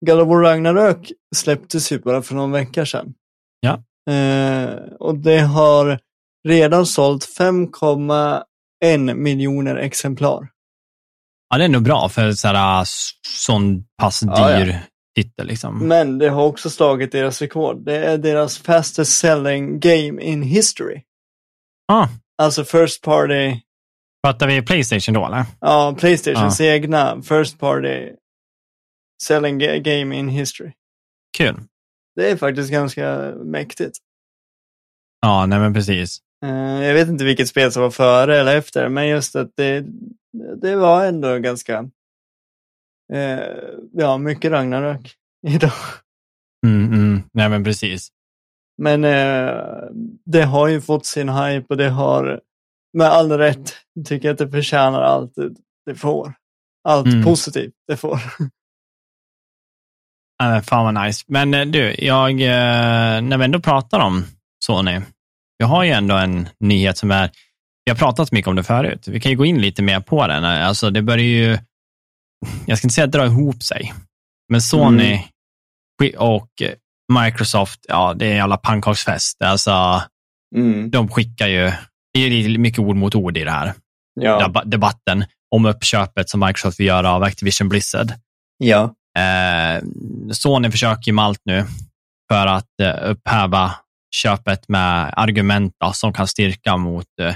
God 0.05 0.19
of 0.19 0.27
War 0.27 0.41
Ragnarök 0.41 1.11
släpptes 1.35 1.91
ju 1.91 1.99
bara 1.99 2.21
för 2.21 2.35
någon 2.35 2.51
vecka 2.51 2.85
sedan. 2.85 3.13
Ja. 3.59 3.83
Eh, 4.13 4.69
och 4.99 5.17
det 5.17 5.39
har 5.39 5.99
redan 6.47 6.85
sålt 6.85 7.25
5,1 7.39 9.13
miljoner 9.13 9.75
exemplar. 9.75 10.47
Ja, 11.49 11.57
det 11.57 11.63
är 11.63 11.69
nog 11.69 11.83
bra 11.83 12.09
för 12.09 12.31
så 12.31 12.47
här, 12.47 12.85
sån 13.27 13.83
pass 13.97 14.19
dyr 14.19 14.29
Ja, 14.35 14.59
ja. 14.65 14.75
Titel. 15.23 15.47
Liksom. 15.47 15.87
Men 15.87 16.17
det 16.17 16.29
har 16.29 16.45
också 16.45 16.69
slagit 16.69 17.11
deras 17.11 17.41
rekord. 17.41 17.85
Det 17.85 17.97
är 18.05 18.17
deras 18.17 18.57
fastest 18.57 19.17
selling 19.19 19.79
game 19.79 20.21
in 20.23 20.41
history. 20.43 21.01
Ah, 21.91 22.07
Alltså 22.41 22.63
first 22.65 23.01
party, 23.03 23.59
pratar 24.23 24.47
vi 24.47 24.61
Playstation 24.61 25.13
då, 25.15 25.25
eller? 25.25 25.45
ja, 25.61 25.95
Playstations 25.99 26.61
egna 26.61 27.21
first 27.21 27.59
party 27.59 28.11
selling 29.23 29.61
ga- 29.61 29.77
game 29.79 30.15
in 30.19 30.29
history. 30.29 30.71
Kul. 31.37 31.55
Det 32.15 32.29
är 32.31 32.37
faktiskt 32.37 32.71
ganska 32.71 33.33
mäktigt. 33.43 33.97
Ja, 35.21 35.45
nej 35.45 35.59
men 35.59 35.73
precis. 35.73 36.17
Eh, 36.45 36.83
jag 36.85 36.93
vet 36.93 37.07
inte 37.07 37.23
vilket 37.23 37.47
spel 37.47 37.71
som 37.71 37.81
var 37.83 37.91
före 37.91 38.39
eller 38.39 38.57
efter, 38.57 38.89
men 38.89 39.07
just 39.07 39.35
att 39.35 39.51
det, 39.57 39.85
det 40.61 40.75
var 40.75 41.05
ändå 41.05 41.37
ganska, 41.39 41.89
eh, 43.13 43.39
ja, 43.93 44.17
mycket 44.17 44.51
Ragnarök 44.51 45.15
idag. 45.47 45.71
Mm, 46.67 46.93
mm, 46.93 47.23
nej 47.33 47.49
men 47.49 47.63
precis. 47.63 48.09
Men 48.81 49.03
eh, 49.03 49.53
det 50.25 50.43
har 50.43 50.67
ju 50.67 50.81
fått 50.81 51.05
sin 51.05 51.29
hype 51.29 51.65
och 51.69 51.77
det 51.77 51.89
har 51.89 52.41
med 52.97 53.07
all 53.07 53.31
rätt, 53.31 53.73
tycker 54.05 54.27
jag 54.27 54.33
att 54.33 54.39
det 54.39 54.49
förtjänar 54.49 55.01
allt 55.01 55.33
det, 55.85 55.95
får. 55.95 56.33
Allt 56.83 57.07
Mm. 57.07 57.23
positivt 57.23 57.73
det 57.87 57.97
får. 57.97 58.19
Men 60.43 60.63
fan 60.63 60.93
vad 60.95 61.05
nice. 61.05 61.23
Men 61.27 61.53
eh, 61.53 61.65
du, 61.65 61.95
jag, 61.99 62.31
eh, 62.31 63.21
när 63.21 63.37
vi 63.37 63.45
ändå 63.45 63.59
pratar 63.59 63.99
om 63.99 64.25
Sony, 64.65 65.01
jag 65.57 65.67
har 65.67 65.83
ju 65.83 65.91
ändå 65.91 66.15
en 66.15 66.49
nyhet 66.59 66.97
som 66.97 67.11
är, 67.11 67.31
vi 67.85 67.91
har 67.91 67.97
pratat 67.97 68.31
mycket 68.31 68.47
om 68.47 68.55
det 68.55 68.63
förut. 68.63 69.07
Vi 69.07 69.19
kan 69.19 69.31
ju 69.31 69.37
gå 69.37 69.45
in 69.45 69.61
lite 69.61 69.81
mer 69.81 69.99
på 69.99 70.27
den. 70.27 70.43
Alltså 70.45 70.89
det 70.89 71.01
börjar 71.01 71.25
ju, 71.25 71.57
jag 72.65 72.77
ska 72.77 72.85
inte 72.85 72.95
säga 72.95 73.07
dra 73.07 73.25
ihop 73.25 73.63
sig, 73.63 73.93
men 74.51 74.61
Sony 74.61 75.21
och 76.17 76.49
Microsoft, 77.13 77.79
ja 77.87 78.13
det 78.13 78.25
är 78.37 78.41
alla 78.41 78.57
pannkaksfest. 78.57 79.41
Alltså 79.43 80.03
Mm. 80.55 80.91
de 80.91 81.07
skickar 81.09 81.47
ju, 81.47 81.71
det 82.13 82.19
är 82.19 82.57
mycket 82.57 82.79
ord 82.79 82.95
mot 82.95 83.15
ord 83.15 83.37
i 83.37 83.43
det 83.43 83.51
här 83.51 83.73
Ja. 84.21 84.39
deba- 84.47 84.63
debatten 84.65 85.25
om 85.55 85.65
uppköpet 85.65 86.29
som 86.29 86.39
Microsoft 86.39 86.79
vill 86.79 86.87
göra 86.87 87.11
av 87.11 87.23
Activision 87.23 87.69
Blizzard. 87.69 88.11
ja. 88.57 88.95
Eh, 89.17 89.83
Sony 90.31 90.71
försöker 90.71 91.11
med 91.13 91.25
allt 91.25 91.41
nu 91.45 91.65
för 92.31 92.47
att 92.47 92.79
eh, 92.81 92.95
upphäva 93.11 93.75
köpet 94.15 94.67
med 94.69 95.13
argument 95.17 95.73
då, 95.79 95.91
som 95.93 96.13
kan 96.13 96.27
styrka 96.27 96.77
mot 96.77 97.05
eh, 97.21 97.35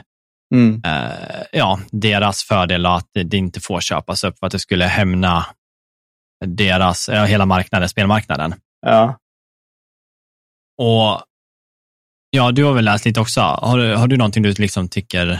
Mm. 0.54 0.82
eh, 0.86 1.44
ja, 1.52 1.80
deras 1.92 2.44
fördel 2.44 2.86
att 2.86 3.10
det 3.14 3.38
inte 3.38 3.60
får 3.62 3.82
köpas 3.82 4.24
upp 4.24 4.40
för 4.40 4.46
att 4.46 4.52
det 4.52 4.60
skulle 4.60 4.86
hämna 4.86 5.46
deras, 6.46 7.10
ja, 7.10 7.24
hela 7.26 7.46
marknaden, 7.46 7.90
spelmarknaden. 7.90 8.56
Ja. 8.82 9.20
Och 10.82 11.22
ja, 12.30 12.52
du 12.52 12.64
har 12.64 12.74
väl 12.74 12.86
läst 12.86 13.06
lite 13.06 13.20
också. 13.20 13.42
Har, 13.42 13.78
du- 13.78 13.96
har 13.96 14.08
du 14.08 14.18
någonting 14.18 14.44
du 14.44 14.54
liksom 14.54 14.90
tycker 14.90 15.40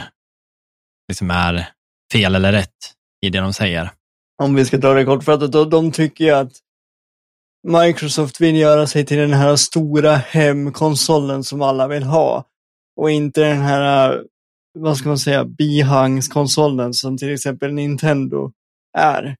liksom 1.08 1.32
är 1.32 1.68
fel 2.14 2.36
eller 2.36 2.52
rätt 2.52 2.94
i 3.26 3.30
det 3.30 3.40
de 3.40 3.54
säger? 3.54 3.90
Om 4.44 4.56
vi 4.56 4.66
ska 4.66 4.78
ta 4.82 4.94
det 4.94 5.06
kortfattat, 5.06 5.52
då, 5.52 5.66
de 5.66 5.92
tycker 5.92 6.24
ju 6.26 6.32
att 6.32 6.52
Microsoft 7.68 8.42
vill 8.42 8.56
göra 8.56 8.88
sig 8.88 9.06
till 9.06 9.18
den 9.18 9.34
här 9.34 9.56
stora 9.56 10.16
hemkonsolen 10.16 11.44
som 11.44 11.62
alla 11.62 11.88
vill 11.88 12.04
ha. 12.04 12.46
Och 13.02 13.12
inte 13.12 13.42
den 13.42 13.62
här, 13.62 14.24
vad 14.74 14.98
ska 14.98 15.08
man 15.10 15.18
säga, 15.18 15.46
bihangskonsolen 15.46 16.94
som 16.94 17.18
till 17.18 17.34
exempel 17.34 17.74
Nintendo 17.74 18.52
är. 18.98 19.36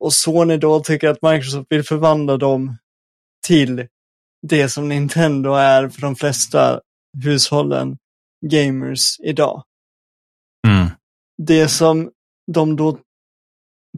Och 0.00 0.12
Sony 0.12 0.56
då 0.56 0.80
tycker 0.80 1.08
att 1.08 1.22
Microsoft 1.22 1.66
vill 1.70 1.82
förvandla 1.82 2.36
dem 2.36 2.76
till 3.46 3.86
det 4.42 4.68
som 4.68 4.88
Nintendo 4.88 5.52
är 5.52 5.88
för 5.88 6.00
de 6.00 6.16
flesta 6.16 6.80
hushållen, 7.24 7.98
gamers, 8.46 9.20
idag 9.20 9.62
Mm. 10.66 10.88
det 11.42 11.68
som 11.68 12.10
de 12.52 12.76
då 12.76 12.98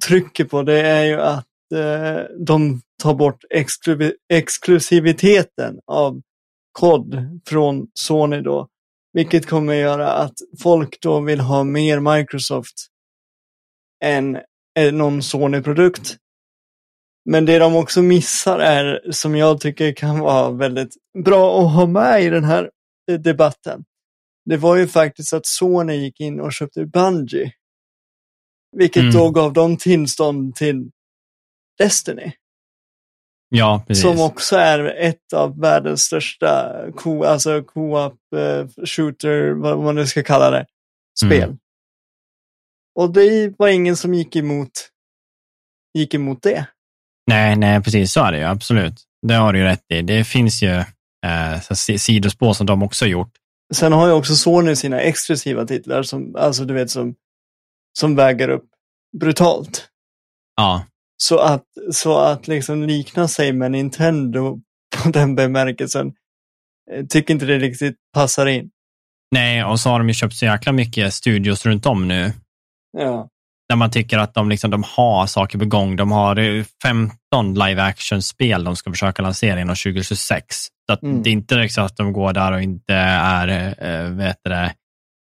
trycker 0.06 0.44
på 0.44 0.62
det 0.62 0.80
är 0.80 1.04
ju 1.04 1.20
att 1.20 1.46
eh, 1.74 2.36
de 2.46 2.80
tar 3.02 3.14
bort 3.14 3.44
exklu- 3.54 4.14
exklusiviteten 4.32 5.80
av 5.86 6.22
kod 6.72 7.40
från 7.46 7.86
Sony 7.94 8.40
då. 8.40 8.68
Vilket 9.12 9.46
kommer 9.46 9.74
göra 9.74 10.12
att 10.12 10.34
folk 10.62 11.00
då 11.00 11.20
vill 11.20 11.40
ha 11.40 11.64
mer 11.64 12.16
Microsoft 12.16 12.86
än 14.04 14.38
någon 14.92 15.22
Sony-produkt. 15.22 16.16
Men 17.24 17.46
det 17.46 17.58
de 17.58 17.76
också 17.76 18.02
missar 18.02 18.58
är, 18.58 19.12
som 19.12 19.36
jag 19.36 19.60
tycker 19.60 19.92
kan 19.92 20.18
vara 20.18 20.50
väldigt 20.50 20.94
bra 21.24 21.60
att 21.60 21.74
ha 21.74 21.86
med 21.86 22.22
i 22.22 22.30
den 22.30 22.44
här 22.44 22.70
eh, 23.10 23.20
debatten. 23.20 23.84
Det 24.44 24.56
var 24.56 24.76
ju 24.76 24.88
faktiskt 24.88 25.32
att 25.32 25.46
Sony 25.46 25.94
gick 25.94 26.20
in 26.20 26.40
och 26.40 26.52
köpte 26.52 26.86
Bungie 26.86 27.52
Vilket 28.76 29.02
Mm. 29.02 29.14
då 29.14 29.30
gav 29.30 29.52
dem 29.52 29.76
tillstånd 29.76 30.54
till 30.54 30.90
Destiny. 31.78 32.32
Ja, 33.52 33.84
precis. 33.86 34.02
Som 34.02 34.20
också 34.20 34.56
är 34.56 34.84
ett 34.84 35.32
av 35.32 35.60
världens 35.60 36.02
största 36.02 36.72
co- 36.96 37.24
alltså 37.24 37.62
co-op 37.62 38.18
eh, 38.36 38.86
shooter, 38.86 39.50
vad 39.50 39.78
man 39.78 39.94
nu 39.94 40.06
ska 40.06 40.22
kalla 40.22 40.50
det, 40.50 40.66
spel. 41.18 41.42
Mm. 41.42 41.58
Och 42.94 43.12
det 43.12 43.54
var 43.58 43.68
ingen 43.68 43.96
som 43.96 44.14
gick 44.14 44.36
emot, 44.36 44.70
gick 45.98 46.14
emot 46.14 46.42
det. 46.42 46.66
Nej, 47.26 47.56
nej, 47.56 47.82
precis 47.82 48.12
så 48.12 48.24
är 48.24 48.32
det 48.32 48.38
ju. 48.38 48.44
Absolut. 48.44 48.94
Det 49.26 49.34
har 49.34 49.52
du 49.52 49.58
ju 49.58 49.64
rätt 49.64 49.84
i. 49.88 50.02
Det 50.02 50.24
finns 50.24 50.62
ju 50.62 50.84
eh, 51.26 51.60
sidospår 51.96 52.52
som 52.52 52.66
de 52.66 52.82
också 52.82 53.04
har 53.04 53.10
gjort. 53.10 53.32
Sen 53.74 53.92
har 53.92 54.06
ju 54.06 54.12
också 54.12 54.34
Sony 54.34 54.76
sina 54.76 55.00
exklusiva 55.00 55.66
titlar 55.66 56.02
som, 56.02 56.36
alltså 56.36 56.64
du 56.64 56.74
vet, 56.74 56.90
som, 56.90 57.14
som 57.98 58.16
väger 58.16 58.48
upp 58.48 58.64
brutalt. 59.20 59.88
Ja, 60.56 60.84
Så 61.22 61.38
att, 61.38 61.64
så 61.92 62.18
att 62.18 62.48
liksom 62.48 62.82
likna 62.82 63.28
sig 63.28 63.52
med 63.52 63.70
Nintendo 63.70 64.60
på 64.96 65.10
den 65.10 65.34
bemärkelsen, 65.34 66.12
eh, 66.92 67.06
tycker 67.06 67.34
inte 67.34 67.46
det 67.46 67.58
riktigt 67.58 67.96
passar 68.14 68.46
in. 68.46 68.70
nej, 69.34 69.64
och 69.64 69.80
så 69.80 69.90
har 69.90 69.98
de 69.98 70.08
ju 70.08 70.14
köpt 70.14 70.34
så 70.34 70.44
jäkla 70.44 70.72
mycket 70.72 71.14
studios 71.14 71.66
runt 71.66 71.86
om 71.86 72.08
nu. 72.08 72.32
Ja. 72.98 73.28
Där 73.68 73.76
man 73.76 73.90
tycker 73.90 74.18
att 74.18 74.34
de, 74.34 74.48
liksom, 74.48 74.70
de 74.70 74.84
har 74.96 75.26
saker 75.26 75.58
på 75.58 75.64
gång. 75.64 75.96
De 75.96 76.12
har 76.12 76.38
eh, 76.38 76.64
15 76.82 77.54
live 77.54 77.82
action-spel 77.82 78.64
de 78.64 78.76
ska 78.76 78.90
försöka 78.90 79.22
lansera 79.22 79.60
inom 79.60 79.76
2026. 79.76 80.56
Så 80.86 80.92
att 80.92 81.02
Mm. 81.02 81.22
Det 81.22 81.30
är 81.30 81.32
inte 81.32 81.54
liksom 81.56 81.84
att 81.84 81.96
de 81.96 82.12
går 82.12 82.32
där 82.32 82.52
och 82.52 82.62
inte 82.62 82.94
är, 82.94 83.48
äh, 83.84 84.10
vet 84.10 84.36
det, 84.44 84.74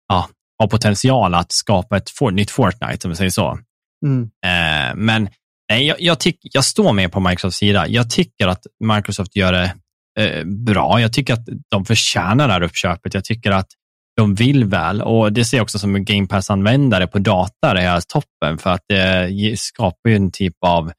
ja, 0.08 0.28
har 0.58 0.68
potential 0.68 1.34
att 1.34 1.52
skapa 1.52 1.96
ett 1.96 2.10
for, 2.10 2.30
nytt 2.30 2.50
Fortnite, 2.50 3.06
om 3.06 3.10
vi 3.10 3.16
säger 3.16 3.30
så. 3.30 3.58
Mm. 4.06 4.30
Eh, 4.46 4.94
men 4.96 5.28
nej, 5.70 5.86
jag, 5.86 6.00
jag, 6.00 6.20
tyck, 6.20 6.38
jag 6.42 6.64
står 6.64 6.92
med 6.92 7.12
på 7.12 7.20
Microsofts 7.20 7.58
sida. 7.58 7.88
Jag 7.88 8.10
tycker 8.10 8.48
att 8.48 8.66
Microsoft 8.84 9.36
gör 9.36 9.52
det 9.52 9.74
eh, 10.18 10.44
bra. 10.44 11.00
Jag 11.00 11.12
tycker 11.12 11.34
att 11.34 11.48
de 11.70 11.84
förtjänar 11.84 12.46
det 12.46 12.52
här 12.52 12.62
uppköpet. 12.62 13.14
Jag 13.14 13.24
tycker 13.24 13.50
att 13.50 13.68
de 14.16 14.34
vill 14.34 14.64
väl 14.64 15.02
och 15.02 15.32
det 15.32 15.44
ser 15.44 15.56
jag 15.56 15.62
också 15.64 15.78
som 15.78 16.04
Game 16.04 16.26
Pass-användare 16.26 17.06
på 17.06 17.18
data, 17.18 17.74
det 17.74 17.82
är 17.82 18.00
toppen 18.00 18.58
för 18.58 18.70
att 18.70 18.84
det 18.88 19.58
skapar 19.58 20.10
ju 20.10 20.16
en 20.16 20.32
typ 20.32 20.56
av 20.66 20.92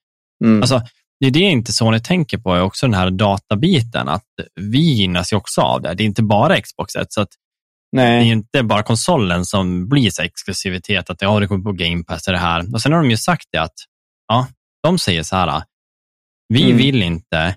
Mm. 0.44 0.62
Alltså, 0.62 0.82
det 1.20 1.28
är 1.28 1.32
det 1.32 1.40
inte 1.40 1.74
Sony 1.74 2.00
tänker 2.00 2.38
på, 2.38 2.54
är 2.54 2.62
också 2.62 2.86
den 2.86 2.94
här 2.94 3.10
databiten, 3.10 4.10
att 4.10 4.26
vi 4.56 4.80
gynnas 4.80 5.34
ju 5.34 5.38
också 5.38 5.62
av 5.62 5.82
det. 5.82 5.94
Det 5.94 6.04
är 6.04 6.06
inte 6.06 6.24
bara 6.24 6.62
Xboxet, 6.62 7.14
så 7.14 7.22
att 7.22 7.30
det 7.92 8.02
är 8.02 8.20
Nej. 8.20 8.30
inte 8.30 8.64
bara 8.64 8.84
konsolen 8.84 9.46
som 9.46 9.90
blir 9.90 10.10
så 10.10 10.22
exklusivitet, 10.22 11.10
att 11.10 11.22
ja, 11.22 11.40
det 11.40 11.48
kommer 11.48 11.64
på 11.64 11.72
Game 11.72 12.04
Pass 12.04 12.24
det 12.24 12.38
här. 12.38 12.74
Och 12.74 12.82
sen 12.82 12.92
har 12.92 13.00
de 13.00 13.10
ju 13.10 13.18
sagt 13.18 13.46
det 13.52 13.62
att, 13.62 13.74
ja, 14.28 14.48
de 14.84 15.00
säger 15.00 15.24
så 15.24 15.36
här, 15.36 15.64
vi 16.54 16.64
Mm. 16.64 16.78
vill 16.78 17.02
inte 17.04 17.56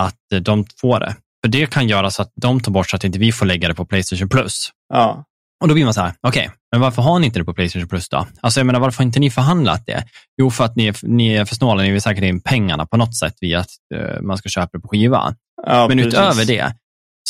att 0.00 0.18
de 0.42 0.66
får 0.80 1.00
det. 1.00 1.16
För 1.44 1.48
det 1.48 1.70
kan 1.70 1.88
göra 1.88 2.10
så 2.10 2.22
att 2.22 2.32
de 2.34 2.60
tar 2.60 2.72
bort 2.72 2.90
så 2.90 2.96
att 2.96 3.04
inte 3.04 3.18
vi 3.18 3.32
får 3.32 3.46
lägga 3.46 3.68
det 3.68 3.74
på 3.74 3.86
Playstation 3.86 4.28
Plus. 4.28 4.68
Ja. 4.94 5.24
Och 5.62 5.68
då 5.68 5.74
blir 5.74 5.84
man 5.84 5.94
så 5.94 6.00
här, 6.00 6.14
okej, 6.20 6.50
men 6.72 6.80
varför 6.80 7.02
har 7.02 7.18
ni 7.18 7.26
inte 7.26 7.38
det 7.38 7.44
på 7.44 7.54
Playstation 7.54 7.88
Plus 7.88 8.08
då? 8.08 8.26
Alltså 8.40 8.60
jag 8.60 8.66
menar, 8.66 8.80
varför 8.80 8.98
har 8.98 9.04
inte 9.04 9.20
ni 9.20 9.30
förhandlat 9.30 9.86
det? 9.86 10.04
Jo, 10.38 10.50
för 10.50 10.64
att 10.64 10.76
ni 10.76 10.86
är, 10.86 10.96
ni 11.02 11.34
är 11.34 11.44
för 11.44 11.54
snåla, 11.54 11.82
ni 11.82 11.90
vill 11.90 12.02
säkert 12.02 12.24
in 12.24 12.40
pengarna 12.40 12.86
på 12.86 12.96
något 12.96 13.16
sätt 13.16 13.34
via 13.40 13.60
att 13.60 13.70
eh, 13.94 14.20
man 14.20 14.36
ska 14.38 14.48
köpa 14.48 14.70
det 14.72 14.80
på 14.80 14.88
skiva. 14.88 15.34
ja 15.66 15.88
Men 15.88 15.98
precis. 15.98 16.14
utöver 16.14 16.44
det 16.44 16.74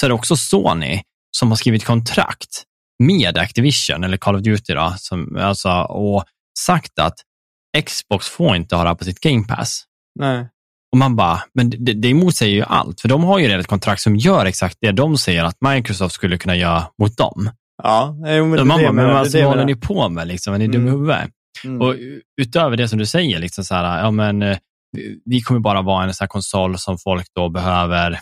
så 0.00 0.06
är 0.06 0.08
det 0.08 0.14
också 0.14 0.36
Sony 0.36 1.02
som 1.36 1.48
har 1.50 1.56
skrivit 1.56 1.84
kontrakt 1.84 2.62
med 3.02 3.38
Activision, 3.38 4.04
eller 4.04 4.16
Call 4.16 4.36
of 4.36 4.42
Duty, 4.42 4.74
då, 4.74 4.94
som, 4.98 5.36
alltså, 5.36 5.70
och 5.82 6.24
sagt 6.58 6.98
att 6.98 7.14
Xbox 7.86 8.28
får 8.28 8.56
inte 8.56 8.76
ha 8.76 8.82
det 8.82 8.88
här 8.88 8.94
på 8.96 9.04
sitt 9.04 9.20
Game 9.20 9.44
Pass. 9.48 9.84
Nej. 10.18 10.48
Och 10.92 10.98
man 10.98 11.16
bara, 11.16 11.42
men 11.54 11.70
det, 11.70 11.92
det 11.92 12.14
motsäger 12.14 12.54
ju 12.54 12.62
allt, 12.62 13.00
för 13.00 13.08
de 13.08 13.24
har 13.24 13.38
ju 13.38 13.46
redan 13.46 13.60
ett 13.60 13.66
kontrakt 13.66 14.02
som 14.02 14.16
gör 14.16 14.46
exakt 14.46 14.78
det 14.80 14.92
de 14.92 15.16
säger 15.18 15.44
att 15.44 15.56
Microsoft 15.60 16.14
skulle 16.14 16.38
kunna 16.38 16.56
göra 16.56 16.86
mot 17.02 17.16
dem. 17.16 17.50
Ja, 17.82 18.14
jo, 18.26 18.46
men 18.46 18.58
det 18.58 18.64
man 18.64 18.78
det 18.78 18.84
bara, 18.84 18.92
men 18.92 19.06
vad 19.06 19.24
det 19.26 19.30
det 19.30 19.38
jag 19.38 19.48
håller 19.48 19.64
ni 19.64 19.74
på 19.76 20.08
med? 20.08 20.28
Liksom? 20.28 20.54
Är 20.54 20.58
ni 20.58 20.66
dumma 20.66 20.84
i 20.84 20.88
Mm. 20.88 21.00
huvudet? 21.00 21.30
Mm. 21.64 21.80
Och 21.82 21.94
utöver 22.42 22.76
det 22.76 22.88
som 22.88 22.98
du 22.98 23.06
säger, 23.06 23.38
liksom 23.38 23.64
så 23.64 23.74
här, 23.74 24.04
ja, 24.04 24.10
men, 24.10 24.42
eh, 24.42 24.58
vi 25.24 25.40
kommer 25.40 25.60
bara 25.60 25.82
vara 25.82 26.04
en 26.04 26.14
sån 26.14 26.28
konsol 26.28 26.78
som 26.78 26.98
folk 26.98 27.26
då 27.34 27.48
behöver 27.48 28.20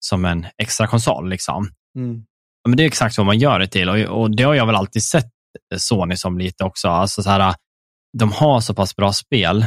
som 0.00 0.24
en 0.24 0.46
extra 0.62 0.86
konsol. 0.86 1.28
Liksom. 1.28 1.68
Mm. 1.98 2.22
Ja, 2.62 2.68
men 2.68 2.76
det 2.76 2.82
är 2.82 2.86
exakt 2.86 3.18
vad 3.18 3.26
man 3.26 3.38
gör 3.38 3.58
det 3.58 3.66
till 3.66 3.88
och, 3.88 4.20
och 4.20 4.36
det 4.36 4.42
har 4.42 4.54
jag 4.54 4.66
väl 4.66 4.74
alltid 4.74 5.02
sett 5.02 5.30
Sony 5.76 6.16
som 6.16 6.38
lite 6.38 6.64
också. 6.64 6.88
Alltså 6.88 7.22
så 7.22 7.30
här, 7.30 7.54
de 8.18 8.32
har 8.32 8.60
så 8.60 8.74
pass 8.74 8.96
bra 8.96 9.12
spel, 9.12 9.66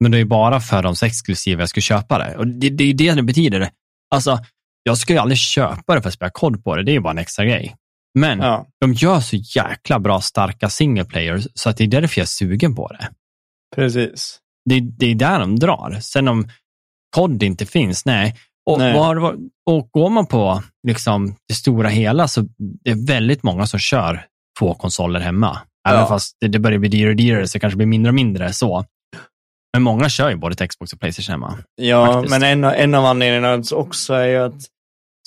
men 0.00 0.10
det 0.12 0.18
är 0.18 0.24
bara 0.24 0.60
för 0.60 0.82
de 0.82 0.94
exklusiva 1.04 1.62
jag 1.62 1.68
ska 1.68 1.80
köpa 1.80 2.18
det. 2.18 2.36
Och 2.36 2.46
det, 2.46 2.68
det 2.70 2.84
är 2.84 2.94
det 2.94 3.14
det 3.14 3.22
betyder. 3.22 3.70
Alltså, 4.14 4.38
jag 4.82 4.98
ska 4.98 5.12
ju 5.12 5.18
aldrig 5.18 5.38
köpa 5.38 5.94
det 5.94 6.02
för 6.02 6.08
att 6.08 6.14
spela 6.14 6.30
kod 6.30 6.64
på 6.64 6.76
det, 6.76 6.82
det 6.82 6.90
är 6.90 6.94
ju 6.94 7.00
bara 7.00 7.10
en 7.10 7.18
extra 7.18 7.44
grej. 7.44 7.76
Men 8.18 8.38
Ja. 8.38 8.66
de 8.80 8.92
gör 8.92 9.20
så 9.20 9.36
jäkla 9.36 9.98
bra, 9.98 10.20
starka 10.20 10.68
single 10.68 11.04
players, 11.04 11.46
så 11.54 11.70
att 11.70 11.76
det 11.76 11.84
är 11.84 11.88
därför 11.88 12.20
jag 12.20 12.24
är 12.24 12.28
sugen 12.28 12.74
på 12.74 12.88
det. 12.88 13.10
Precis. 13.76 14.38
Det, 14.64 14.80
det 14.80 15.06
är 15.06 15.14
där 15.14 15.40
de 15.40 15.58
drar. 15.58 15.98
Sen 16.00 16.28
om 16.28 16.48
kod 17.16 17.42
inte 17.42 17.66
finns, 17.66 18.04
nej. 18.04 18.36
Och, 18.66 18.78
Nej. 18.78 18.94
varit- 18.94 19.34
och 19.66 19.88
går 19.90 20.10
man 20.10 20.26
på 20.26 20.62
liksom, 20.86 21.36
det 21.48 21.54
stora 21.54 21.88
hela 21.88 22.28
så 22.28 22.40
det 22.84 22.90
är 22.90 23.06
väldigt 23.06 23.42
många 23.42 23.66
som 23.66 23.80
kör 23.80 24.26
två 24.58 24.74
konsoler 24.74 25.20
hemma. 25.20 25.58
Även 25.88 26.00
Ja. 26.00 26.06
fast 26.08 26.36
det, 26.40 26.48
det 26.48 26.58
börjar 26.58 26.78
bli 26.78 26.88
dyrare 26.88 27.10
och 27.10 27.16
dyrare 27.16 27.48
så 27.48 27.52
det 27.52 27.60
kanske 27.60 27.76
blir 27.76 27.86
mindre 27.86 28.10
och 28.10 28.14
mindre 28.14 28.52
så. 28.52 28.84
Men 29.72 29.82
många 29.82 30.08
kör 30.08 30.30
ju 30.30 30.36
både 30.36 30.54
till 30.54 30.68
Xbox 30.68 30.92
och 30.92 31.00
Playstation 31.00 31.32
hemma. 31.32 31.58
Ja, 31.74 32.12
Faktiskt. 32.12 32.30
men 32.40 32.42
en, 32.42 32.64
en 32.64 32.94
av 32.94 33.04
anledningarna 33.04 33.62
också 33.72 34.14
är 34.14 34.26
ju 34.26 34.36
att 34.36 34.62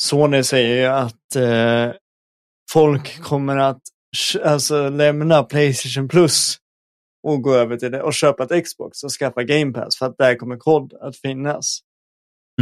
Sony 0.02 0.44
säger 0.44 0.76
ju 0.76 0.86
att 0.86 1.36
eh, 1.36 1.96
folk 2.72 3.22
kommer 3.22 3.58
att 3.58 3.82
alltså, 4.44 4.90
lämna 4.90 5.44
Playstation 5.44 6.08
Plus 6.08 6.58
och 7.28 7.42
gå 7.42 7.54
över 7.54 7.78
till 7.78 7.92
det 7.92 8.02
och 8.02 8.14
köpa 8.14 8.44
ett 8.44 8.66
Xbox 8.66 9.04
och 9.04 9.12
skaffa 9.12 9.44
Game 9.44 9.74
Pass 9.74 9.98
för 9.98 10.06
att 10.06 10.18
där 10.18 10.36
kommer 10.36 10.58
kod 10.58 10.94
att 11.02 11.18
finnas. 11.18 11.80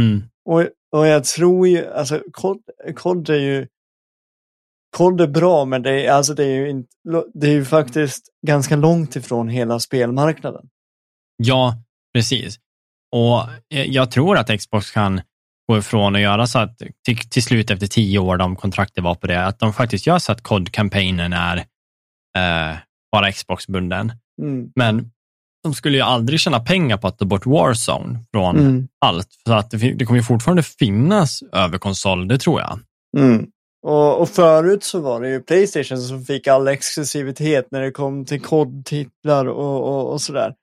Mm. 0.00 0.22
Och, 0.44 0.60
och 0.96 1.06
jag 1.06 1.24
tror 1.24 1.68
ju, 1.68 1.92
alltså 1.92 2.22
kod, 2.32 2.58
kod 2.96 3.30
är 3.30 3.34
ju 3.38 3.66
kod 4.96 5.20
är 5.20 5.26
bra 5.26 5.64
men 5.64 5.82
det 5.82 6.06
är, 6.06 6.12
alltså, 6.12 6.34
det 6.34 6.44
är 6.44 6.56
ju 6.56 6.70
inte, 6.70 6.88
det 7.34 7.46
är 7.46 7.52
ju 7.52 7.64
faktiskt 7.64 8.24
ganska 8.46 8.76
långt 8.76 9.16
ifrån 9.16 9.48
hela 9.48 9.80
spelmarknaden. 9.80 10.66
Ja, 11.36 11.76
precis. 12.14 12.58
Och 13.16 13.42
eh, 13.74 13.84
jag 13.84 14.10
tror 14.10 14.36
att 14.38 14.60
Xbox 14.60 14.90
kan 14.90 15.20
gå 15.68 15.78
ifrån 15.78 16.14
och 16.14 16.20
göra 16.20 16.46
så 16.46 16.58
att 16.58 16.78
till, 17.04 17.18
till 17.18 17.42
slut 17.42 17.70
efter 17.70 17.86
tio 17.86 18.18
år, 18.18 18.36
de 18.36 18.56
kontraktet 18.56 19.04
var 19.04 19.14
på 19.14 19.26
det, 19.26 19.46
att 19.46 19.58
de 19.58 19.72
faktiskt 19.72 20.06
gör 20.06 20.18
så 20.18 20.32
att 20.32 20.42
COD-kampanjen 20.42 21.32
är 21.32 21.56
eh, 22.36 22.76
bara 23.12 23.32
Xbox-bunden. 23.32 24.12
Mm. 24.42 24.72
Men 24.74 25.10
de 25.62 25.74
skulle 25.74 25.96
ju 25.96 26.02
aldrig 26.02 26.40
tjäna 26.40 26.60
pengar 26.60 26.96
på 26.96 27.06
att 27.08 27.18
ta 27.18 27.24
bort 27.24 27.46
Warzone 27.46 28.24
från 28.30 28.56
Mm. 28.58 28.88
allt. 29.00 29.28
Så 29.46 29.52
att 29.52 29.70
det, 29.70 29.76
det 29.92 30.04
kommer 30.04 30.20
ju 30.20 30.24
fortfarande 30.24 30.62
finnas 30.62 31.42
över 31.52 31.78
konsol, 31.78 32.28
det 32.28 32.38
tror 32.38 32.60
jag. 32.60 32.78
Mm. 33.18 33.46
Och, 33.82 34.20
och 34.20 34.28
förut 34.28 34.84
så 34.84 35.00
var 35.00 35.20
det 35.20 35.28
ju 35.28 35.42
Playstation 35.42 35.98
som 35.98 36.24
fick 36.24 36.46
all 36.46 36.68
exklusivitet 36.68 37.66
när 37.70 37.80
det 37.80 37.90
kom 37.90 38.24
till 38.24 38.40
kodtitlar 38.40 39.46
och, 39.46 39.88
och, 39.88 40.12
och 40.12 40.20
sådär. 40.20 40.54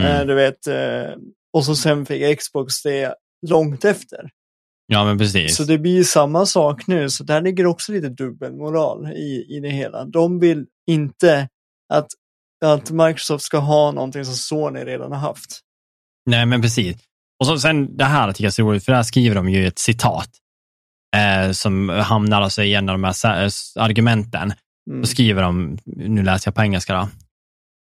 Mm. 0.00 0.20
Eh, 0.20 0.26
du 0.26 0.34
vet, 0.34 0.66
eh, 0.66 1.16
och 1.52 1.64
så 1.64 1.76
sen 1.76 2.06
fick 2.06 2.38
Xbox 2.38 2.82
det 2.82 3.14
långt 3.46 3.84
efter. 3.84 4.30
Ja, 4.86 5.04
men 5.04 5.18
precis. 5.18 5.56
Så 5.56 5.64
det 5.64 5.78
blir 5.78 5.94
ju 5.94 6.04
samma 6.04 6.46
sak 6.46 6.86
nu, 6.86 7.10
så 7.10 7.24
där 7.24 7.40
ligger 7.40 7.66
också 7.66 7.92
lite 7.92 8.08
dubbelmoral 8.08 9.06
i, 9.12 9.56
i 9.56 9.60
det 9.60 9.70
hela. 9.70 10.04
De 10.04 10.38
vill 10.38 10.66
inte 10.90 11.48
att, 11.92 12.06
att 12.64 12.90
Microsoft 12.90 13.44
ska 13.44 13.58
ha 13.58 13.92
någonting 13.92 14.24
som 14.24 14.34
Sony 14.34 14.80
redan 14.80 15.12
har 15.12 15.18
haft. 15.18 15.60
Nej, 16.26 16.46
men 16.46 16.62
precis. 16.62 16.96
Och 17.40 17.46
så, 17.46 17.58
sen 17.58 17.96
det 17.96 18.04
här 18.04 18.32
tycker 18.32 18.44
jag 18.44 18.50
är 18.50 18.52
så 18.52 18.62
roligt, 18.62 18.84
för 18.84 18.92
där 18.92 19.02
skriver 19.02 19.34
de 19.34 19.48
ju 19.48 19.66
ett 19.66 19.78
citat 19.78 20.30
eh, 21.16 21.52
som 21.52 21.88
hamnar 21.88 22.42
alltså 22.42 22.62
i 22.62 22.74
en 22.74 22.88
av 22.88 22.98
de 22.98 23.04
här 23.04 23.44
eh, 23.44 23.50
argumenten. 23.76 24.52
Mm. 24.90 25.02
Då 25.02 25.06
skriver 25.06 25.42
de, 25.42 25.78
nu 25.84 26.22
läser 26.22 26.48
jag 26.48 26.54
på 26.54 26.62
engelska 26.62 26.94
då. 26.94 27.08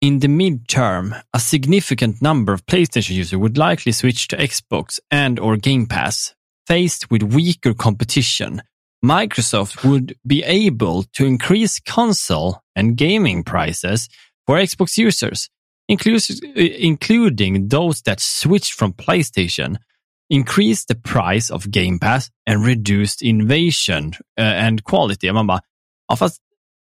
In 0.01 0.21
the 0.21 0.27
midterm, 0.27 1.15
a 1.31 1.39
significant 1.39 2.21
number 2.21 2.53
of 2.53 2.65
Playstation 2.65 3.15
users 3.15 3.39
would 3.39 3.57
likely 3.57 3.93
switch 3.93 4.27
to 4.27 4.35
Xbox 4.35 4.99
and 5.11 5.39
or 5.39 5.55
Game 5.55 5.85
Pass. 5.87 6.33
Faced 6.67 7.11
with 7.11 7.23
weaker 7.23 7.73
competition, 7.73 8.61
Microsoft 9.05 9.83
would 9.83 10.13
be 10.27 10.43
able 10.43 11.03
to 11.13 11.25
increase 11.25 11.79
console 11.79 12.61
and 12.75 12.97
gaming 12.97 13.43
prices 13.43 14.09
for 14.45 14.57
Xbox 14.57 14.97
users, 14.97 15.49
inclus- 15.89 16.41
including 16.55 17.69
those 17.69 18.01
that 18.01 18.19
switched 18.19 18.73
from 18.73 18.93
PlayStation, 18.93 19.77
increase 20.29 20.85
the 20.87 20.95
price 20.95 21.53
of 21.53 21.63
Game 21.65 21.99
Pass 21.99 22.29
and 22.49 22.65
reduced 22.65 23.21
invasion 23.21 24.13
uh, 24.39 24.65
and 24.65 24.83
quality. 24.83 25.31
Man 25.31 25.47
bara, 25.47 25.61
ja, 26.07 26.15
fast 26.15 26.37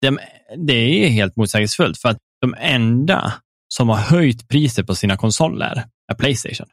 de, 0.03 0.19
det 0.67 1.05
är 1.05 1.09
helt 1.09 1.37
motsägelsefullt 1.37 1.99
för 1.99 2.09
att 2.09 2.19
de 2.41 2.55
enda 2.59 3.33
som 3.75 3.89
har 3.89 3.97
höjt 3.97 4.49
priset 4.49 4.87
på 4.87 4.95
sina 4.95 5.17
konsoler 5.17 5.85
är 6.13 6.15
Playstation. 6.15 6.67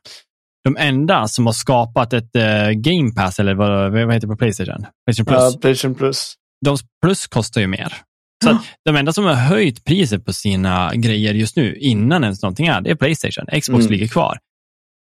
De 0.64 0.78
enda 0.78 1.28
som 1.28 1.46
har 1.46 1.54
skapat 1.54 2.14
ett 2.14 2.36
uh, 2.36 2.70
Game 2.72 3.12
Pass, 3.16 3.40
eller 3.40 3.54
vad, 3.54 3.92
vad 3.92 4.14
heter 4.14 4.28
det 4.28 4.32
på 4.32 4.38
Playstation? 4.38 4.86
Playstation 5.06 5.26
Plus. 5.26 5.54
Ja, 5.54 5.60
Playstation 5.62 5.96
Plus. 5.96 6.34
De 6.66 6.78
Plus 7.02 7.28
kostar 7.28 7.62
ju 7.62 7.68
mer. 7.68 7.94
Så 8.44 8.50
att 8.50 8.62
de 8.86 8.96
enda 8.96 9.14
som 9.14 9.26
har 9.26 9.34
höjt 9.34 9.84
priset 9.84 10.26
på 10.26 10.34
sina 10.34 10.96
grejer 10.96 11.34
just 11.34 11.56
nu, 11.56 11.76
innan 11.76 12.24
ens 12.24 12.42
någonting 12.42 12.68
är, 12.68 12.82
det 12.82 12.90
är 12.92 12.96
Playstation. 12.96 13.46
Xbox 13.62 13.82
Mm. 13.82 13.92
ligger 13.92 14.08
kvar. 14.08 14.38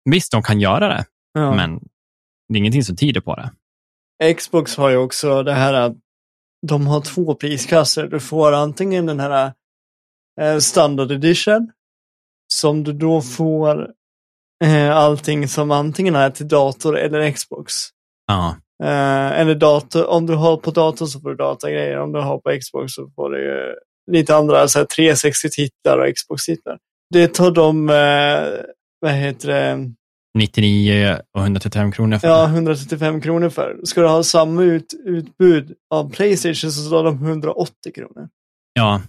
Visst, 0.09 0.31
de 0.31 0.43
kan 0.43 0.59
göra 0.59 0.87
det, 0.87 1.05
Ja. 1.33 1.55
men 1.55 1.79
det 2.47 2.53
är 2.53 2.57
ingenting 2.57 2.83
som 2.83 2.95
tyder 2.95 3.21
på 3.21 3.35
det. 3.35 3.51
Xbox 4.33 4.75
har 4.75 4.89
ju 4.89 4.97
också 4.97 5.43
det 5.43 5.53
här 5.53 5.73
att 5.73 5.97
de 6.67 6.87
har 6.87 7.01
två 7.01 7.35
prisklasser. 7.35 8.07
Du 8.07 8.19
får 8.19 8.51
antingen 8.51 9.05
den 9.05 9.19
här 9.19 9.53
eh, 10.41 10.57
standard 10.57 11.11
edition 11.11 11.71
som 12.53 12.83
du 12.83 12.93
då 12.93 13.21
får 13.21 13.91
eh, 14.63 14.95
allting 14.97 15.47
som 15.47 15.71
antingen 15.71 16.15
är 16.15 16.29
till 16.29 16.47
dator 16.47 16.97
eller 16.97 17.31
Xbox. 17.31 17.73
Ja, 18.27 18.55
Eh, 18.83 19.39
eller 19.39 19.55
dator, 19.55 20.09
om 20.09 20.25
du 20.25 20.35
har 20.35 20.57
på 20.57 20.71
dator 20.71 21.05
så 21.05 21.19
får 21.19 21.29
du 21.29 21.35
datagrejer, 21.35 21.99
om 21.99 22.11
du 22.11 22.19
har 22.19 22.37
på 22.37 22.59
Xbox 22.59 22.93
så 22.93 23.09
får 23.15 23.29
du 23.29 23.75
lite 24.11 24.35
andra, 24.35 24.67
så 24.67 24.79
här 24.79 24.85
360-titlar 24.85 25.97
och 25.97 26.15
Xbox-titlar. 26.15 26.77
Det 27.13 27.33
tar 27.33 27.51
de, 27.51 27.89
eh, 27.89 28.65
vad 28.99 29.11
heter 29.11 29.47
det, 29.47 29.93
99 30.39 31.17
och 31.33 31.41
135 31.41 31.91
kronor 31.91 32.17
för 32.17 32.27
Ja, 32.27 32.45
135 32.45 33.21
kronor 33.21 33.49
för. 33.49 33.79
Ska 33.83 34.01
du 34.01 34.07
ha 34.07 34.23
samma 34.23 34.63
ut, 34.63 34.93
utbud 35.05 35.73
av 35.93 36.11
Playstation 36.11 36.71
så 36.71 36.85
står 36.85 37.03
de 37.03 37.25
180 37.25 37.73
kronor. 37.95 38.29
Ja. 38.73 39.01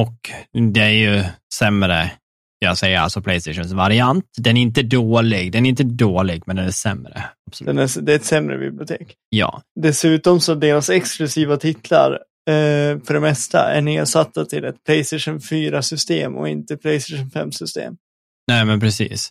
Och 0.00 0.30
det 0.72 0.80
är 0.80 0.88
ju 0.90 1.24
sämre, 1.54 2.10
jag 2.58 2.78
säger 2.78 2.98
alltså 2.98 3.22
Playstations 3.22 3.72
variant. 3.72 4.24
Den 4.38 4.56
är 4.56 4.60
inte 4.62 4.82
dålig, 4.82 5.52
den 5.52 5.66
är 5.66 5.70
inte 5.70 5.82
dålig, 5.84 6.42
men 6.46 6.56
den 6.56 6.66
är 6.66 6.70
sämre. 6.70 7.24
Absolut. 7.46 7.66
Den 7.66 7.78
är, 7.78 8.00
det 8.02 8.12
är 8.12 8.16
ett 8.16 8.24
sämre 8.24 8.58
bibliotek. 8.58 9.14
Ja, 9.28 9.62
Dessutom 9.80 10.40
så 10.40 10.54
deras 10.54 10.90
exklusiva 10.90 11.56
titlar 11.56 12.12
eh, 12.50 13.00
för 13.04 13.14
det 13.14 13.20
mesta 13.20 13.74
är 13.74 13.80
nedsatta 13.82 14.44
till 14.44 14.64
ett 14.64 14.84
Playstation 14.84 15.38
4-system 15.38 16.36
och 16.36 16.48
inte 16.48 16.76
Playstation 16.76 17.30
5-system. 17.30 17.96
nej 18.48 18.64
men 18.64 18.80
precis. 18.80 19.30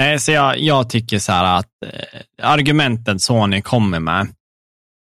Nej, 0.00 0.18
så 0.18 0.32
jag, 0.32 0.58
jag 0.58 0.90
tycker 0.90 1.18
så 1.18 1.32
här 1.32 1.58
att 1.58 1.66
eh, 1.86 2.20
argumenten 2.42 3.18
Sony 3.18 3.62
kommer 3.62 4.00
med 4.00 4.28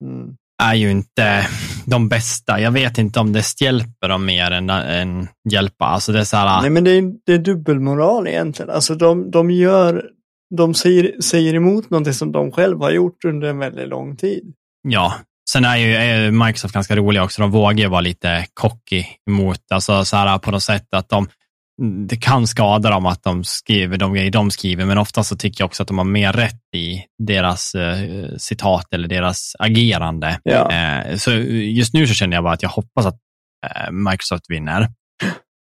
Mm. 0.04 0.36
är 0.64 0.74
ju 0.74 0.92
inte 0.92 1.48
de 1.86 2.10
bästa. 2.10 2.60
Jag 2.60 2.72
vet 2.72 2.98
inte 2.98 3.20
om 3.20 3.34
det 3.34 3.62
hjälper 3.62 4.10
dem 4.10 4.26
mer 4.26 4.52
än, 4.52 4.70
än 4.70 5.28
hjälpa. 5.50 5.86
Alltså 5.86 6.12
det 6.12 6.20
är 6.20 6.24
så 6.24 6.38
här, 6.38 6.62
Nej 6.62 6.70
men 6.70 6.84
det 6.84 6.92
är, 6.92 7.14
det 7.26 7.34
är 7.34 7.38
dubbelmoral 7.38 8.28
egentligen. 8.28 8.72
Alltså 8.72 8.96
de, 8.96 9.32
de 9.32 9.52
gör, 9.52 10.06
de 10.56 10.74
säger, 10.74 11.22
säger 11.22 11.54
emot 11.54 11.90
någonting 11.90 12.14
som 12.14 12.32
de 12.32 12.52
själva 12.52 12.86
har 12.86 12.92
gjort 12.92 13.26
under 13.26 13.48
en 13.48 13.60
väldigt 13.60 13.88
lång 13.88 14.16
tid. 14.16 14.54
Ja, 14.88 15.14
sen 15.52 15.66
är 15.66 15.78
ju 15.78 15.94
är 15.94 16.32
Microsoft 16.32 16.74
ganska 16.74 16.96
roliga 16.96 17.24
också. 17.24 17.42
De 17.42 17.52
vågar 17.52 17.84
ju 17.84 17.88
vara 17.88 18.02
lite 18.02 18.46
cocky 18.54 19.04
emot, 19.30 19.72
alltså 19.72 20.06
så 20.06 20.18
här 20.18 20.38
på 20.38 20.52
något 20.52 20.64
sätt 20.64 20.88
att 20.92 21.10
de, 21.10 21.28
det 22.08 22.18
kan 22.18 22.48
skada 22.48 22.90
dem 22.90 23.06
att 23.06 23.24
de 23.24 23.44
skriver 23.44 23.98
de 23.98 24.14
grejer 24.14 24.32
de 24.32 24.52
skriver, 24.52 24.86
men 24.86 24.98
ofta 24.98 25.24
så 25.24 25.36
tycker 25.38 25.62
jag 25.62 25.66
också 25.68 25.84
att 25.84 25.88
de 25.88 25.98
har 25.98 26.06
mer 26.06 26.34
rätt 26.34 26.76
i 26.76 27.02
deras 27.28 27.76
eh, 27.76 27.98
citat 28.38 28.94
eller 28.94 29.08
deras 29.08 29.56
agerande. 29.60 30.40
Ja. 30.44 30.72
Eh, 30.72 31.16
så 31.18 31.32
just 31.32 31.94
nu 31.94 32.08
så 32.08 32.14
känner 32.14 32.38
jag 32.38 32.44
bara 32.44 32.54
att 32.54 32.64
jag 32.64 32.70
hoppas 32.70 33.06
att 33.06 33.18
eh, 33.66 33.92
Microsoft 33.92 34.46
vinner. 34.50 34.82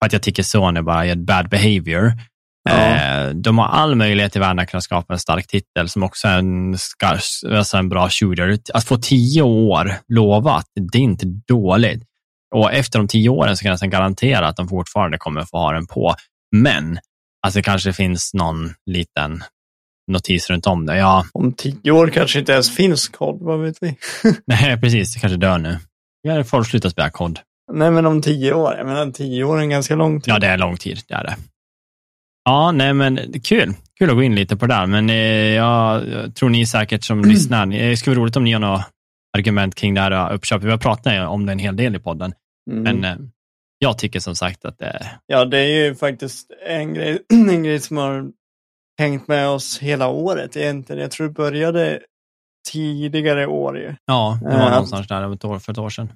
För 0.01 0.07
att 0.07 0.13
jag 0.13 0.23
tycker 0.23 0.43
Sony 0.43 0.81
bara 0.83 1.07
gör 1.07 1.17
bad 1.17 1.49
behavior. 1.49 2.13
Ja. 2.71 2.77
Eh, 2.77 3.29
De 3.31 3.59
har 3.59 3.67
all 3.67 3.95
möjlighet 3.95 4.37
i 4.37 4.39
världen 4.39 4.59
att 4.59 4.71
kunna 4.71 4.81
skapa 4.81 5.13
en 5.13 5.19
stark 5.19 5.47
titel 5.47 5.89
som 5.89 6.03
också 6.03 6.29
är 6.29 6.39
en, 6.39 6.75
skar- 6.75 7.57
alltså 7.57 7.77
en 7.77 7.89
bra 7.89 8.09
shooter. 8.11 8.59
Att 8.75 8.85
få 8.85 8.97
tio 8.97 9.43
år 9.43 9.95
lovat, 10.09 10.65
det 10.93 10.99
är 10.99 11.03
inte 11.03 11.27
dåligt. 11.49 12.03
Och 12.55 12.73
efter 12.73 12.99
de 12.99 13.09
tio 13.09 13.29
åren 13.29 13.57
så 13.57 13.63
kan 13.63 13.69
jag 13.69 13.75
nästan 13.75 13.91
garantera 13.91 14.49
att 14.49 14.57
de 14.57 14.69
fortfarande 14.69 15.19
kommer 15.19 15.45
få 15.45 15.59
ha 15.59 15.73
den 15.73 15.87
på. 15.87 16.15
Men 16.57 16.99
alltså 17.47 17.59
det 17.59 17.63
kanske 17.63 17.93
finns 17.93 18.35
någon 18.35 18.75
liten 18.87 19.43
notis 20.13 20.51
runt 20.51 20.67
om 20.67 20.87
det. 20.87 20.97
Ja, 20.97 21.27
Om 21.33 21.53
tio 21.53 21.91
år 21.91 22.09
kanske 22.09 22.39
inte 22.39 22.53
ens 22.53 22.77
finns 22.77 23.09
kod, 23.09 23.39
vad 23.41 23.61
vet 23.61 23.77
vi? 23.81 23.97
nej, 24.47 24.81
precis, 24.81 25.15
det 25.15 25.21
kanske 25.21 25.37
dör 25.37 25.59
nu. 25.59 25.79
Ja, 26.23 26.45
folk 26.45 26.69
slutar 26.69 26.89
spela 26.89 27.11
kod. 27.11 27.41
Nej 27.73 27.91
men 27.91 28.07
om 28.07 28.23
tio 28.23 28.53
år, 28.53 28.75
jag 28.75 28.87
menar 28.87 29.11
tio 29.11 29.45
år 29.45 29.59
är 29.59 29.63
en 29.63 29.71
ganska 29.71 29.95
lång 29.95 30.21
tid. 30.21 30.35
Ja, 30.35 30.39
det 30.39 30.47
är 30.47 30.59
lång 30.59 30.77
tid, 30.77 31.01
det 31.09 31.15
är 31.15 31.25
det. 31.25 31.37
Ja, 32.45 32.73
nej 32.73 32.95
men 32.95 33.41
kul. 33.43 33.75
Kul 33.99 34.11
att 34.11 34.17
gå 34.17 34.23
in 34.23 34.35
lite 34.35 34.57
på 34.57 34.67
det 34.67 34.75
där, 34.75 34.87
men 34.87 35.11
eh, 35.11 35.17
jag 35.17 36.03
tror 36.35 36.49
ni 36.49 36.67
säkert 36.67 37.05
som 37.05 37.25
lyssnar, 37.25 37.67
det 37.67 37.97
skulle 37.97 38.17
vara 38.17 38.23
roligt 38.23 38.37
om 38.37 38.45
ni 38.45 38.53
har 38.53 38.61
några 38.61 38.85
argument 39.39 39.74
kring 39.74 39.95
det 39.95 40.01
här 40.01 40.11
eh, 40.31 40.35
uppköpet. 40.35 40.66
Vi 40.66 40.70
har 40.70 40.78
pratat 40.78 41.28
om 41.28 41.47
det 41.47 41.53
en 41.53 41.59
hel 41.59 41.76
del 41.76 41.97
i 41.97 41.99
podden, 41.99 42.33
Mm. 42.70 42.83
men 42.83 43.05
eh, 43.05 43.16
jag 43.78 43.99
tycker 43.99 44.20
som 44.20 44.35
sagt 44.37 44.64
att 44.64 44.78
det 44.78 45.07
Ja, 45.26 45.45
det 45.45 45.59
är 45.59 45.85
ju 45.87 45.95
faktiskt 45.95 46.51
en 46.66 46.95
grej, 46.95 47.18
en 47.33 47.62
grej 47.62 47.81
som 47.81 47.97
har 47.97 48.31
hängt 48.99 49.28
med 49.28 49.49
oss 49.49 49.78
hela 49.78 50.09
året 50.09 50.57
egentligen. 50.57 51.03
Jag 51.03 51.11
tror 51.11 51.26
det 51.26 51.33
började 51.35 52.01
tidigare 52.70 53.47
år 53.47 53.78
ju. 53.78 53.95
ja, 54.05 54.39
det 54.43 54.47
var 54.49 54.55
Ja. 54.62 54.70
någonstans 54.70 55.09
där 55.09 55.33
ett 55.35 55.45
år, 55.45 55.59
för 55.59 55.72
ett 55.72 55.78
år 55.78 55.89
sedan. 55.91 56.12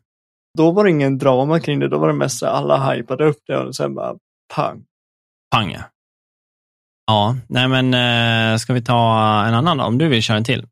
Då 0.58 0.70
var 0.72 0.84
det 0.84 0.90
ingen 0.90 1.18
drama 1.18 1.60
kring 1.60 1.80
det, 1.80 1.88
då 1.88 1.98
var 1.98 2.08
det 2.08 2.14
mest 2.14 2.42
alla 2.42 2.92
hypade 2.92 3.24
upp 3.24 3.38
det 3.46 3.56
och 3.58 3.76
sen 3.76 3.94
bara 3.94 4.14
pang. 4.54 4.84
Pang 5.54 5.70
ja. 5.72 5.80
Ja, 7.06 7.36
nej 7.48 7.68
men 7.68 7.94
eh, 7.94 8.56
ska 8.58 8.72
vi 8.72 8.82
ta 8.82 9.18
en 9.46 9.54
annan 9.54 9.78
då, 9.78 9.84
om 9.84 9.98
du 9.98 10.08
vill 10.08 10.22
köra 10.22 10.36
en 10.36 10.44
till? 10.44 10.66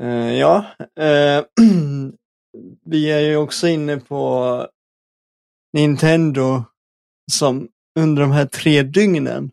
Eh, 0.00 0.32
ja, 0.32 0.64
eh, 1.00 1.44
vi 2.86 3.10
är 3.10 3.20
ju 3.20 3.36
också 3.36 3.68
inne 3.68 3.96
på 3.96 4.66
Nintendo 5.72 6.64
som 7.32 7.68
under 7.98 8.22
de 8.22 8.30
här 8.32 8.46
tre 8.46 8.82
dygnen 8.82 9.50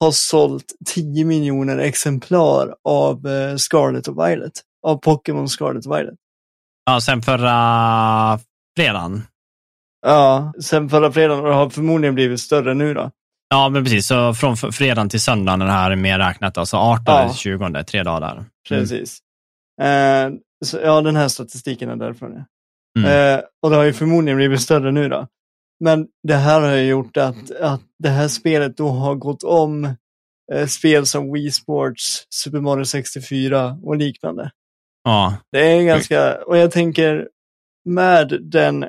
har 0.00 0.10
sålt 0.10 0.72
10 0.86 1.24
miljoner 1.24 1.78
exemplar 1.78 2.74
av 2.88 3.26
eh, 3.26 3.56
Scarlet 3.56 4.08
och 4.08 4.18
Violet. 4.18 4.52
Av 4.86 4.96
Pokémon 4.96 5.48
Scarlet 5.48 5.86
och 5.86 5.96
Violet. 5.96 6.14
Ja, 6.84 7.00
sen 7.00 7.22
förra 7.22 8.38
fredagen. 8.76 9.22
Ja, 10.06 10.52
sen 10.62 10.88
förra 10.88 11.12
fredagen 11.12 11.44
och 11.44 11.48
det 11.50 11.54
har 11.54 11.70
förmodligen 11.70 12.14
blivit 12.14 12.40
större 12.40 12.74
nu 12.74 12.94
då. 12.94 13.10
Ja, 13.48 13.68
men 13.68 13.84
precis. 13.84 14.06
Så 14.06 14.34
från 14.34 14.56
fredagen 14.56 15.08
till 15.08 15.20
söndagen 15.20 15.62
är 15.62 15.66
det 15.66 15.72
här 15.72 15.96
mer 15.96 16.18
räknat. 16.18 16.58
Alltså 16.58 16.76
18 16.76 17.04
Ja. 17.06 17.28
till 17.28 17.38
20, 17.38 17.84
tre 17.84 18.02
dagar. 18.02 18.32
Mm. 18.32 18.44
Precis. 18.68 19.18
Eh, 19.82 20.30
så, 20.64 20.78
ja, 20.82 21.00
den 21.00 21.16
här 21.16 21.28
statistiken 21.28 21.90
är 21.90 21.96
därifrån. 21.96 22.32
Ja. 22.34 22.44
Mm. 22.98 23.38
Eh, 23.38 23.44
och 23.62 23.70
det 23.70 23.76
har 23.76 23.84
ju 23.84 23.92
förmodligen 23.92 24.36
blivit 24.36 24.60
större 24.60 24.92
nu 24.92 25.08
då. 25.08 25.28
Men 25.84 26.08
det 26.22 26.34
här 26.34 26.60
har 26.60 26.76
ju 26.76 26.88
gjort 26.88 27.16
att, 27.16 27.50
att 27.50 27.82
det 27.98 28.08
här 28.08 28.28
spelet 28.28 28.76
då 28.76 28.88
har 28.88 29.14
gått 29.14 29.42
om 29.42 29.84
eh, 30.52 30.66
spel 30.66 31.06
som 31.06 31.32
Wii 31.32 31.50
Sports, 31.50 32.26
Super 32.30 32.60
Mario 32.60 32.84
64 32.84 33.78
och 33.82 33.96
liknande. 33.96 34.50
Ja, 35.04 35.36
Det 35.52 35.58
är 35.58 35.82
ganska, 35.82 36.44
och 36.44 36.56
jag 36.56 36.70
tänker 36.70 37.28
med 37.84 38.38
den 38.42 38.84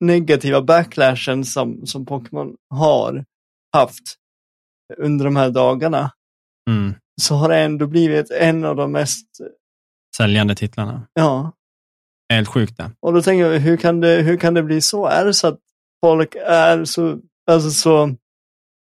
negativa 0.00 0.62
backlashen 0.62 1.44
som, 1.44 1.86
som 1.86 2.06
Pokémon 2.06 2.56
har 2.70 3.24
haft 3.72 4.02
under 4.96 5.24
de 5.24 5.36
här 5.36 5.50
dagarna 5.50 6.12
mm. 6.70 6.94
så 7.22 7.34
har 7.34 7.48
det 7.48 7.58
ändå 7.58 7.86
blivit 7.86 8.30
en 8.30 8.64
av 8.64 8.76
de 8.76 8.92
mest, 8.92 9.26
säljande 10.20 10.54
titlarna. 10.54 11.02
ja, 11.14 11.52
Helt 12.32 12.48
sjukt 12.48 12.76
det. 12.76 12.90
Och 13.00 13.12
då 13.12 13.22
tänker 13.22 13.46
jag, 13.46 13.60
hur 13.60 13.76
kan 13.76 14.00
det, 14.00 14.08
hur 14.22 14.36
kan 14.36 14.54
det 14.54 14.62
bli 14.62 14.80
så? 14.80 15.06
Är 15.06 15.24
det 15.24 15.34
så 15.34 15.46
att 15.46 15.58
folk 16.04 16.34
är 16.46 16.84
så, 16.84 17.18
alltså 17.50 17.70
så 17.70 18.14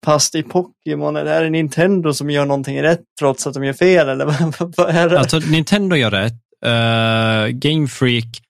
fast 0.05 0.35
i 0.35 0.43
Pokémon? 0.43 1.15
Eller 1.15 1.31
är 1.31 1.43
det 1.43 1.49
Nintendo 1.49 2.13
som 2.13 2.29
gör 2.29 2.45
någonting 2.45 2.83
rätt 2.83 3.01
trots 3.19 3.47
att 3.47 3.53
de 3.53 3.63
gör 3.63 3.73
fel? 3.73 4.09
Eller 4.09 4.25
vad, 4.77 4.89
är 4.89 5.09
det? 5.09 5.19
Alltså, 5.19 5.39
Nintendo 5.39 5.95
gör 5.95 6.11
rätt. 6.11 6.33
Uh, 6.65 7.47
Game 7.57 7.87
Freak 7.87 8.41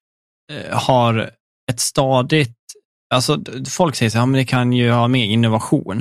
eh, 0.54 0.78
har 0.78 1.30
ett 1.72 1.80
stadigt... 1.80 2.56
Alltså, 3.14 3.44
folk 3.70 3.96
säger 3.96 4.10
så 4.10 4.18
här, 4.18 4.22
"Ja, 4.22 4.26
men 4.26 4.38
det 4.38 4.46
kan 4.46 4.74
ju 4.74 4.92
ha 4.92 5.08
mer 5.08 5.26
innovation. 5.26 5.98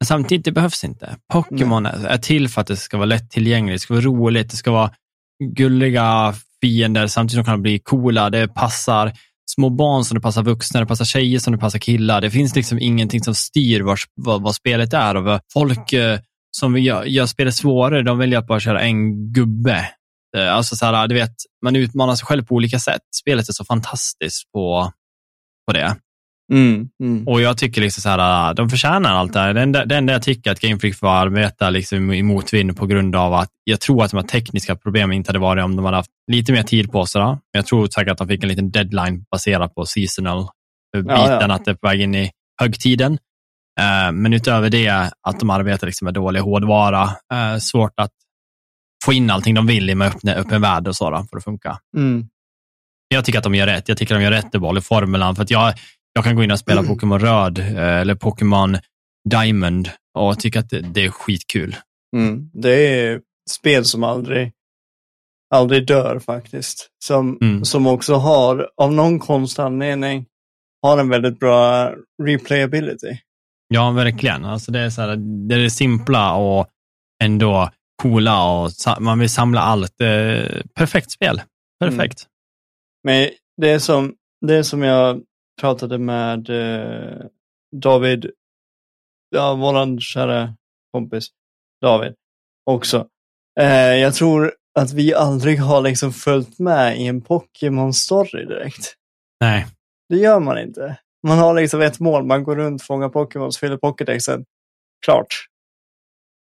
Men 0.00 0.06
samtidigt, 0.06 0.44
det 0.44 0.52
behövs 0.52 0.84
inte. 0.84 1.16
Pokémon 1.32 1.86
är, 1.86 2.06
är 2.06 2.18
till 2.18 2.48
för 2.48 2.60
att 2.60 2.66
det 2.66 2.76
ska 2.76 2.96
vara 2.96 3.06
lättillgängligt, 3.06 3.74
det 3.74 3.78
ska 3.78 3.94
vara 3.94 4.04
roligt, 4.04 4.50
det 4.50 4.56
ska 4.56 4.70
vara 4.70 4.90
gulliga 5.44 6.34
fiender 6.60 7.06
samtidigt 7.06 7.32
som 7.32 7.44
de 7.44 7.56
kan 7.56 7.62
bli 7.62 7.78
coola. 7.78 8.30
Det 8.30 8.48
passar 8.48 9.12
små 9.50 9.70
barn 9.70 10.04
som 10.04 10.14
det 10.14 10.20
passar 10.20 10.42
vuxna, 10.42 10.80
det 10.80 10.86
passar 10.86 11.04
tjejer 11.04 11.38
som 11.38 11.52
det 11.52 11.58
passar 11.58 11.78
killar. 11.78 12.20
Det 12.20 12.30
finns 12.30 12.56
liksom 12.56 12.78
ingenting 12.78 13.24
som 13.24 13.34
styr 13.34 13.80
vars, 13.80 14.04
vad, 14.14 14.42
vad 14.42 14.54
spelet 14.54 14.92
är. 14.92 15.14
Och 15.14 15.40
folk 15.52 15.92
eh, 15.92 16.18
som 16.50 16.72
vill 16.72 16.86
gör, 16.86 17.04
gör 17.04 17.26
spelet 17.26 17.54
svårare, 17.54 18.02
de 18.02 18.18
väljer 18.18 18.38
att 18.38 18.46
bara 18.46 18.60
köra 18.60 18.80
en 18.80 19.32
gubbe. 19.32 19.88
Eh, 20.36 20.54
Alltså 20.54 20.76
så 20.76 20.86
här, 20.86 21.08
du 21.08 21.14
vet, 21.14 21.34
man 21.64 21.76
utmanar 21.76 22.14
sig 22.14 22.26
själv 22.26 22.44
på 22.44 22.54
olika 22.54 22.78
sätt. 22.78 23.02
Spelet 23.20 23.48
är 23.48 23.52
så 23.52 23.64
fantastiskt 23.64 24.52
på, 24.52 24.92
på 25.66 25.72
det. 25.72 25.96
Mm, 26.52 26.88
mm. 27.02 27.28
Och 27.28 27.40
jag 27.40 27.58
tycker 27.58 27.80
liksom 27.80 28.00
så 28.02 28.08
här, 28.08 28.54
de 28.54 28.70
förtjänar 28.70 29.10
allt 29.14 29.32
det 29.32 29.40
här. 29.40 29.54
Det 29.54 29.62
enda, 29.62 29.84
det 29.84 29.96
enda 29.96 30.12
jag 30.12 30.22
tycker 30.22 30.50
att 30.52 30.60
Game 30.60 30.78
Freak 30.78 30.94
får 30.96 31.08
arbeta 31.08 31.70
liksom 31.70 32.12
i 32.12 32.22
motvind 32.22 32.76
på 32.76 32.86
grund 32.86 33.16
av 33.16 33.34
att 33.34 33.48
jag 33.64 33.80
tror 33.80 34.04
att 34.04 34.10
de 34.10 34.16
här 34.16 34.24
tekniska 34.24 34.76
problemen 34.76 35.16
inte 35.16 35.28
hade 35.28 35.38
varit 35.38 35.64
om 35.64 35.76
de 35.76 35.84
hade 35.84 35.96
haft 35.96 36.10
lite 36.32 36.52
mer 36.52 36.62
tid 36.62 36.92
på 36.92 37.06
sig. 37.06 37.20
Då. 37.20 37.38
Jag 37.52 37.66
tror 37.66 37.86
säkert 37.86 38.12
att 38.12 38.18
de 38.18 38.28
fick 38.28 38.42
en 38.42 38.48
liten 38.48 38.70
deadline 38.70 39.24
baserat 39.30 39.74
på 39.74 39.86
seasonal 39.86 40.46
biten, 40.96 41.10
Ja, 41.16 41.40
ja. 41.40 41.54
att 41.54 41.64
det 41.64 41.70
är 41.70 41.74
på 41.74 41.86
väg 41.88 42.00
in 42.00 42.14
i 42.14 42.30
högtiden. 42.60 43.12
Eh, 43.80 44.12
Men 44.12 44.32
utöver 44.34 44.70
det, 44.70 44.88
att 45.22 45.40
de 45.40 45.50
arbetar 45.50 45.86
liksom 45.86 46.04
med 46.04 46.14
dålig 46.14 46.40
hårdvara. 46.40 47.02
eh, 47.32 47.58
Svårt 47.58 47.92
att 48.00 48.10
få 49.04 49.12
in 49.12 49.30
allting 49.30 49.54
de 49.54 49.66
vill 49.66 49.90
i 49.90 49.94
med 49.94 50.08
öppen, 50.08 50.30
öppen 50.34 50.60
värld 50.60 50.88
och 50.88 50.96
så 50.96 51.10
då, 51.10 51.26
för 51.30 51.36
att 51.36 51.44
funka. 51.44 51.78
Mm. 51.96 52.28
Jag 53.08 53.24
tycker 53.24 53.38
att 53.38 53.44
de 53.44 53.54
gör 53.54 53.66
rätt. 53.66 53.88
Jag 53.88 53.98
tycker 53.98 54.14
att 54.14 54.20
de 54.20 54.24
gör 54.24 54.30
rätt 54.30 54.54
i 54.78 54.80
formulan. 54.80 55.36
För 55.36 55.42
att 55.42 55.50
jag, 55.50 55.74
jag 56.12 56.24
kan 56.24 56.36
gå 56.36 56.42
in 56.42 56.50
och 56.50 56.58
spela 56.58 56.80
Mm. 56.80 56.88
Pokémon 56.94 57.18
Röd 57.20 57.58
eh, 57.58 57.76
eller 57.76 58.14
Pokémon 58.14 58.76
Diamond 59.30 59.90
och 60.18 60.38
tycka 60.40 60.60
att 60.60 60.70
det, 60.70 60.80
det 60.80 61.04
är 61.04 61.10
skitkul. 61.10 61.76
Mm. 62.16 62.50
Det 62.52 62.70
är 63.00 63.20
spel 63.50 63.84
som 63.84 64.04
aldrig, 64.04 64.52
aldrig 65.54 65.86
dör 65.86 66.18
faktiskt. 66.18 66.88
Som, 67.04 67.38
Mm. 67.40 67.64
som 67.64 67.86
också 67.86 68.14
har, 68.14 68.70
av 68.76 68.92
någon 68.92 69.18
konstig 69.18 69.62
anledning, 69.62 70.26
har 70.82 70.98
en 70.98 71.08
väldigt 71.08 71.38
bra 71.38 71.92
replayability. 72.22 73.16
Ja, 73.68 73.90
verkligen. 73.90 74.44
Alltså 74.44 74.72
det, 74.72 74.80
är 74.80 74.90
så 74.90 75.00
här, 75.00 75.16
det 75.48 75.54
är 75.54 75.58
det 75.58 75.70
simpla 75.70 76.34
och 76.34 76.66
ändå 77.24 77.70
coola 78.02 78.44
och 78.50 78.70
man 79.00 79.18
vill 79.18 79.30
samla 79.30 79.60
allt. 79.60 79.96
Perfekt 80.74 81.10
spel. 81.10 81.42
Perfekt. 81.80 82.26
Men 83.04 83.28
det 83.60 83.70
är 83.70 83.78
som, 83.78 84.14
det 84.46 84.54
är 84.54 84.62
som 84.62 84.82
jag 84.82 85.22
pratade 85.58 85.98
med 85.98 86.50
eh, 86.50 87.26
David, 87.76 88.30
ja, 89.30 89.54
våran 89.54 90.00
kära 90.00 90.54
kompis 90.92 91.28
David 91.82 92.14
också. 92.70 93.08
Eh, 93.60 93.94
jag 93.94 94.14
tror 94.14 94.54
att 94.78 94.92
vi 94.92 95.14
aldrig 95.14 95.60
har 95.60 95.80
liksom 95.82 96.12
följt 96.12 96.58
med 96.58 97.00
i 97.00 97.06
en 97.06 97.22
Pokémon-story 97.22 98.48
direkt. 98.48 98.94
Nej. 99.40 99.66
Det 100.08 100.16
gör 100.16 100.40
man 100.40 100.58
inte. 100.58 100.98
Man 101.26 101.38
har 101.38 101.54
liksom 101.54 101.80
ett 101.80 102.00
mål, 102.00 102.24
man 102.24 102.44
går 102.44 102.56
runt, 102.56 102.82
fångar 102.82 103.08
Pokémons, 103.08 103.58
fyller 103.58 103.76
Pokédexen. 103.76 104.44
Klart. 105.04 105.26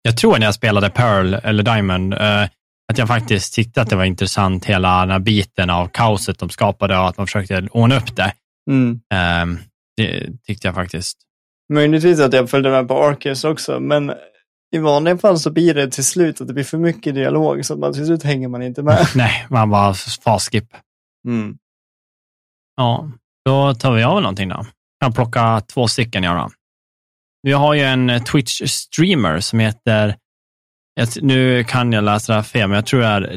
Jag 0.03 0.17
tror 0.17 0.39
när 0.39 0.47
jag 0.47 0.55
spelade 0.55 0.91
Pearl 0.91 1.35
eller 1.35 1.63
Diamond 1.63 2.15
eh, 2.15 2.43
att 2.93 2.99
jag 2.99 3.09
faktiskt 3.09 3.55
tyckte 3.55 3.83
att 3.83 3.91
det 3.91 3.97
var 3.97 4.05
intressant 4.05 4.65
hela 4.65 5.01
den 5.01 5.11
här 5.11 5.19
biten 5.19 5.71
av 5.71 5.89
kaoset 5.89 6.39
de 6.39 6.51
skapade 6.51 6.99
och 6.99 7.09
att 7.09 7.17
man 7.17 7.27
försökte 7.27 7.69
ordna 7.71 7.97
upp 7.97 8.17
det. 8.17 8.33
Mm. 8.71 9.01
Eh, 9.15 9.61
det 9.97 10.43
tyckte 10.47 10.69
jag 10.69 10.75
faktiskt. 10.75 11.19
Möjligtvis 11.73 12.21
att 12.21 12.33
jag 12.33 12.51
följde 12.51 12.71
med 12.71 12.89
på 12.89 13.05
Arceus 13.05 13.45
också, 13.45 13.81
men 13.81 14.13
i 14.75 14.79
vanliga 14.79 15.19
fall 15.19 15.39
så 15.39 15.51
blir 15.51 15.75
det 15.75 15.91
till 15.91 16.05
slut 16.05 16.41
att 16.41 16.47
det 16.47 16.55
blir 16.55 16.65
för 16.65 16.79
mycket 16.79 17.15
dialog, 17.15 17.65
så 17.65 17.77
man, 17.77 17.93
till 17.93 18.07
slut 18.07 18.23
hänger 18.23 18.49
man 18.49 18.63
inte 18.63 18.83
med. 18.83 19.07
Nej, 19.15 19.47
man 19.51 19.71
bara 19.71 19.95
faskip. 19.95 20.69
Mm. 21.29 21.59
Ja, 22.77 23.11
då 23.45 23.75
tar 23.75 23.93
vi 23.93 24.03
av 24.03 24.23
någonting 24.23 24.49
då. 24.49 24.55
Jag 24.55 25.07
kan 25.07 25.13
plocka 25.13 25.61
två 25.61 25.89
stycken 25.89 26.23
jag 26.23 26.37
då. 26.37 26.51
Vi 27.43 27.53
har 27.53 27.75
ju 27.75 27.81
en 27.81 28.11
Twitch-streamer 28.11 29.41
som 29.41 29.59
heter, 29.59 30.17
nu 31.21 31.65
kan 31.65 31.93
jag 31.93 32.05
läsa 32.05 32.33
det 32.33 32.37
här 32.37 32.43
fel, 32.43 32.69
men 32.69 32.75
jag 32.75 32.87
tror 32.87 33.01
det 33.01 33.07
är 33.07 33.37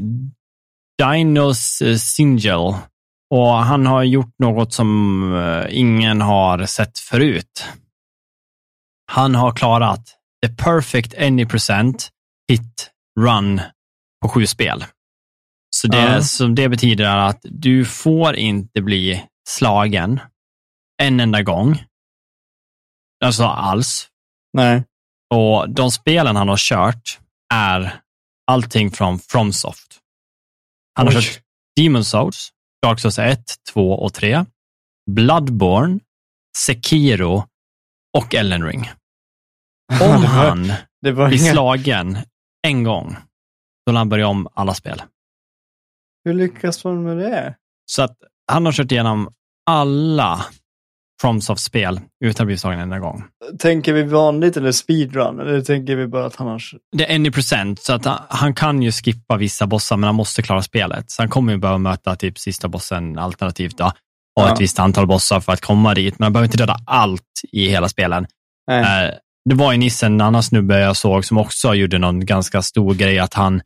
Dinos 0.98 1.84
Singel. 1.98 2.74
Och 3.30 3.48
han 3.54 3.86
har 3.86 4.04
gjort 4.04 4.36
något 4.40 4.74
som 4.74 5.22
eh, 5.36 5.66
ingen 5.80 6.22
har 6.22 6.66
sett 6.66 7.00
förut. 7.00 7.66
Han 9.12 9.36
har 9.36 9.52
klarat 9.56 10.18
the 10.46 10.54
perfect 10.64 11.14
any 11.18 11.46
percent 11.46 12.10
hit 12.52 12.92
run 13.20 13.62
på 14.22 14.30
sju 14.30 14.48
spel. 14.48 14.86
Så 15.76 15.88
det, 15.88 15.98
Ja. 15.98 16.22
som 16.22 16.56
det 16.56 16.70
betyder 16.70 17.06
är 17.06 17.18
att 17.18 17.40
du 17.44 17.86
får 17.86 18.36
inte 18.36 18.82
bli 18.82 19.26
slagen 19.50 20.20
en 21.04 21.20
enda 21.20 21.42
gång. 21.44 21.84
Alltså 23.26 23.44
alls. 23.46 24.08
Nej. 24.54 24.84
Och 25.34 25.70
de 25.70 25.92
spelen 25.92 26.36
han 26.36 26.50
har 26.50 26.58
kört 26.58 27.20
är 27.54 28.02
allting 28.52 28.92
från 28.92 29.20
Fromsoft. 29.20 30.00
Han 30.96 31.08
har 31.08 31.14
Oj. 31.16 31.22
kört 31.22 31.42
Demon 31.76 32.06
Souls, 32.06 32.50
Dark 32.88 33.00
Souls 33.00 33.20
1, 33.20 33.56
2 33.74 33.92
och 33.92 34.14
3, 34.14 34.46
Bloodborne, 35.12 36.00
Sekiro 36.58 37.44
och 38.18 38.36
Elden 38.36 38.64
Ring. 38.66 38.90
Om 40.02 40.24
han 40.24 40.72
det 41.02 41.12
var 41.12 41.28
blir 41.28 41.42
inga, 41.42 41.52
slagen 41.52 42.18
en 42.68 42.84
gång, 42.84 43.16
då 43.86 43.92
lär 43.92 43.98
han 43.98 44.10
börja 44.10 44.28
om 44.28 44.48
alla 44.54 44.74
spel. 44.74 45.02
Hur 46.26 46.34
lyckas 46.34 46.84
man 46.84 47.04
med 47.04 47.18
det? 47.18 47.56
Så 47.86 48.02
att 48.04 48.18
han 48.52 48.66
har 48.66 48.74
kört 48.74 48.92
igenom 48.92 49.34
alla 49.66 50.46
FromSoft-spel 51.22 52.00
utan 52.26 52.44
att 52.44 52.48
bli 52.48 52.58
slagen 52.58 52.80
en 52.80 52.84
enda 52.84 53.00
gång. 53.00 53.24
Tänker 53.60 53.94
vi 53.94 54.04
vanligt 54.04 54.58
eller 54.58 54.72
speedrun? 54.72 55.40
Eller 55.40 55.62
tänker 55.62 55.96
vi 55.96 56.08
bara 56.08 56.26
att 56.26 56.36
han 56.36 56.48
har... 56.48 56.62
Det 56.98 57.12
är 57.12 57.16
any 57.16 57.32
procent, 57.32 57.80
så 57.82 57.94
att 57.94 58.06
han, 58.06 58.20
han 58.30 58.54
kan 58.54 58.82
ju 58.82 58.92
skippa 58.92 59.38
vissa 59.38 59.68
bossar, 59.68 59.98
men 59.98 60.08
han 60.08 60.16
måste 60.16 60.42
klara 60.42 60.62
spelet. 60.62 61.12
Så 61.12 61.22
han 61.22 61.30
kommer 61.30 61.54
ju 61.54 61.60
behöva 61.60 61.78
möta 61.78 62.16
typ 62.16 62.40
sista 62.40 62.68
bossen 62.68 63.18
alternativt 63.20 63.78
då, 63.78 63.86
och 63.86 63.92
Ja. 64.36 64.54
ett 64.54 64.62
visst 64.62 64.80
antal 64.80 65.08
bossar 65.08 65.40
för 65.40 65.54
att 65.54 65.62
komma 65.62 65.94
dit. 65.94 66.20
Men 66.20 66.26
han 66.26 66.34
behöver 66.34 66.46
inte 66.48 66.58
döda 66.58 66.78
allt 66.86 67.24
i 67.52 67.70
hela 67.70 67.90
spelen. 67.90 68.28
Nej. 68.68 69.06
Eh, 69.08 69.14
Det 69.50 69.56
var 69.56 69.72
ju 69.72 69.78
nyss 69.78 70.04
en 70.04 70.22
annan 70.22 70.44
snubbe 70.44 70.80
jag 70.80 70.98
såg 70.98 71.26
som 71.26 71.38
också 71.38 71.74
gjorde 71.74 71.98
någon 71.98 72.26
ganska 72.26 72.62
stor 72.62 72.94
grej, 72.94 73.20
att 73.20 73.34
han 73.34 73.62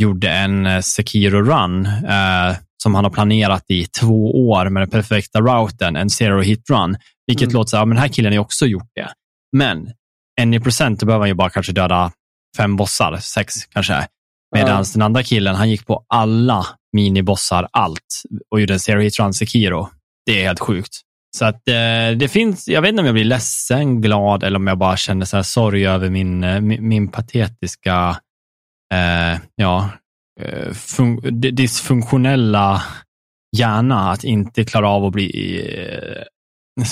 gjorde 0.00 0.30
en 0.30 0.66
eh, 0.66 0.78
Sekiro-run 0.80 1.86
eh, 1.86 2.56
som 2.82 2.94
han 2.94 3.04
har 3.04 3.10
planerat 3.10 3.64
i 3.68 3.84
två 4.00 4.48
år 4.50 4.68
med 4.68 4.82
den 4.82 4.90
perfekta 4.90 5.40
routen, 5.40 5.96
en 5.96 6.10
zero 6.10 6.40
hit 6.40 6.70
run. 6.70 6.96
Vilket 7.26 7.46
Mm. 7.48 7.54
låter 7.54 7.70
så 7.70 7.76
här, 7.76 7.84
men 7.86 7.94
den 7.96 8.02
här 8.02 8.08
killen 8.08 8.32
har 8.32 8.38
också 8.40 8.66
gjort 8.66 8.90
det. 8.94 9.08
Men 9.56 9.90
en 10.40 10.54
i 10.54 10.60
procent, 10.60 11.00
då 11.00 11.06
behöver 11.06 11.22
han 11.22 11.28
ju 11.28 11.34
bara 11.34 11.50
kanske 11.50 11.72
döda 11.72 12.12
fem 12.56 12.76
bossar, 12.76 13.16
sex 13.16 13.54
kanske. 13.72 14.06
Medan 14.54 14.76
Ja. 14.78 14.84
den 14.92 15.02
andra 15.02 15.22
killen, 15.22 15.54
han 15.54 15.70
gick 15.70 15.86
på 15.86 16.04
alla 16.08 16.66
minibossar, 16.92 17.68
allt, 17.72 18.22
och 18.50 18.60
gjorde 18.60 18.72
en 18.72 18.80
zero 18.80 19.00
hit 19.00 19.18
run 19.18 19.34
Sekiro. 19.34 19.88
Det 20.26 20.40
är 20.42 20.46
helt 20.46 20.60
sjukt. 20.60 21.00
Så 21.36 21.44
att 21.44 21.68
eh, 21.68 22.16
det 22.16 22.30
finns, 22.32 22.68
jag 22.68 22.82
vet 22.82 22.88
inte 22.88 23.00
om 23.00 23.06
jag 23.06 23.14
blir 23.14 23.24
ledsen, 23.24 24.00
glad 24.00 24.42
eller 24.44 24.56
om 24.56 24.66
jag 24.66 24.78
bara 24.78 24.96
känner 24.96 25.24
så 25.26 25.36
här 25.36 25.42
sorg 25.42 25.86
över 25.86 26.10
min, 26.10 26.44
eh, 26.44 26.60
min, 26.60 26.88
min 26.88 27.08
patetiska, 27.08 28.16
eh, 28.94 29.38
ja, 29.54 29.90
eh, 30.40 30.72
fun, 30.72 31.20
dysfunktionella 31.40 32.82
hjärna 33.56 34.10
att 34.10 34.24
inte 34.24 34.64
klara 34.64 34.88
av 34.88 35.04
att 35.04 35.12
bli, 35.12 35.60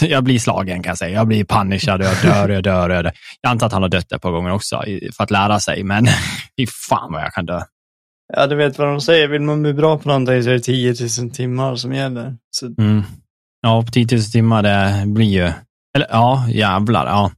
eh, 0.00 0.08
jag 0.08 0.24
blir 0.24 0.38
slagen 0.38 0.82
kan 0.82 0.90
jag 0.90 0.98
säga. 0.98 1.14
Jag 1.14 1.26
blir 1.26 1.44
punishad, 1.44 2.02
jag 2.02 2.22
dör, 2.22 2.48
jag 2.48 2.62
dör, 2.62 2.90
jag 2.90 3.04
dör. 3.04 3.12
Jag 3.40 3.50
antar 3.50 3.66
att 3.66 3.72
han 3.72 3.82
har 3.82 3.88
dött 3.88 4.12
ett 4.12 4.22
par 4.22 4.30
gånger 4.30 4.52
också 4.52 4.82
för 5.16 5.24
att 5.24 5.30
lära 5.30 5.60
sig, 5.60 5.84
men 5.84 6.06
fy 6.58 6.66
fan 6.88 7.12
vad 7.12 7.22
jag 7.22 7.32
kan 7.32 7.46
dö. 7.46 7.60
Ja, 8.36 8.46
du 8.46 8.56
vet 8.56 8.78
vad 8.78 8.88
de 8.88 9.00
säger. 9.00 9.28
Vill 9.28 9.42
man 9.42 9.62
bli 9.62 9.72
bra 9.72 9.98
på 9.98 10.08
någonting 10.08 10.42
så 10.42 10.50
är 10.50 10.54
det 10.54 10.60
10 10.60 10.94
000 11.20 11.30
timmar 11.30 11.76
som 11.76 11.92
gäller. 11.92 12.36
Så, 12.50 12.66
Mm. 12.66 13.02
Ja, 13.60 13.82
på 13.82 13.90
10 13.92 14.06
000 14.12 14.22
timmar 14.22 14.62
det 14.62 15.06
blir 15.06 15.26
ju... 15.26 15.52
Eller 15.96 16.06
ja, 16.10 16.48
jävlar. 16.48 17.06
Ja. 17.06 17.30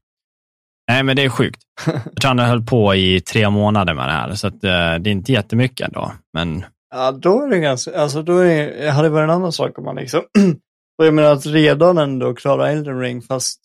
Nej, 0.91 1.03
men 1.03 1.17
det 1.17 1.25
är 1.25 1.29
sjukt. 1.29 1.63
Jag 1.87 2.17
tror 2.21 2.29
han 2.29 2.39
höll 2.39 2.63
på 2.63 2.95
i 2.95 3.21
tre 3.21 3.51
månader 3.51 3.95
med 3.95 4.09
det 4.09 4.13
här, 4.13 4.35
så 4.35 4.47
att, 4.47 4.65
eh, 4.65 4.71
det 4.71 4.71
är 4.71 5.09
inte 5.09 5.33
jättemycket 5.33 5.87
ändå. 5.87 6.13
Men 6.35 6.65
ja, 6.91 7.13
då 7.13 7.43
är 7.43 7.49
det 7.49 7.59
ganska... 7.59 8.01
Alltså, 8.01 8.23
då 8.23 8.39
är, 8.39 8.91
hade 8.91 9.09
det 9.09 9.13
varit 9.13 9.25
en 9.25 9.35
annan 9.35 9.53
sak 9.53 9.79
om 9.79 9.85
man 9.85 9.97
liksom... 9.97 10.21
och 10.99 11.07
jag 11.07 11.15
menar 11.15 11.33
att 11.33 11.47
redan 11.47 11.99
ändå 11.99 12.35
klara 12.35 12.71
Elden 12.71 13.01
Ring, 13.01 13.23
fast 13.23 13.61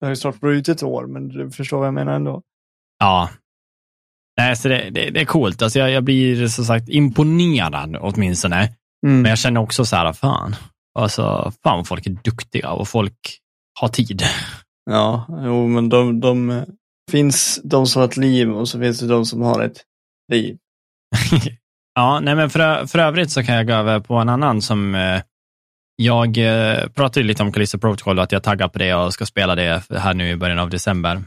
det 0.00 0.06
har 0.06 0.10
ju 0.10 0.16
snart 0.16 0.40
brutit 0.40 0.68
ett 0.68 0.82
år, 0.82 1.06
men 1.06 1.28
du 1.28 1.50
förstår 1.50 1.78
vad 1.78 1.86
jag 1.86 1.94
menar 1.94 2.12
ändå. 2.12 2.42
ja. 2.98 3.30
Nej, 4.36 4.56
så 4.56 4.68
det, 4.68 4.90
det, 4.90 5.10
det 5.10 5.20
är 5.20 5.24
coolt. 5.24 5.62
Alltså, 5.62 5.78
jag, 5.78 5.90
jag 5.90 6.04
blir 6.04 6.46
som 6.46 6.64
sagt 6.64 6.88
imponerad 6.88 7.96
åtminstone. 8.00 8.56
Mm. 9.06 9.22
Men 9.22 9.24
jag 9.24 9.38
känner 9.38 9.60
också 9.60 9.84
så 9.84 9.96
här, 9.96 10.12
fan. 10.12 10.56
Alltså, 10.98 11.52
fan 11.62 11.76
vad 11.76 11.88
folk 11.88 12.06
är 12.06 12.10
duktiga 12.24 12.70
och 12.70 12.88
folk 12.88 13.38
har 13.80 13.88
tid. 13.88 14.22
Ja, 14.90 15.26
jo, 15.28 15.66
men 15.66 15.88
de, 15.88 16.20
de 16.20 16.64
finns 17.10 17.60
de 17.64 17.86
som 17.86 18.00
har 18.00 18.08
ett 18.08 18.16
liv 18.16 18.50
och 18.50 18.68
så 18.68 18.80
finns 18.80 19.00
det 19.00 19.06
de 19.06 19.26
som 19.26 19.42
har 19.42 19.62
ett 19.62 19.82
liv. 20.32 20.58
Ja, 21.98 22.20
nej 22.20 22.34
men 22.34 22.50
för, 22.50 22.86
för 22.86 22.98
övrigt 22.98 23.30
så 23.30 23.42
kan 23.42 23.54
jag 23.54 23.66
gå 23.66 23.72
över 23.72 24.00
på 24.00 24.14
en 24.14 24.28
annan 24.28 24.62
som 24.62 24.94
eh, 24.94 25.22
jag 25.96 26.38
eh, 26.38 26.88
pratade 26.88 27.26
lite 27.26 27.42
om 27.42 27.52
Callisto 27.52 27.78
Protocol 27.78 28.18
och 28.18 28.24
att 28.24 28.32
jag 28.32 28.42
taggar 28.42 28.68
på 28.68 28.78
det 28.78 28.94
och 28.94 29.12
ska 29.12 29.26
spela 29.26 29.54
det 29.54 29.82
här 29.90 30.14
nu 30.14 30.30
i 30.30 30.36
början 30.36 30.58
av 30.58 30.70
december. 30.70 31.22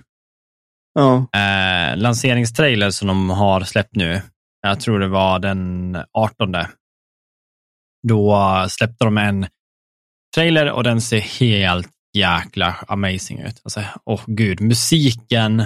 Ja, 0.93 1.27
Eh, 1.39 1.97
lanseringstrailer 1.97 2.89
som 2.89 3.07
de 3.07 3.29
har 3.29 3.61
släppt 3.61 3.95
nu, 3.95 4.21
jag 4.61 4.79
tror 4.79 4.99
det 4.99 5.07
var 5.07 5.39
den 5.39 5.97
18. 6.11 6.55
Då 8.07 8.65
släppte 8.69 9.05
de 9.05 9.17
en 9.17 9.47
trailer 10.35 10.71
och 10.71 10.83
den 10.83 11.01
ser 11.01 11.19
helt 11.19 11.91
jäkla 12.17 12.75
amazing 12.87 13.39
ut. 13.39 13.61
Alltså, 13.63 13.83
åh 14.05 14.21
gud, 14.27 14.61
musiken 14.61 15.65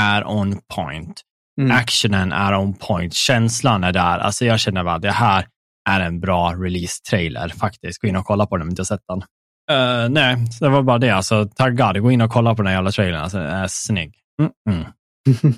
är 0.00 0.26
on 0.28 0.58
point. 0.74 1.22
Mm. 1.60 1.76
Actionen 1.76 2.32
är 2.32 2.54
on 2.54 2.74
point. 2.74 3.14
Känslan 3.14 3.84
är 3.84 3.92
där. 3.92 4.18
Alltså 4.18 4.44
jag 4.44 4.60
känner 4.60 4.84
bara, 4.84 4.98
det 4.98 5.10
här 5.10 5.46
är 5.88 6.00
en 6.00 6.20
bra 6.20 6.54
release-trailer 6.54 7.48
faktiskt. 7.48 8.00
Gå 8.00 8.08
in 8.08 8.16
och 8.16 8.26
kolla 8.26 8.46
på 8.46 8.56
den 8.56 8.62
om 8.62 8.68
du 8.68 8.72
inte 8.72 8.80
har 8.80 8.84
sett 8.84 9.06
den. 9.08 9.22
Uh, 9.70 10.08
nej, 10.08 10.52
så 10.52 10.64
det 10.64 10.70
var 10.70 10.82
bara 10.82 10.98
det. 10.98 11.10
Alltså, 11.10 11.48
taggad. 11.48 12.02
Gå 12.02 12.10
in 12.10 12.20
och 12.20 12.30
kolla 12.30 12.54
på 12.54 12.62
den 12.62 12.66
här 12.66 12.74
jävla 12.74 12.90
trailern. 12.90 13.20
Alltså, 13.20 13.38
den 13.38 13.50
är 13.50 13.66
snygg. 13.68 14.14
Mm 14.40 14.52
-mm. 14.68 14.84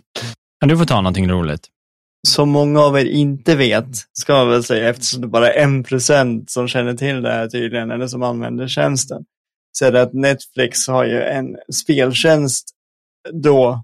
kan 0.60 0.68
du 0.68 0.78
få 0.78 0.84
ta 0.84 1.00
någonting 1.00 1.30
roligt? 1.30 1.68
Som 2.28 2.50
många 2.50 2.80
av 2.80 2.98
er 2.98 3.04
inte 3.04 3.56
vet, 3.56 3.88
ska 4.12 4.32
jag 4.32 4.46
väl 4.46 4.64
säga, 4.64 4.88
eftersom 4.88 5.20
det 5.20 5.28
bara 5.28 5.52
är 5.52 5.62
en 5.62 5.84
procent 5.84 6.50
som 6.50 6.68
känner 6.68 6.94
till 6.94 7.22
det 7.22 7.32
här 7.32 7.48
tydligen, 7.48 7.90
eller 7.90 8.06
som 8.06 8.22
använder 8.22 8.68
tjänsten, 8.68 9.24
så 9.72 9.84
är 9.86 9.92
det 9.92 10.02
att 10.02 10.12
Netflix 10.12 10.88
har 10.88 11.04
ju 11.04 11.22
en 11.22 11.56
speltjänst 11.74 12.68
då 13.32 13.82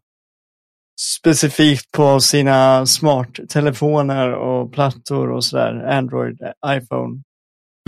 specifikt 1.20 1.92
på 1.92 2.20
sina 2.20 2.86
smarttelefoner 2.86 4.32
och 4.32 4.72
plattor 4.72 5.30
och 5.30 5.44
sådär, 5.44 5.86
Android, 5.86 6.38
iPhone, 6.66 7.22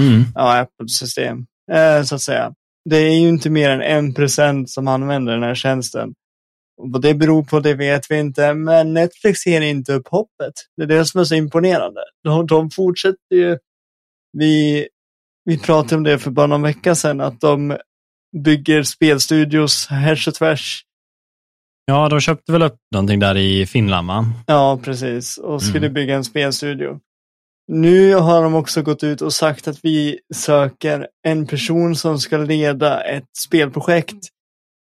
Mm. 0.03 0.23
ja, 0.35 0.59
Apple-system, 0.61 1.47
eh, 1.73 2.03
så 2.03 2.15
att 2.15 2.23
säga. 2.23 2.55
Det 2.91 2.97
är 2.97 3.21
ju 3.21 3.29
inte 3.29 3.51
mer 3.51 3.71
än 3.71 3.83
en 3.83 4.15
procent 4.15 4.71
som 4.71 4.89
använder 4.89 5.33
den 5.33 5.43
här 5.43 5.55
tjänsten. 5.55 6.15
Och 6.83 6.93
vad 6.93 7.03
det 7.03 7.15
beror 7.15 7.45
på, 7.45 7.61
det 7.61 7.75
vet 7.75 8.11
vi 8.11 8.19
inte, 8.19 8.55
men 8.55 8.95
Netflix 8.95 9.47
ger 9.47 9.61
inte 9.61 9.93
upp 9.93 10.09
hoppet. 10.09 10.53
Det 10.77 10.83
är 10.83 10.87
det 10.87 11.05
som 11.05 11.21
är 11.21 11.25
så 11.25 11.35
imponerande. 11.35 12.01
De, 12.25 12.47
de 12.47 12.71
fortsätter 12.71 13.37
ju. 13.37 13.59
Vi, 14.33 14.89
vi 15.47 15.59
pratade 15.59 15.97
om 15.97 16.03
det 16.03 16.19
för 16.19 16.31
bara 16.31 16.47
någon 16.47 16.63
vecka 16.63 16.95
sedan, 16.95 17.21
att 17.21 17.41
de 17.41 17.77
bygger 18.45 18.83
spelstudios 18.83 19.87
härs 19.87 20.29
och 20.29 20.35
tvärs. 20.35 20.83
Ja, 21.85 22.09
de 22.09 22.21
köpte 22.21 22.53
väl 22.53 22.63
upp 22.63 22.77
någonting 22.93 23.21
där 23.21 23.37
i 23.37 23.67
Finland, 23.67 24.09
va? 24.09 24.27
Ja, 24.47 24.81
precis. 24.85 25.39
Och 25.39 25.63
skulle 25.63 25.87
Mm. 25.87 25.95
bygga 25.95 26.17
en 26.17 26.25
spelstudio. 26.25 27.01
Nu 27.73 28.15
har 28.15 28.43
de 28.43 28.55
också 28.55 28.83
gått 28.83 29.05
ut 29.05 29.21
och 29.23 29.33
sagt 29.33 29.69
att 29.69 29.79
vi 29.83 30.19
söker 30.35 31.09
en 31.27 31.47
person 31.47 31.97
som 31.97 32.19
ska 32.19 32.37
leda 32.37 33.05
ett 33.05 33.37
spelprojekt 33.47 34.17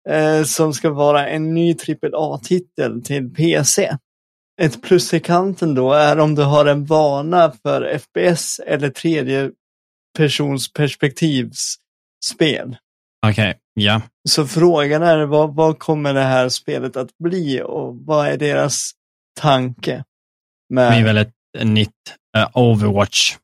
eh, 0.10 0.44
som 0.44 0.74
ska 0.74 0.90
vara 0.90 1.28
en 1.30 1.54
ny 1.54 1.76
AAA-titel 2.14 3.04
till 3.04 3.30
PC. 3.34 3.98
Ett 4.62 4.82
plus 4.82 5.14
i 5.14 5.20
kanten 5.20 5.76
då 5.76 5.94
är 5.94 6.20
om 6.20 6.36
du 6.36 6.42
har 6.44 6.66
en 6.66 6.86
vana 6.86 7.52
för 7.64 7.98
FPS 7.98 8.60
eller 8.60 8.90
tredje 8.90 9.52
persons 10.18 10.74
perspektivsspel. 10.74 12.78
Okej, 13.28 13.58
ja. 13.74 14.02
Så 14.30 14.48
frågan 14.48 15.04
är 15.04 15.26
vad, 15.26 15.56
vad 15.56 15.80
kommer 15.80 16.14
det 16.14 16.22
här 16.24 16.50
spelet 16.50 16.98
att 16.98 17.18
bli 17.18 17.62
och 17.66 17.96
vad 18.06 18.28
är 18.28 18.38
deras 18.38 18.92
tanke? 19.42 20.04
Det 20.70 20.82
är 20.82 20.90
Med, 20.90 21.04
väl 21.04 21.18
ett 21.18 21.34
nytt 21.64 21.90
eh, 22.38 22.48
Overwatch. 22.54 23.36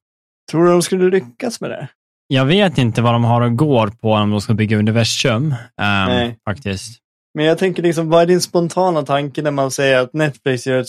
tror 0.52 0.66
du 0.66 0.72
de 0.72 0.82
skulle 0.82 1.10
lyckas 1.10 1.62
med 1.62 1.70
det? 1.70 1.88
Jag 2.28 2.46
vet 2.46 2.78
inte 2.78 3.02
vad 3.02 3.14
de 3.14 3.24
har 3.24 3.42
och 3.42 3.58
går 3.58 3.88
på 3.88 4.12
om 4.12 4.30
de 4.32 4.42
ska 4.42 4.54
bygga 4.54 4.78
universum, 4.78 5.52
ehm, 5.82 6.10
Nej. 6.10 6.38
faktiskt. 6.50 7.00
Men 7.34 7.46
jag 7.46 7.58
tänker 7.58 7.84
liksom, 7.84 8.10
vad 8.10 8.22
är 8.22 8.26
din 8.26 8.42
spontana 8.42 9.02
tanke 9.02 9.42
när 9.42 9.52
man 9.52 9.72
säger 9.72 10.00
att 10.00 10.14
Netflix 10.14 10.68
gör 10.68 10.80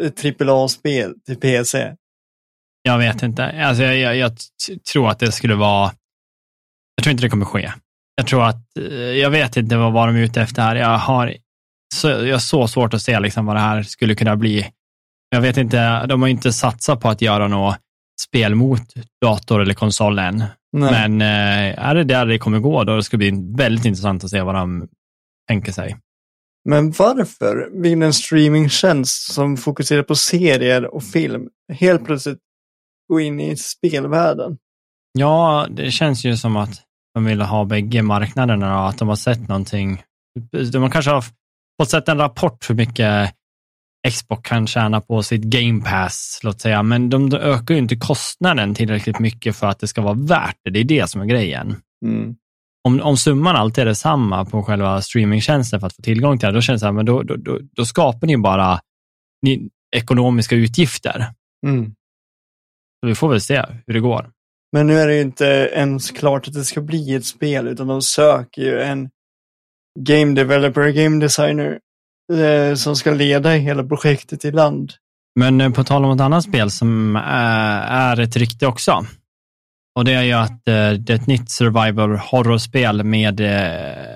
ett 0.00 0.40
AAA-spel 0.40 1.14
till 1.26 1.36
PC? 1.36 1.94
Jag 2.82 2.98
vet 2.98 3.22
inte. 3.22 3.66
Alltså, 3.66 3.82
jag, 3.82 3.96
jag, 3.96 4.16
jag 4.16 4.32
tror 4.92 5.10
att 5.10 5.18
det 5.18 5.32
skulle 5.32 5.54
vara... 5.54 5.92
Jag 6.96 7.04
tror 7.04 7.10
inte 7.12 7.22
det 7.24 7.30
kommer 7.30 7.44
ske. 7.44 7.72
Jag 8.16 8.26
tror 8.26 8.44
att... 8.44 8.76
eh, 8.78 8.94
Jag 8.94 9.30
vet 9.30 9.56
inte 9.56 9.76
vad, 9.76 9.92
vad 9.92 10.08
de 10.08 10.16
är 10.16 10.20
ute 10.20 10.40
efter 10.42 10.62
här. 10.62 10.76
Jag 10.76 10.98
har 10.98 11.34
så, 11.94 12.08
jag 12.08 12.34
har 12.34 12.38
så 12.38 12.68
svårt 12.68 12.94
att 12.94 13.02
se 13.02 13.20
liksom 13.20 13.46
vad 13.46 13.56
det 13.56 13.60
här 13.60 13.82
skulle 13.82 14.14
kunna 14.14 14.36
bli. 14.36 14.66
Jag 15.30 15.40
vet 15.40 15.56
inte, 15.56 16.06
de 16.06 16.22
har 16.22 16.28
inte 16.28 16.52
satsat 16.52 17.00
på 17.00 17.08
att 17.08 17.22
göra 17.22 17.48
något 17.48 17.76
spel 18.20 18.54
mot 18.54 18.82
dator 19.22 19.62
eller 19.62 19.74
konsol 19.74 20.18
än. 20.18 20.44
Nej. 20.72 21.08
Men 21.08 21.20
eh, 21.20 21.84
är 21.86 21.94
det 21.94 22.04
där 22.04 22.26
det 22.26 22.38
kommer 22.38 22.58
gå, 22.58 22.84
då 22.84 23.02
ska 23.02 23.16
det 23.16 23.32
bli 23.32 23.54
väldigt 23.56 23.84
intressant 23.84 24.24
att 24.24 24.30
se 24.30 24.42
vad 24.42 24.54
de 24.54 24.88
tänker 25.48 25.72
sig. 25.72 25.96
Men 26.68 26.90
varför 26.90 27.82
vill 27.82 28.02
en 28.02 28.12
streamingtjänst 28.12 29.32
som 29.32 29.56
fokuserar 29.56 30.02
på 30.02 30.14
serier 30.14 30.94
och 30.94 31.04
film 31.04 31.48
helt 31.72 32.04
plötsligt 32.04 32.38
gå 33.08 33.20
in 33.20 33.40
i 33.40 33.56
spelvärlden? 33.56 34.58
Ja, 35.18 35.66
det 35.70 35.90
känns 35.90 36.24
ju 36.24 36.36
som 36.36 36.56
att 36.56 36.82
de 37.14 37.24
vill 37.24 37.40
ha 37.40 37.64
bägge 37.64 38.02
marknaderna 38.02 38.82
och 38.82 38.88
att 38.88 38.98
de 38.98 39.08
har 39.08 39.16
sett 39.16 39.48
någonting. 39.48 40.02
De 40.72 40.90
kanske 40.90 41.10
har 41.10 41.24
fått 41.80 41.90
sett 41.90 42.08
en 42.08 42.18
rapport 42.18 42.70
hur 42.70 42.74
mycket 42.74 43.34
Xbox 44.10 44.48
kan 44.48 44.66
tjäna 44.66 45.00
på 45.00 45.22
sitt 45.22 45.42
Game 45.42 45.82
Pass, 45.84 46.40
låt 46.42 46.60
säga, 46.60 46.82
men 46.82 47.10
de, 47.10 47.34
ökar 47.34 47.74
ju 47.74 47.80
inte 47.80 47.96
kostnaden 47.96 48.74
tillräckligt 48.74 49.18
mycket 49.18 49.56
för 49.56 49.66
att 49.66 49.78
det 49.78 49.88
ska 49.88 50.02
vara 50.02 50.14
värt 50.14 50.56
det. 50.64 50.70
Det 50.70 50.80
är 50.80 50.84
det 50.84 51.10
som 51.10 51.20
är 51.20 51.26
grejen. 51.26 51.76
Mm. 52.04 52.36
Om, 52.88 53.00
om 53.00 53.16
summan 53.16 53.56
alltid 53.56 53.82
är 53.82 53.86
detsamma 53.86 54.44
på 54.44 54.62
själva 54.62 55.02
streamingtjänsten 55.02 55.80
för 55.80 55.86
att 55.86 55.96
få 55.96 56.02
tillgång 56.02 56.38
till 56.38 56.46
det, 56.46 56.52
då 56.52 56.60
känns 56.60 56.80
det 56.80 56.86
här, 56.86 56.92
men 56.92 57.06
då, 57.06 57.22
då, 57.22 57.36
då, 57.36 57.58
då 57.72 57.84
skapar 57.84 58.26
ni 58.26 58.36
bara 58.36 58.80
ni, 59.42 59.68
ekonomiska 59.96 60.56
utgifter. 60.56 61.26
Mm. 61.66 61.94
Så 63.02 63.06
vi 63.06 63.14
får 63.14 63.28
väl 63.28 63.40
se 63.40 63.64
hur 63.86 63.94
det 63.94 64.00
går. 64.00 64.30
Men 64.72 64.86
nu 64.86 64.98
är 64.98 65.06
det 65.06 65.14
ju 65.14 65.20
inte 65.20 65.44
ens 65.72 66.10
klart 66.10 66.48
att 66.48 66.54
det 66.54 66.64
ska 66.64 66.80
bli 66.80 67.14
ett 67.14 67.26
spel, 67.26 67.68
utan 67.68 67.86
de 67.86 68.02
söker 68.02 68.62
ju 68.62 68.80
en 68.80 69.10
game 70.00 70.34
developer, 70.34 70.88
game 70.88 71.20
designer 71.20 71.78
eh, 72.32 72.74
som 72.74 72.96
ska 72.96 73.10
leda 73.10 73.50
hela 73.50 73.84
projektet 73.84 74.44
i 74.44 74.50
land. 74.50 74.92
Men 75.34 75.60
eh, 75.60 75.70
på 75.70 75.84
tal 75.84 76.04
om 76.04 76.10
ett 76.10 76.20
annat 76.20 76.44
spel 76.44 76.70
som 76.70 77.16
eh, 77.16 77.22
är 77.92 78.20
ett 78.20 78.36
rykte 78.36 78.66
också. 78.66 79.06
Och 79.98 80.04
det 80.04 80.12
är 80.12 80.22
ju 80.22 80.32
att 80.32 80.68
eh, 80.68 80.90
det 80.90 81.10
är 81.10 81.14
ett 81.14 81.26
nytt 81.26 81.50
survival 81.50 82.16
horrorspel 82.16 83.04
med 83.04 83.40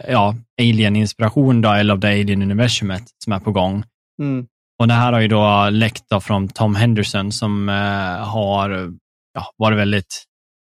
ja, 0.09 0.34
alien-inspiration, 0.61 1.61
då, 1.61 1.72
eller 1.72 1.95
av 1.95 2.01
det 2.01 2.09
alien-universumet 2.09 3.03
som 3.24 3.32
är 3.32 3.41
på 3.41 3.53
gång. 3.53 3.84
Mm. 4.22 4.47
Och 4.79 4.89
det 4.89 4.95
här 4.95 5.12
har 5.12 5.20
ju 5.20 5.29
då 5.29 5.68
läckt 5.70 6.05
då 6.09 6.20
från 6.20 6.49
Tom 6.49 6.74
Henderson 6.74 7.33
som 7.33 7.68
eh, 7.68 8.29
har 8.29 8.70
ja, 9.35 9.53
varit 9.57 9.79
väldigt, 9.79 10.24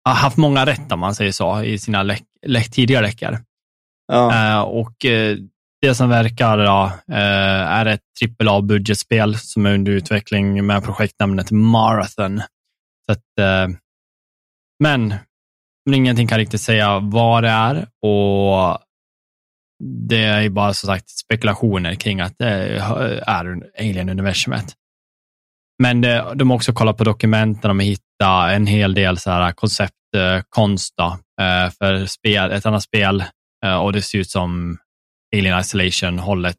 haft 0.08 0.36
många 0.36 0.66
rätt 0.66 0.92
om 0.92 1.00
man 1.00 1.14
säger 1.14 1.32
så 1.32 1.62
i 1.62 1.78
sina 1.78 2.02
läck, 2.02 2.22
läck, 2.46 2.70
tidigare 2.70 3.06
läckor. 3.06 3.38
Ja. 4.12 4.52
Eh, 4.52 4.60
och 4.60 5.04
eh, 5.04 5.36
det 5.80 5.94
som 5.94 6.08
verkar 6.08 6.58
då, 6.58 6.92
är 7.12 7.86
ett 7.86 8.00
AAA-budgetspel 8.40 9.34
som 9.34 9.66
är 9.66 9.74
under 9.74 9.92
utveckling 9.92 10.66
med 10.66 10.84
projektnamnet 10.84 11.50
Marathon. 11.50 12.42
Så 13.06 13.12
att, 13.12 13.68
men 14.82 15.14
men 15.88 15.94
ingenting 15.94 16.26
kan 16.26 16.38
riktigt 16.38 16.60
säga 16.60 16.98
vad 16.98 17.42
det 17.42 17.48
är 17.48 17.86
och 18.02 18.78
det 19.84 20.24
är 20.24 20.40
ju 20.40 20.50
bara 20.50 20.74
som 20.74 20.86
sagt 20.86 21.08
spekulationer 21.10 21.94
kring 21.94 22.20
att 22.20 22.38
det 22.38 22.48
är 22.48 22.80
Alien-universumet. 23.78 24.74
Men 25.82 26.00
de 26.34 26.50
har 26.50 26.54
också 26.56 26.72
kollat 26.72 26.96
på 26.96 27.04
dokument 27.04 27.62
där 27.62 27.68
de 27.68 27.78
har 27.78 27.84
hittat 27.86 28.52
en 28.52 28.66
hel 28.66 28.94
del 28.94 29.18
så 29.18 29.30
här 29.30 29.52
konceptkonst 29.52 30.94
då, 30.96 31.18
eh, 31.44 31.70
för 31.70 32.06
spel, 32.06 32.52
ett 32.52 32.66
annat 32.66 32.82
spel 32.82 33.24
eh, 33.64 33.76
och 33.76 33.92
det 33.92 34.02
ser 34.02 34.18
ut 34.18 34.30
som 34.30 34.78
Alien 35.36 35.60
Isolation-hållet. 35.60 36.56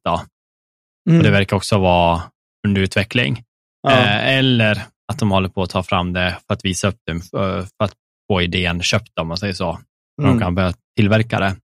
Mm. 1.10 1.18
Och 1.18 1.24
det 1.24 1.32
verkar 1.32 1.58
också 1.58 1.78
vara 1.78 2.22
under 2.68 2.82
utveckling. 2.82 3.44
ja. 3.88 3.92
Eh, 3.92 4.28
eller 4.38 4.82
att 5.12 5.20
de 5.20 5.32
håller 5.32 5.50
på 5.50 5.64
att 5.64 5.70
ta 5.70 5.84
fram 5.84 6.14
det 6.14 6.38
för 6.48 6.54
att 6.54 6.66
visa 6.66 6.88
upp 6.88 6.98
det, 7.06 7.22
för, 7.32 7.60
att 7.84 7.94
få 8.32 8.42
idén 8.42 8.82
köpt 8.82 9.20
om 9.20 9.28
man 9.28 9.38
säger 9.38 9.54
så. 9.54 9.80
Så 10.22 10.24
Mm. 10.28 10.38
de 10.38 10.44
kan 10.44 10.56
börja 10.56 10.74
tillverka 10.98 11.40
det. 11.40 11.56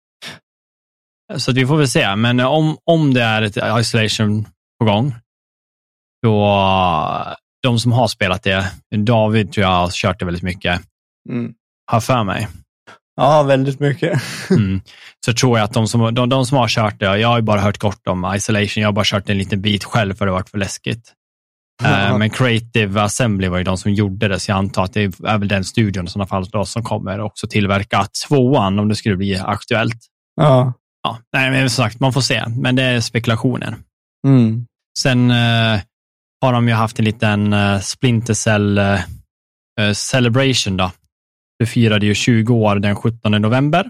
Så 1.37 1.51
vi 1.51 1.65
får 1.65 1.77
väl 1.77 1.87
se, 1.87 2.15
men 2.15 2.39
om, 2.39 2.77
om 2.85 3.13
det 3.13 3.21
är 3.21 3.41
ett 3.41 3.57
isolation 3.79 4.47
på 4.79 4.85
gång, 4.85 5.15
då 6.23 7.35
de 7.63 7.79
som 7.79 7.91
har 7.91 8.07
spelat 8.07 8.43
det, 8.43 8.71
David 8.95 9.51
tror 9.51 9.63
jag 9.63 9.71
har 9.71 9.89
kört 9.91 10.19
det 10.19 10.25
väldigt 10.25 10.43
mycket, 10.43 10.81
Mm. 11.29 11.53
har 11.91 11.99
för 11.99 12.23
mig, 12.23 12.47
ja, 13.15 13.43
väldigt 13.43 13.79
mycket. 13.79 14.21
mm, 14.49 14.81
så 15.25 15.33
tror 15.33 15.57
jag 15.57 15.65
att 15.65 15.73
de 15.73 15.87
som, 15.87 16.13
de, 16.13 16.29
de 16.29 16.45
som 16.45 16.57
har 16.57 16.67
kört 16.67 16.99
det, 16.99 17.17
jag 17.17 17.27
har 17.27 17.37
ju 17.37 17.41
bara 17.41 17.61
hört 17.61 17.77
kort 17.77 18.07
om 18.07 18.33
isolation, 18.35 18.81
jag 18.81 18.87
har 18.87 18.93
bara 18.93 19.05
kört 19.05 19.29
en 19.29 19.37
liten 19.37 19.61
bit 19.61 19.83
själv 19.83 20.13
för 20.15 20.25
det 20.25 20.31
har 20.31 20.39
varit 20.39 20.49
för 20.49 20.57
läskigt. 20.57 21.13
Eh, 21.83 22.17
Men 22.17 22.29
Creative 22.29 23.01
Assembly 23.01 23.47
var 23.47 23.57
ju 23.57 23.63
de 23.63 23.77
som 23.77 23.93
gjorde 23.93 24.27
det, 24.27 24.39
så 24.39 24.51
jag 24.51 24.57
antar 24.57 24.83
att 24.83 24.93
det 24.93 25.01
är 25.03 25.37
väl 25.37 25.47
den 25.47 25.63
studion 25.63 26.05
i 26.05 26.07
sådana 26.07 26.27
fall 26.27 26.45
då, 26.45 26.65
som 26.65 26.83
kommer 26.83 27.19
också 27.19 27.47
tillverka 27.47 28.07
tvåan 28.27 28.79
om 28.79 28.89
det 28.89 28.95
skulle 28.95 29.15
bli 29.17 29.37
aktuellt. 29.37 29.97
ja. 30.41 30.73
Ja, 31.05 31.19
nej, 31.33 31.51
men 31.51 31.69
som 31.69 31.83
sagt, 31.83 31.99
man 31.99 32.13
får 32.13 32.21
se, 32.21 32.43
men 32.47 32.75
det 32.75 32.83
är 32.83 33.01
spekulationer. 33.01 33.77
Mm. 34.27 34.65
Sen 34.99 35.31
eh, 35.31 35.79
har 36.41 36.53
de 36.53 36.67
ju 36.67 36.73
haft 36.73 36.99
en 36.99 37.05
liten 37.05 37.53
eh, 37.53 37.79
Splinter 37.79 38.33
Cell 38.33 38.77
eh, 38.77 39.03
eh, 39.79 39.93
Celebration. 39.93 40.77
Då. 40.77 40.91
Det 41.59 41.65
firade 41.65 42.05
ju 42.05 42.15
20 42.15 42.55
år 42.55 42.75
den 42.75 42.95
17 42.95 43.31
november. 43.31 43.89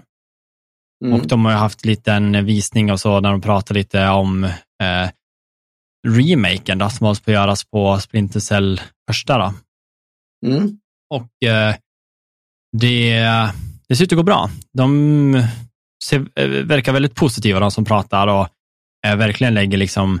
Mm. 1.04 1.20
Och 1.20 1.26
de 1.26 1.44
har 1.44 1.52
ju 1.52 1.58
haft 1.58 2.06
en 2.06 2.44
visning 2.44 2.92
och 2.92 3.00
så, 3.00 3.20
när 3.20 3.30
de 3.30 3.40
pratar 3.40 3.74
lite 3.74 4.08
om 4.08 4.44
eh, 4.44 5.10
remaken 6.08 6.78
då, 6.78 6.90
som 6.90 7.06
hålls 7.06 7.20
på 7.20 7.30
att 7.30 7.34
göras 7.34 7.64
på 7.64 7.98
Splinter 7.98 8.40
Cell 8.40 8.80
första. 9.10 9.38
Då. 9.38 9.54
Mm. 10.46 10.78
Och 11.14 11.48
eh, 11.48 11.74
det, 12.76 13.20
det 13.88 13.96
ser 13.96 14.04
ut 14.04 14.12
att 14.12 14.16
gå 14.16 14.22
bra. 14.22 14.50
De 14.72 15.48
ser, 16.06 16.26
eh, 16.40 16.48
verkar 16.48 16.92
väldigt 16.92 17.14
positiva, 17.14 17.60
de 17.60 17.70
som 17.70 17.84
pratar, 17.84 18.26
och 18.26 18.48
eh, 19.06 19.16
verkligen 19.16 19.54
lägger 19.54 19.78
liksom 19.78 20.20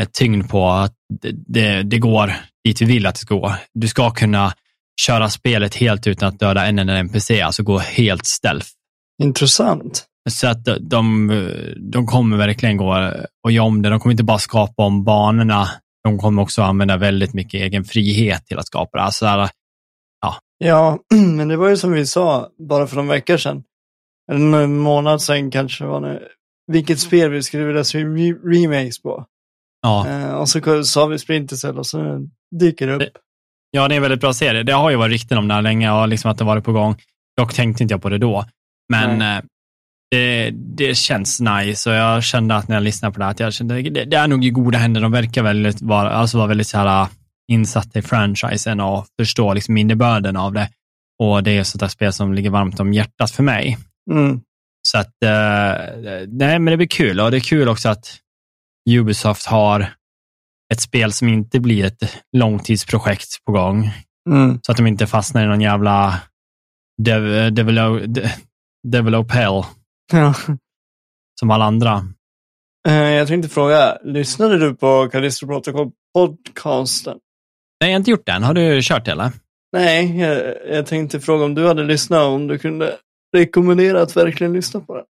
ett 0.00 0.12
tyngd 0.12 0.48
på 0.48 0.68
att 0.68 0.94
det, 1.46 1.82
det, 1.82 1.98
går 1.98 2.32
dit 2.64 2.82
vi 2.82 2.86
vill 2.86 3.06
att 3.06 3.14
det 3.14 3.20
ska 3.20 3.34
gå. 3.34 3.54
Du 3.74 3.88
ska 3.88 4.10
kunna 4.10 4.52
köra 5.00 5.30
spelet 5.30 5.74
helt 5.74 6.06
utan 6.06 6.28
att 6.28 6.38
döda 6.38 6.66
en 6.66 6.78
enda 6.78 6.96
NPC, 6.96 7.40
alltså 7.40 7.62
gå 7.62 7.78
helt 7.78 8.26
stealth. 8.26 8.66
Intressant. 9.22 10.04
Så 10.30 10.48
att 10.48 10.68
de, 10.80 11.28
de 11.92 12.06
kommer 12.06 12.36
verkligen 12.36 12.76
gå 12.76 13.12
och 13.44 13.52
göra 13.52 13.66
om 13.66 13.82
det. 13.82 13.88
De 13.88 14.00
kommer 14.00 14.12
inte 14.12 14.24
bara 14.24 14.38
skapa 14.38 14.82
om 14.82 15.04
banorna, 15.04 15.68
de 16.04 16.18
kommer 16.18 16.42
också 16.42 16.62
använda 16.62 16.96
väldigt 16.96 17.34
mycket 17.34 17.60
egen 17.60 17.84
frihet 17.84 18.46
till 18.46 18.58
att 18.58 18.66
skapa 18.66 18.98
det. 18.98 19.04
Alltså, 19.04 19.24
där, 19.24 19.50
Ja, 20.64 20.98
men 21.14 21.48
det 21.48 21.56
var 21.56 21.68
ju 21.68 21.76
som 21.76 21.92
vi 21.92 22.06
sa 22.06 22.48
bara 22.68 22.86
för 22.86 22.96
några 22.96 23.10
veckor 23.10 23.36
sedan. 23.36 23.62
En 24.34 24.78
månad 24.78 25.22
sedan 25.22 25.50
kanske 25.50 25.84
var 25.84 26.00
det. 26.00 26.22
Vilket 26.72 27.00
spel 27.00 27.30
vi 27.30 27.42
skulle 27.42 27.64
vilja 27.64 27.84
se 27.84 27.98
re- 27.98 28.38
remakes 28.44 29.02
på. 29.02 29.26
ja, 29.82 30.08
Eh, 30.08 30.30
och 30.34 30.48
så 30.48 30.84
sa 30.84 31.06
vi 31.06 31.18
Splinter 31.18 31.56
Cell 31.56 31.78
och 31.78 31.86
så 31.86 32.26
dyker 32.60 32.86
det 32.86 32.94
upp. 32.94 33.12
ja, 33.70 33.88
det 33.88 33.94
är 33.94 33.96
en 33.96 34.02
väldigt 34.02 34.20
bra 34.20 34.32
serie. 34.32 34.62
Det 34.62 34.72
har 34.72 34.90
ju 34.90 34.96
varit 34.96 35.12
rykten 35.12 35.38
om 35.38 35.48
det 35.48 35.54
här 35.54 35.62
länge 35.62 35.90
och 35.90 36.08
liksom 36.08 36.30
att 36.30 36.38
det 36.38 36.44
varit 36.44 36.64
på 36.64 36.72
gång. 36.72 36.96
Dock 37.36 37.54
tänkte 37.54 37.82
inte 37.82 37.94
jag 37.94 38.02
på 38.02 38.08
det 38.08 38.18
då. 38.18 38.44
Men 38.88 39.22
eh, 39.22 39.42
det, 40.10 40.50
det 40.50 40.94
känns 40.94 41.40
nice 41.40 41.90
och 41.90 41.96
jag 41.96 42.22
kände 42.24 42.54
att 42.56 42.68
när 42.68 42.76
jag 42.76 42.82
lyssnade 42.82 43.12
på 43.14 43.18
det 43.18 43.24
här, 43.24 43.30
att 43.30 43.40
jag 43.40 43.52
kände, 43.52 43.82
det, 43.82 44.04
det 44.04 44.16
är 44.16 44.28
nog 44.28 44.44
i 44.44 44.50
goda 44.50 44.78
händer. 44.78 45.00
De 45.00 45.12
verkar 45.12 45.42
väldigt 45.42 45.82
vara, 45.82 46.10
alltså 46.10 46.36
vara 46.38 46.48
väldigt 46.48 46.66
så 46.66 46.78
här, 46.78 47.02
äh, 47.02 47.08
insatta 47.52 47.98
i 47.98 48.02
franchisen 48.02 48.80
och 48.80 49.06
förstå 49.20 49.54
liksom 49.54 49.76
innebörden 49.76 50.36
av 50.36 50.52
det. 50.52 50.68
Och 51.22 51.42
det 51.42 51.50
är 51.58 51.64
sånt 51.64 51.80
där 51.80 51.88
spel 51.88 52.12
som 52.12 52.34
ligger 52.34 52.50
varmt 52.50 52.80
om 52.80 52.92
hjärtat 52.92 53.30
för 53.30 53.42
mig. 53.42 53.78
Mm. 54.10 54.40
Så 54.88 54.98
att, 54.98 55.22
eh, 55.24 55.92
nej 56.28 56.58
men 56.58 56.64
det 56.64 56.76
blir 56.76 56.86
kul 56.86 57.20
och 57.20 57.30
det 57.30 57.36
är 57.36 57.40
kul 57.40 57.68
också 57.68 57.88
att 57.88 58.18
Ubisoft 58.90 59.46
har 59.46 59.94
ett 60.72 60.80
spel 60.80 61.12
som 61.12 61.28
inte 61.28 61.60
blir 61.60 61.84
ett 61.84 62.22
långtidsprojekt 62.36 63.44
på 63.44 63.52
gång. 63.52 63.90
Mm. 64.30 64.58
Så 64.62 64.72
att 64.72 64.78
de 64.78 64.86
inte 64.86 65.06
fastnar 65.06 65.44
i 65.44 65.46
någon 65.46 65.60
jävla 65.60 66.20
dev, 67.02 67.54
develop, 67.54 68.02
de, 68.06 68.28
develop 68.88 69.30
hell 69.30 69.62
Ja. 70.12 70.34
som 71.40 71.50
alla 71.50 71.64
andra. 71.64 72.04
Eh, 72.88 72.94
jag 72.94 73.28
tänkte 73.28 73.48
fråga, 73.48 73.98
lyssnade 74.04 74.58
du 74.58 74.74
på 74.74 75.08
Callisto 75.12 75.46
Protocol 75.46 75.90
podcasten? 76.14 77.18
Nej, 77.80 77.90
jag 77.90 77.94
har 77.94 77.98
inte 78.00 78.10
gjort 78.10 78.26
det 78.26 78.32
än. 78.32 78.42
Har 78.42 78.54
du 78.54 78.80
kört 78.82 79.04
det 79.04 79.10
eller? 79.12 79.30
Nej, 79.72 80.18
jag, 80.20 80.54
jag 80.70 80.86
tänkte 80.86 81.20
fråga 81.20 81.44
om 81.44 81.54
du 81.54 81.66
hade 81.66 81.82
lyssnat 81.84 82.22
om 82.22 82.46
du 82.46 82.58
kunde 82.58 82.96
rekommendera 83.32 84.02
att 84.02 84.16
verkligen 84.16 84.52
lyssna 84.52 84.80
på 84.80 84.94
den. 84.96 85.04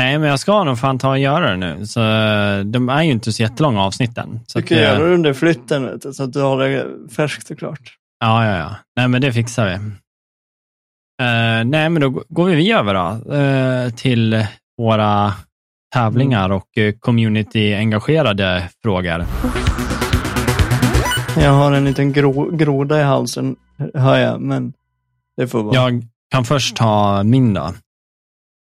Nej, 0.00 0.18
men 0.18 0.28
jag 0.28 0.40
ska 0.40 0.64
nog 0.64 0.78
fan 0.78 0.98
ta 0.98 1.10
och 1.10 1.18
göra 1.18 1.50
det 1.50 1.56
nu. 1.56 1.86
Så, 1.86 2.00
eh, 2.00 2.58
de 2.60 2.88
är 2.88 3.02
ju 3.02 3.10
inte 3.10 3.32
så 3.32 3.42
jättelånga 3.42 3.82
avsnitten. 3.82 4.40
Så 4.46 4.58
Du 4.58 4.62
att, 4.62 4.68
kan 4.68 4.78
eh, 4.78 4.84
göra 4.84 4.98
det 5.08 5.14
under 5.14 5.32
flytten 5.32 6.00
så 6.14 6.22
att 6.22 6.32
du 6.32 6.40
har 6.40 6.58
det 6.58 6.86
färskt 7.14 7.50
och 7.50 7.58
klart. 7.58 7.94
Ja, 8.20 8.46
ja, 8.46 8.58
ja. 8.58 8.76
Nej, 8.96 9.08
men 9.08 9.20
det 9.22 9.32
fixar 9.32 9.66
vi. 9.66 9.74
Eh, 11.22 11.64
nej, 11.64 11.88
men 11.90 12.00
då 12.00 12.22
går 12.28 12.46
vi 12.48 12.72
över 12.72 12.94
då, 12.94 13.34
eh, 13.34 13.90
till 13.90 14.46
våra 14.78 15.32
tävlingar 15.94 16.50
och 16.50 16.78
eh, 16.78 16.92
community-engagerade 16.92 18.62
frågor. 18.82 19.24
Jag 21.38 21.50
har 21.52 21.72
en 21.72 21.84
liten 21.84 22.12
gro, 22.12 22.50
groda 22.56 23.00
i 23.00 23.02
halsen, 23.02 23.56
hör 23.94 24.16
jag, 24.18 24.40
men 24.40 24.72
det 25.36 25.48
får 25.48 25.62
vara. 25.62 25.74
Jag 25.74 26.02
kan 26.30 26.44
först 26.44 26.76
ta 26.76 27.22
min 27.22 27.54
då. 27.54 27.74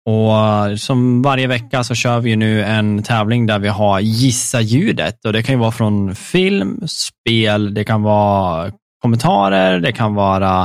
Och 0.07 0.81
som 0.81 1.23
varje 1.23 1.47
vecka 1.47 1.85
så 1.85 1.95
kör 1.95 2.21
vi 2.21 2.31
ju 2.31 2.37
nu 2.37 2.65
en 2.65 3.03
tävling 3.03 3.47
där 3.47 3.59
vi 3.59 3.69
har 3.69 4.01
gissa 4.01 4.61
ljudet 4.61 5.25
och 5.25 5.33
det 5.33 5.43
kan 5.43 5.55
ju 5.55 5.59
vara 5.59 5.73
från 5.73 6.15
film, 6.15 6.89
spel, 6.89 7.75
det 7.75 7.85
kan 7.85 8.03
vara 8.03 8.73
kommentarer, 9.03 9.81
det 9.81 9.93
kan 9.93 10.15
vara 10.15 10.63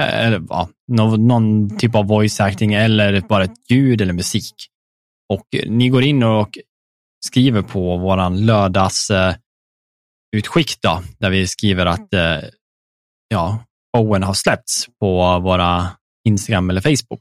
eh, 0.00 0.26
eller, 0.26 0.42
ja, 0.48 0.68
någon, 0.92 1.26
någon 1.26 1.78
typ 1.78 1.94
av 1.94 2.06
voice 2.06 2.40
acting 2.40 2.74
eller 2.74 3.20
bara 3.20 3.44
ett 3.44 3.70
ljud 3.70 4.00
eller 4.00 4.12
musik. 4.12 4.54
Och 5.32 5.46
ni 5.66 5.88
går 5.88 6.02
in 6.02 6.22
och 6.22 6.58
skriver 7.26 7.62
på 7.62 7.96
våran 7.96 8.46
lördags 8.46 9.10
eh, 9.10 9.34
utskick 10.36 10.80
då, 10.80 11.02
där 11.18 11.30
vi 11.30 11.46
skriver 11.46 11.86
att 11.86 12.14
eh, 12.14 12.38
ja, 13.28 13.64
showen 13.96 14.22
har 14.22 14.34
släppts 14.34 14.86
på 15.00 15.38
våra 15.38 15.88
Instagram 16.26 16.70
eller 16.70 16.80
Facebook. 16.80 17.20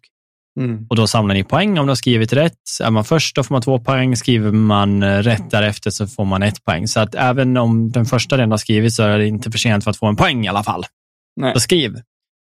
Mm. 0.60 0.88
Och 0.90 0.96
då 0.96 1.08
samlar 1.08 1.36
ni 1.36 1.44
poäng 1.44 1.80
om 1.80 1.86
du 1.86 1.92
har 1.92 1.96
skrivit 1.96 2.34
rätt. 2.34 2.60
Är 2.84 2.92
man 2.92 3.06
först 3.06 3.36
då 3.36 3.44
får 3.44 3.56
man 3.56 3.62
två 3.62 3.80
poäng. 3.80 4.16
Skriver 4.16 4.52
man 4.52 5.04
eh, 5.04 5.18
rätt 5.18 5.52
därefter 5.52 5.92
så 5.92 6.08
får 6.08 6.26
man 6.26 6.44
ett 6.44 6.64
poäng. 6.64 6.88
Så 6.88 7.00
att 7.00 7.16
även 7.16 7.58
om 7.58 7.92
den 7.92 8.06
första 8.06 8.38
redan 8.38 8.52
har 8.52 8.58
skrivit 8.58 8.94
så 8.94 9.04
är 9.04 9.18
det 9.18 9.28
inte 9.28 9.52
för 9.52 9.58
sent 9.58 9.84
för 9.84 9.92
att 9.92 9.98
få 9.98 10.06
en 10.06 10.16
poäng 10.16 10.46
i 10.46 10.48
alla 10.48 10.64
fall. 10.64 10.86
Nej. 11.36 11.54
Så 11.54 11.60
skriv, 11.60 12.02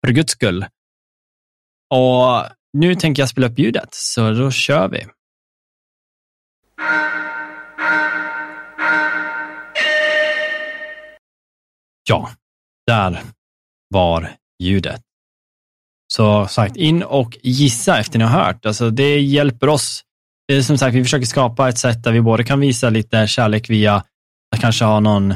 för 0.07 0.13
guds 0.13 0.33
skull. 0.33 0.67
Och 1.95 2.47
nu 2.73 2.95
tänker 2.95 3.23
jag 3.23 3.29
spela 3.29 3.47
upp 3.47 3.59
ljudet, 3.59 3.89
så 3.91 4.31
då 4.31 4.51
kör 4.51 4.89
vi. 4.89 5.07
Ja, 12.09 12.31
där 12.87 13.21
var 13.89 14.37
ljudet. 14.63 15.01
Så 16.17 16.47
sagt, 16.47 16.77
in 16.77 17.03
och 17.03 17.39
gissa 17.43 17.99
efter 17.99 18.19
ni 18.19 18.25
har 18.25 18.45
hört. 18.45 18.67
Alltså, 18.67 18.91
det 18.91 19.21
hjälper 19.21 19.69
oss. 19.69 20.03
Det 20.49 20.57
är 20.57 20.63
som 20.63 20.79
sagt, 20.79 20.95
vi 20.95 21.03
försöker 21.03 21.27
skapa 21.27 21.69
ett 21.69 21.79
sätt 21.79 22.05
där 22.05 22.13
vi 22.13 22.21
både 22.21 22.45
kan 22.45 22.61
visa 22.61 22.91
lite 22.91 23.27
kärlek 23.27 23.71
via 23.71 23.95
att 23.95 24.61
kanske 24.61 24.85
ha 24.85 25.01
någon 25.01 25.35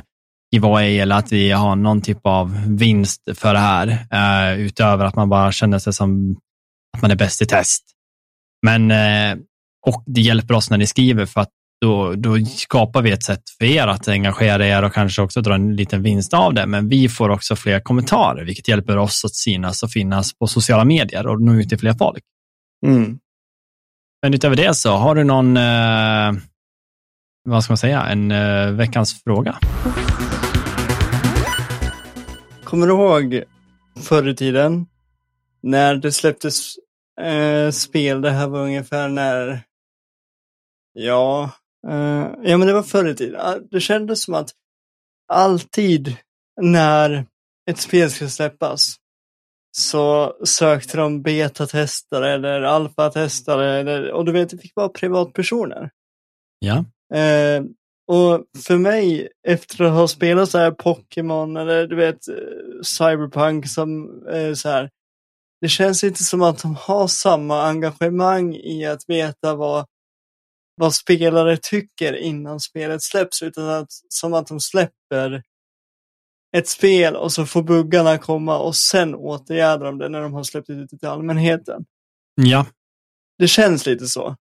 giveaway 0.52 0.98
eller 0.98 1.16
att 1.16 1.32
vi 1.32 1.50
har 1.50 1.76
någon 1.76 2.02
typ 2.02 2.18
av 2.22 2.64
vinst 2.66 3.22
för 3.34 3.54
det 3.54 3.60
här, 3.60 3.88
eh, 4.12 4.60
utöver 4.60 5.04
att 5.04 5.16
man 5.16 5.28
bara 5.28 5.52
känner 5.52 5.78
sig 5.78 5.92
som 5.92 6.36
att 6.96 7.02
man 7.02 7.10
är 7.10 7.16
bäst 7.16 7.42
i 7.42 7.46
test. 7.46 7.84
Men, 8.66 8.90
eh, 8.90 9.38
och 9.86 10.02
det 10.06 10.20
hjälper 10.20 10.54
oss 10.54 10.70
när 10.70 10.78
ni 10.78 10.86
skriver 10.86 11.26
för 11.26 11.40
att 11.40 11.52
då, 11.80 12.14
då 12.14 12.44
skapar 12.44 13.02
vi 13.02 13.10
ett 13.10 13.22
sätt 13.22 13.42
för 13.58 13.64
er 13.64 13.86
att 13.86 14.08
engagera 14.08 14.66
er 14.66 14.82
och 14.82 14.92
kanske 14.92 15.22
också 15.22 15.40
dra 15.40 15.54
en 15.54 15.76
liten 15.76 16.02
vinst 16.02 16.34
av 16.34 16.54
det. 16.54 16.66
Men 16.66 16.88
vi 16.88 17.08
får 17.08 17.28
också 17.28 17.56
fler 17.56 17.80
kommentarer, 17.80 18.44
vilket 18.44 18.68
hjälper 18.68 18.96
oss 18.96 19.24
att 19.24 19.34
synas 19.34 19.82
och 19.82 19.90
finnas 19.90 20.38
på 20.38 20.46
sociala 20.46 20.84
medier 20.84 21.26
och 21.26 21.42
nå 21.42 21.54
ut 21.54 21.68
till 21.68 21.78
fler 21.78 21.92
folk. 21.92 22.24
Mm. 22.86 23.18
Men 24.22 24.34
utöver 24.34 24.56
det 24.56 24.74
så, 24.74 24.92
har 24.92 25.14
du 25.14 25.24
någon, 25.24 25.56
eh, 25.56 26.32
vad 27.44 27.64
ska 27.64 27.72
man 27.72 27.78
säga, 27.78 28.02
en 28.02 28.30
eh, 28.30 28.70
veckans 28.70 29.22
fråga? 29.24 29.58
Kommer 32.64 32.86
du 32.86 32.92
ihåg 32.92 33.42
förr 34.02 34.28
i 34.28 34.36
tiden 34.36 34.86
när 35.62 35.94
det 35.94 36.12
släpptes 36.12 36.74
eh, 37.20 37.70
spel, 37.70 38.20
det 38.20 38.30
här 38.30 38.48
var 38.48 38.60
ungefär 38.60 39.08
när, 39.08 39.62
ja, 40.92 41.50
eh, 41.89 42.30
ja 42.43 42.57
men 42.59 42.66
det 42.66 42.72
var 42.72 42.82
förr 42.82 43.09
i 43.09 43.14
tiden. 43.14 43.41
Ah, 43.41 43.59
Det 43.70 43.80
kändes 43.80 44.22
som 44.22 44.34
att 44.34 44.51
alltid 45.32 46.16
när 46.61 47.26
ett 47.70 47.78
spel 47.78 48.11
ska 48.11 48.28
släppas 48.28 48.97
så 49.76 50.36
sökte 50.45 50.97
de 50.97 51.22
betatestare 51.22 52.34
eller 52.34 52.62
alfatestare 52.62 53.80
eller, 53.80 54.12
och 54.12 54.24
du 54.24 54.32
vet, 54.32 54.51
det 54.51 54.59
fick 54.59 54.76
vara 54.76 54.89
privatpersoner. 54.89 55.91
Ja. 56.59 56.84
Eh, 57.18 57.62
och 58.09 58.45
för 58.66 58.78
mig, 58.78 59.28
efter 59.47 59.84
att 59.84 59.93
ha 59.93 60.09
spelat 60.09 60.51
så 60.51 60.59
här 60.59 60.70
Pokémon 60.70 61.57
eller 61.57 61.86
du 61.86 61.97
vet 61.97 62.28
eh, 62.28 62.34
Cyberpunk 62.82 63.68
som 63.68 64.22
eh, 64.28 64.55
så 64.55 64.68
här. 64.68 64.91
Det 65.61 65.68
känns 65.68 66.05
inte 66.05 66.24
som 66.24 66.43
att 66.43 66.62
de 66.62 66.74
har 66.74 67.07
samma 67.07 67.62
engagemang 67.62 68.55
i 68.55 68.86
att 68.86 69.03
veta 69.09 69.55
vad, 69.55 69.86
vad 70.78 70.94
spelare 70.94 71.56
tycker 71.56 72.16
innan 72.16 72.60
spelet 72.60 73.02
släpps, 73.02 73.42
utan 73.42 73.68
att, 73.68 73.88
som 74.08 74.34
att 74.34 74.46
de 74.46 74.60
släpper 74.60 75.42
ett 76.56 76.68
spel 76.68 77.16
och 77.16 77.32
så 77.32 77.46
får 77.46 77.62
buggarna 77.62 78.18
komma 78.18 78.58
och 78.58 78.76
sen 78.76 79.14
åtgärdar 79.14 79.86
de 79.86 79.98
det 79.98 80.08
när 80.08 80.22
de 80.22 80.32
har 80.32 80.42
släppt 80.42 80.70
ut 80.70 80.90
det 80.90 80.98
till 80.98 81.08
allmänheten. 81.08 81.84
Ja. 82.34 82.66
Det 83.38 83.48
känns 83.48 83.86
lite 83.86 84.06
så. 84.06 84.36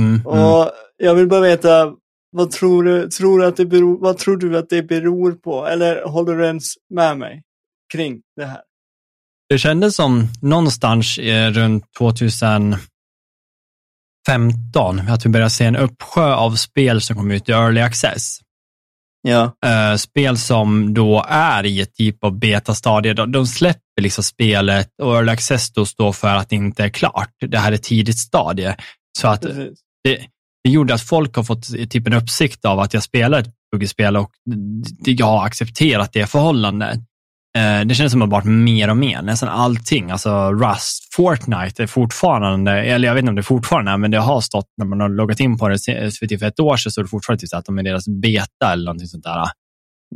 Mm, 0.00 0.14
mm. 0.14 0.26
Och 0.26 0.70
jag 0.96 1.14
vill 1.14 1.28
bara 1.28 1.40
veta, 1.40 1.92
vad 2.30 2.50
tror 2.50 2.84
du, 2.84 3.08
tror 3.08 3.44
att 3.44 3.56
det 3.56 3.66
beror, 3.66 3.98
vad 3.98 4.18
tror 4.18 4.36
du 4.36 4.58
att 4.58 4.68
det 4.68 4.82
beror 4.82 5.32
på? 5.32 5.66
Eller 5.66 6.04
håller 6.04 6.36
du 6.36 6.44
ens 6.46 6.74
med 6.90 7.18
mig 7.18 7.42
kring 7.92 8.22
det 8.36 8.44
här? 8.44 8.62
Det 9.48 9.58
kändes 9.58 9.96
som 9.96 10.28
någonstans 10.42 11.18
eh, 11.18 11.50
runt 11.50 11.84
2015 11.98 12.76
15, 14.26 15.00
att 15.08 15.26
vi 15.26 15.30
börjar 15.30 15.48
se 15.48 15.64
en 15.64 15.76
uppsjö 15.76 16.34
av 16.34 16.54
spel 16.54 17.00
som 17.00 17.16
kommer 17.16 17.34
ut 17.34 17.48
i 17.48 17.52
early 17.52 17.80
access. 17.80 18.38
Ja. 19.28 19.52
Uh, 19.66 19.96
spel 19.96 20.38
som 20.38 20.94
då 20.94 21.24
är 21.28 21.66
i 21.66 21.80
ett 21.80 21.94
typ 21.94 22.24
av 22.24 22.38
betastadie. 22.38 23.14
De, 23.14 23.32
de 23.32 23.46
släpper 23.46 24.02
liksom 24.02 24.24
spelet 24.24 24.88
och 25.02 25.16
early 25.16 25.32
access 25.32 25.72
då 25.72 25.86
står 25.86 26.12
för 26.12 26.34
att 26.34 26.48
det 26.48 26.56
inte 26.56 26.84
är 26.84 26.88
klart. 26.88 27.30
Det 27.40 27.58
här 27.58 27.72
är 27.72 27.76
tidigt 27.76 28.18
stadie. 28.18 28.76
Så 29.18 29.28
att 29.28 29.42
det, 30.04 30.26
det 30.64 30.70
gjorde 30.70 30.94
att 30.94 31.02
folk 31.02 31.36
har 31.36 31.42
fått 31.42 31.66
typ 31.90 32.06
en 32.06 32.12
uppsikt 32.12 32.64
av 32.64 32.80
att 32.80 32.94
jag 32.94 33.02
spelar 33.02 33.40
ett 33.40 33.50
buggyspel 33.72 34.16
och 34.16 34.30
jag 35.04 35.26
har 35.26 35.46
accepterat 35.46 36.12
det 36.12 36.26
förhållandet. 36.26 37.00
Uh, 37.56 37.86
det 37.86 37.94
känns 37.94 38.12
som 38.12 38.22
att 38.22 38.30
det 38.30 38.36
har 38.36 38.42
varit 38.42 38.54
mer 38.64 38.90
och 38.90 38.96
mer, 38.96 39.22
nästan 39.22 39.48
allting. 39.48 40.10
Alltså 40.10 40.52
Rust, 40.52 41.14
Fortnite 41.14 41.82
är 41.82 41.86
fortfarande, 41.86 42.72
eller 42.72 43.08
jag 43.08 43.14
vet 43.14 43.22
inte 43.22 43.30
om 43.30 43.36
det 43.36 43.42
fortfarande 43.42 43.90
är, 43.90 43.96
men 43.96 44.10
det 44.10 44.18
har 44.18 44.40
stått 44.40 44.68
när 44.76 44.86
man 44.86 45.00
har 45.00 45.08
loggat 45.08 45.40
in 45.40 45.58
på 45.58 45.68
det 45.68 45.78
för 46.38 46.44
ett 46.44 46.60
år 46.60 46.76
sedan 46.76 46.92
så 46.92 47.00
är 47.00 47.02
det 47.02 47.08
fortfarande 47.08 47.40
typ 47.40 47.54
att 47.54 47.64
de 47.64 47.78
är 47.78 47.82
deras 47.82 48.08
beta 48.08 48.72
eller 48.72 48.84
någonting 48.84 49.08
sånt 49.08 49.24
där. 49.24 49.44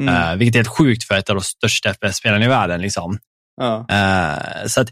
Mm. 0.01 0.15
Uh, 0.15 0.37
vilket 0.37 0.55
är 0.55 0.59
helt 0.59 0.77
sjukt 0.79 1.05
för 1.05 1.15
ett 1.15 1.31
av 1.31 1.37
de 1.37 1.43
största 1.43 1.95
FPS-spelen 1.95 2.43
i 2.43 2.49
världen. 2.49 2.81
Liksom. 2.81 3.19
Ja. 3.57 3.87
Uh, 3.93 4.67
så 4.67 4.81
att, 4.81 4.91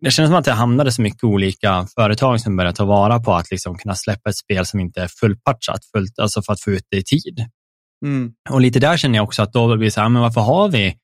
det 0.00 0.10
känns 0.10 0.28
som 0.28 0.38
att 0.38 0.44
det 0.44 0.52
hamnade 0.52 0.92
så 0.92 1.02
mycket 1.02 1.24
olika 1.24 1.86
företag 1.94 2.40
som 2.40 2.56
börjar 2.56 2.72
ta 2.72 2.84
vara 2.84 3.20
på 3.20 3.34
att 3.34 3.50
liksom 3.50 3.78
kunna 3.78 3.94
släppa 3.94 4.30
ett 4.30 4.36
spel 4.36 4.66
som 4.66 4.80
inte 4.80 5.02
är 5.02 5.08
fullpatchat, 5.08 5.80
fullt, 5.96 6.18
alltså 6.18 6.42
för 6.42 6.52
att 6.52 6.60
få 6.60 6.70
ut 6.70 6.84
det 6.90 6.96
i 6.96 7.04
tid. 7.04 7.46
Mm. 8.06 8.32
Och 8.50 8.60
lite 8.60 8.78
där 8.78 8.96
känner 8.96 9.18
jag 9.18 9.24
också 9.24 9.42
att 9.42 9.52
då 9.52 9.76
blir 9.76 9.84
det 9.84 9.90
så 9.90 10.00
här, 10.00 10.08
men 10.08 10.22
varför 10.22 10.40
har 10.40 10.68
vi 10.68 10.96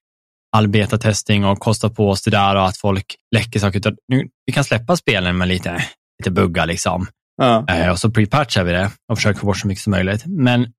all 0.57 0.69
betatesting 0.69 1.45
och 1.45 1.59
kostar 1.59 1.89
på 1.89 2.11
oss 2.11 2.23
det 2.23 2.31
där 2.31 2.57
och 2.57 2.67
att 2.67 2.77
folk 2.77 3.17
läcker 3.35 3.61
saker. 3.61 3.83
Nu, 4.09 4.29
vi 4.47 4.53
kan 4.53 4.65
släppa 4.65 4.97
spelen 4.97 5.39
med 5.39 5.49
lite, 5.49 5.85
lite 6.19 6.31
buggar 6.31 6.67
liksom. 6.67 7.07
Ja. 7.37 7.65
Eh, 7.69 7.91
och 7.91 7.99
så 7.99 8.11
prepatchar 8.11 8.65
vi 8.65 8.73
det 8.73 8.91
och 9.13 9.19
försöker 9.19 9.41
få 9.41 9.47
bort 9.47 9.59
så 9.59 9.69
mycket 9.69 9.83
som 9.83 9.91
möjligt. 9.91 10.27
Men 10.27 10.73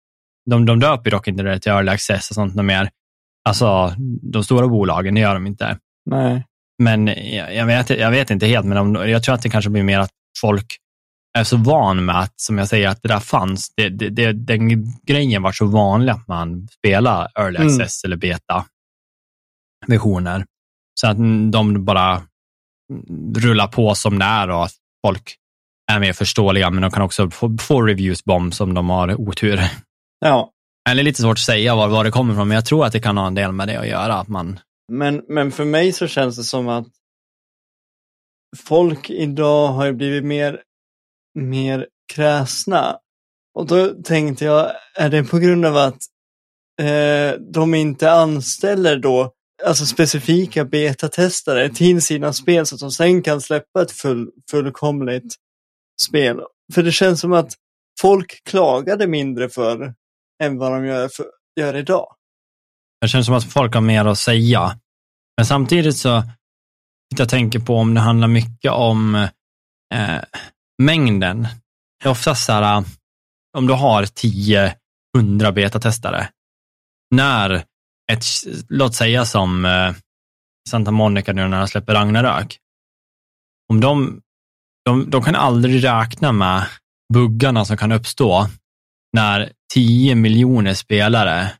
de, 0.49 0.65
de 0.65 0.80
döper 0.80 1.11
dock 1.11 1.28
inte 1.28 1.43
det 1.43 1.59
till 1.59 1.71
early 1.71 1.91
access 1.91 2.30
och 2.30 2.36
sånt 2.36 2.55
mer. 2.55 2.89
Alltså, 3.49 3.93
de 4.21 4.43
stora 4.43 4.67
bolagen, 4.67 5.15
det 5.15 5.21
gör 5.21 5.34
de 5.34 5.47
inte. 5.47 5.78
Nej. 6.09 6.45
Men 6.84 7.07
jag, 7.07 7.55
jag, 7.55 7.65
vet, 7.65 7.89
jag 7.89 8.11
vet 8.11 8.30
inte 8.30 8.45
helt, 8.45 8.65
men 8.65 8.78
om, 8.78 8.95
jag 8.95 9.23
tror 9.23 9.36
att 9.36 9.41
det 9.41 9.49
kanske 9.49 9.69
blir 9.69 9.84
mer 9.84 9.99
att 9.99 10.11
folk 10.41 10.65
är 11.38 11.43
så 11.43 11.57
van 11.57 12.05
med 12.05 12.19
att, 12.19 12.34
som 12.36 12.57
jag 12.57 12.67
säger, 12.67 12.89
att 12.89 13.01
det 13.01 13.07
där 13.07 13.19
fanns. 13.19 13.73
Det, 13.78 13.89
det, 13.89 14.09
det, 14.09 14.34
den 14.34 14.93
grejen 15.07 15.41
var 15.41 15.51
så 15.51 15.65
vanlig 15.65 16.11
att 16.11 16.28
man 16.28 16.67
spelar 16.67 17.28
early 17.39 17.57
mm. 17.57 17.67
access 17.67 18.03
mm. 18.03 18.09
eller 18.09 18.17
beta 18.17 18.65
versioner. 19.88 20.45
Så 21.01 21.07
att 21.07 21.17
de 21.51 21.86
bara 21.86 22.21
rullar 23.38 23.67
på 23.67 23.95
som 23.95 24.19
det 24.19 24.25
är 24.25 24.49
och 24.49 24.63
att 24.63 24.73
folk 25.05 25.36
är 25.91 25.99
mer 25.99 26.13
förståeliga, 26.13 26.69
men 26.69 26.82
de 26.82 26.91
kan 26.91 27.03
också 27.03 27.30
få, 27.30 27.57
få 27.57 27.82
reviews 27.82 28.23
bomb 28.23 28.53
som 28.53 28.73
de 28.73 28.89
har 28.89 29.21
otur. 29.21 29.59
Ja. 30.19 30.51
Eller 30.89 31.03
lite 31.03 31.21
svårt 31.21 31.38
att 31.38 31.39
säga 31.39 31.75
var, 31.75 31.88
var 31.88 32.03
det 32.03 32.11
kommer 32.11 32.34
ifrån, 32.34 32.47
men 32.47 32.55
jag 32.55 32.65
tror 32.65 32.86
att 32.86 32.93
det 32.93 32.99
kan 32.99 33.17
ha 33.17 33.28
en 33.28 33.36
del 33.36 33.51
med 33.51 33.67
det 33.67 33.80
att 33.80 33.88
göra. 33.88 34.13
Att 34.13 34.28
man... 34.28 34.59
men, 34.91 35.23
men 35.28 35.51
för 35.51 35.65
mig 35.65 35.93
så 35.93 36.07
känns 36.07 36.38
det 36.38 36.43
som 36.43 36.67
att 36.67 36.88
folk 38.57 39.09
idag 39.09 39.67
har 39.67 39.91
blivit 39.91 40.23
mer, 40.23 40.61
mer 41.39 41.88
kräsna. 42.13 42.97
Och 43.55 43.67
då 43.67 43.93
tänkte 44.03 44.45
jag, 44.45 44.71
är 44.95 45.09
det 45.09 45.23
på 45.23 45.38
grund 45.38 45.65
av 45.65 45.78
att 45.78 45.97
eh, 46.82 47.39
de 47.53 47.75
inte 47.75 48.11
anställer 48.11 48.99
då 48.99 49.34
alltså 49.66 49.86
specifika 49.86 50.66
betatestare 50.66 51.70
till 51.70 52.01
sina 52.01 52.34
spel 52.34 52.66
så 52.66 52.76
att 52.76 52.82
de 52.82 52.91
sen 52.91 53.22
kan 53.22 53.41
släppa 53.41 53.82
ett 53.82 53.91
full, 53.91 54.30
fullkomligt 54.51 55.36
spel. 56.01 56.39
För 56.74 56.84
det 56.84 56.91
känns 56.91 57.22
som 57.22 57.34
att 57.34 57.53
folk 58.01 58.43
klagade 58.49 59.08
mindre 59.08 59.49
för 59.49 59.93
än 60.43 60.58
vad 60.58 60.72
de 60.72 60.86
gör, 60.86 61.08
för, 61.08 61.26
gör 61.60 61.76
idag. 61.76 62.08
Det 63.01 63.08
känns 63.08 63.26
som 63.26 63.36
att 63.36 63.53
folk 63.53 63.74
har 63.74 63.82
mer 63.82 64.05
att 64.05 64.18
säga. 64.18 64.80
Men 65.38 65.45
samtidigt 65.45 65.97
så, 65.97 66.24
jag 67.18 67.30
tänker 67.30 67.60
på 67.60 67.76
om 67.76 67.93
det 67.93 67.99
handlar 67.99 68.28
mycket 68.28 68.72
om 68.72 69.16
eh, 69.93 70.24
mängden. 70.84 71.47
Det 72.03 72.08
är 72.08 72.12
oftast 72.12 72.45
så 72.45 72.51
här, 72.51 72.78
eh, 72.78 72.84
om 73.58 73.68
du 73.68 73.74
har 73.74 74.03
10-100 74.03 74.72
betatestare, 75.51 76.30
när 77.16 77.64
ett, 78.12 78.24
låt 78.70 78.95
säga 78.95 79.26
som 79.26 79.66
eh, 79.66 79.93
Santa 80.70 80.91
Monica 80.91 81.34
nu 81.34 81.47
när 81.47 81.58
de 81.60 81.68
släpper 81.68 81.93
Ragnarök. 81.93 82.58
Om 83.70 83.80
de, 83.80 84.22
de, 84.86 85.10
de 85.10 85.24
kan 85.24 85.36
aldrig 85.36 85.84
räkna 85.84 86.32
med 86.32 86.64
buggarna 87.14 87.66
som 87.66 87.78
kan 87.78 87.91
uppstå 87.91 88.47
när 89.14 89.51
10 89.74 90.16
miljoner 90.16 90.74
spelare, 90.74 91.51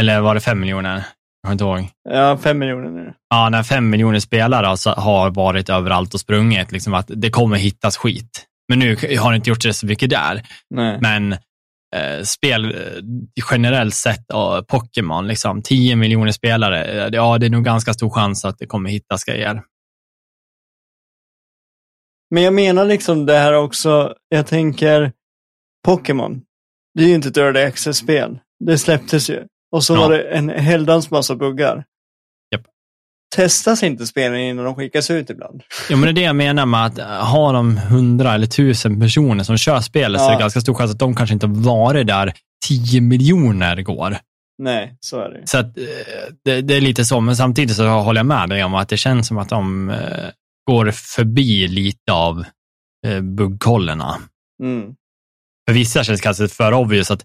eller 0.00 0.20
var 0.20 0.34
det 0.34 0.40
5 0.40 0.60
miljoner? 0.60 1.06
Jag 1.42 1.48
har 1.48 1.52
inte 1.52 1.64
ihåg. 1.64 1.88
Ja, 2.10 2.38
5 2.38 2.58
miljoner 2.58 2.90
nu. 2.90 3.14
Ja, 3.30 3.48
när 3.48 3.62
5 3.62 3.90
miljoner 3.90 4.20
spelare 4.20 4.68
alltså 4.68 4.90
har 4.90 5.30
varit 5.30 5.68
överallt 5.68 6.14
och 6.14 6.20
sprungit, 6.20 6.72
liksom 6.72 6.94
att 6.94 7.10
det 7.14 7.30
kommer 7.30 7.56
hittas 7.56 7.96
skit. 7.96 8.46
Men 8.68 8.78
nu 8.78 8.96
har 9.18 9.30
det 9.30 9.36
inte 9.36 9.50
gjort 9.50 9.62
det 9.62 9.74
så 9.74 9.86
mycket 9.86 10.10
där. 10.10 10.42
Nej. 10.70 10.98
Men 11.00 11.36
spel 12.24 12.64
eh, 12.64 12.80
generellt 13.50 13.94
sett, 13.94 14.26
Pokémon, 14.68 15.26
liksom 15.26 15.62
10 15.62 15.96
miljoner 15.96 16.32
spelare, 16.32 16.84
eh, 16.84 17.08
ja 17.12 17.38
det 17.38 17.46
är 17.46 17.50
nog 17.50 17.64
ganska 17.64 17.92
stor 17.92 18.10
chans 18.10 18.44
att 18.44 18.58
det 18.58 18.66
kommer 18.66 18.90
hittas 18.90 19.24
grejer. 19.24 19.62
Men 22.30 22.42
jag 22.42 22.54
menar 22.54 22.84
liksom 22.84 23.26
det 23.26 23.38
här 23.38 23.52
också, 23.52 24.14
jag 24.28 24.46
tänker 24.46 25.12
Pokémon, 25.84 26.42
det 26.94 27.04
är 27.04 27.08
ju 27.08 27.14
inte 27.14 27.28
ett 27.28 27.36
early 27.36 27.60
access-spel. 27.60 28.38
Det 28.64 28.78
släpptes 28.78 29.30
ju. 29.30 29.46
Och 29.72 29.84
så 29.84 29.94
ja. 29.94 30.00
var 30.00 30.10
det 30.10 30.22
en 30.22 30.48
heldans 30.48 31.10
massa 31.10 31.36
buggar 31.36 31.84
testas 33.34 33.82
inte 33.82 34.06
spelen 34.06 34.38
innan 34.38 34.64
de 34.64 34.74
skickas 34.74 35.10
ut 35.10 35.30
ibland? 35.30 35.62
Ja, 35.90 35.96
men 35.96 36.02
det 36.02 36.10
är 36.10 36.12
det 36.12 36.20
jag 36.20 36.36
menar 36.36 36.66
med 36.66 36.86
att 36.86 36.98
har 37.26 37.52
de 37.52 37.76
hundra 37.76 38.34
eller 38.34 38.46
tusen 38.46 39.00
personer 39.00 39.44
som 39.44 39.58
kör 39.58 39.80
spelet 39.80 40.20
ja. 40.20 40.26
så 40.26 40.30
är 40.30 40.36
det 40.36 40.40
ganska 40.40 40.60
stor 40.60 40.74
chans 40.74 40.90
att 40.90 40.98
de 40.98 41.14
kanske 41.14 41.34
inte 41.34 41.46
varit 41.46 42.06
där 42.06 42.32
tio 42.68 43.00
miljoner 43.00 43.82
går. 43.82 44.16
Nej, 44.58 44.96
så 45.00 45.20
är 45.20 45.30
det. 45.30 45.46
Så 45.46 45.58
att, 45.58 45.78
eh, 45.78 45.84
det, 46.44 46.60
det, 46.60 46.74
är 46.74 46.80
lite 46.80 47.04
så, 47.04 47.20
men 47.20 47.36
samtidigt 47.36 47.76
så 47.76 47.88
håller 47.88 48.18
jag 48.18 48.26
med 48.26 48.48
dig 48.48 48.64
om 48.64 48.74
att 48.74 48.88
det 48.88 48.96
känns 48.96 49.28
som 49.28 49.38
att 49.38 49.48
de 49.48 49.90
eh, 49.90 50.30
går 50.66 50.90
förbi 50.90 51.68
lite 51.68 52.12
av 52.12 52.44
eh, 53.06 53.20
buggkollerna. 53.20 54.18
Mm. 54.62 54.94
För 55.66 55.74
vissa 55.74 56.04
känns 56.04 56.20
det 56.20 56.24
kanske 56.24 56.48
för 56.48 56.72
obvious 56.72 57.10
att 57.10 57.24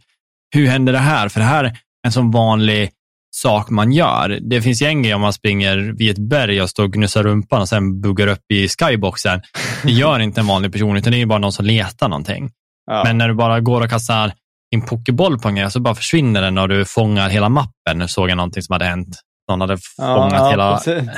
hur 0.56 0.68
händer 0.68 0.94
det 0.94 1.00
här? 1.00 1.30
För 1.30 1.40
det 1.40 1.46
här 1.46 1.64
är 1.64 1.78
en 2.06 2.12
sån 2.12 2.32
vanlig 2.32 2.92
sak 3.36 3.70
man 3.70 3.92
gör. 3.92 4.40
Det 4.42 4.62
finns 4.62 4.82
ju 4.82 4.86
en 4.86 5.04
grej 5.04 5.14
om 5.14 5.22
man 5.22 5.34
springer 5.34 5.78
vid 5.78 6.12
ett 6.12 6.30
berg 6.30 6.62
och 6.62 6.70
står 6.70 6.84
och 6.84 6.94
gnussar 6.94 7.24
rumpan 7.24 7.62
och 7.62 7.70
sen 7.70 8.02
buggar 8.02 8.28
upp 8.28 8.52
i 8.54 8.68
skyboxen. 8.68 9.42
Det 9.84 9.92
gör 9.92 10.20
inte 10.20 10.42
en 10.42 10.48
vanlig 10.48 10.72
person, 10.72 10.98
utan 10.98 11.12
det 11.12 11.22
är 11.22 11.26
bara 11.26 11.40
någon 11.40 11.54
som 11.54 11.66
letar 11.66 12.10
någonting. 12.10 12.52
Ja. 12.92 13.04
Men 13.04 13.18
när 13.18 13.28
du 13.28 13.34
bara 13.34 13.60
går 13.60 13.82
och 13.82 13.90
kastar 13.90 14.34
din 14.72 14.86
pokéboll 14.86 15.40
på 15.40 15.48
en 15.48 15.56
grej 15.56 15.72
så 15.72 15.80
bara 15.80 15.96
försvinner 15.96 16.42
den 16.42 16.58
och 16.58 16.70
du 16.70 16.86
fångar 16.86 17.30
hela 17.30 17.50
mappen. 17.50 17.98
Nu 17.98 18.08
såg 18.08 18.30
jag 18.30 18.38
någonting 18.38 18.64
som 18.64 18.74
hade 18.74 18.86
hänt. 18.86 19.20
Någon 19.50 19.62
hade 19.62 19.78
fångat 19.98 20.34
ja, 20.34 20.50
hela... 20.50 20.78
Precis. 20.78 21.10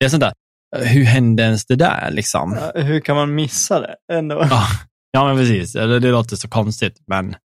Det 0.00 0.04
är 0.04 0.08
sånt 0.08 0.20
där. 0.20 0.32
Hur 0.76 1.04
hände 1.04 1.42
ens 1.42 1.66
det 1.66 1.76
där? 1.76 2.10
Liksom? 2.10 2.58
hur 2.74 3.00
kan 3.00 3.16
man 3.16 3.34
missa 3.34 3.80
det? 3.80 3.94
Ändå. 4.12 4.46
Ja, 4.50 4.66
ja 5.12 5.26
men 5.26 5.36
precis. 5.36 5.72
Det, 5.72 6.00
det 6.00 6.10
låter 6.10 6.36
så 6.36 6.48
konstigt, 6.48 6.96
men 7.06 7.36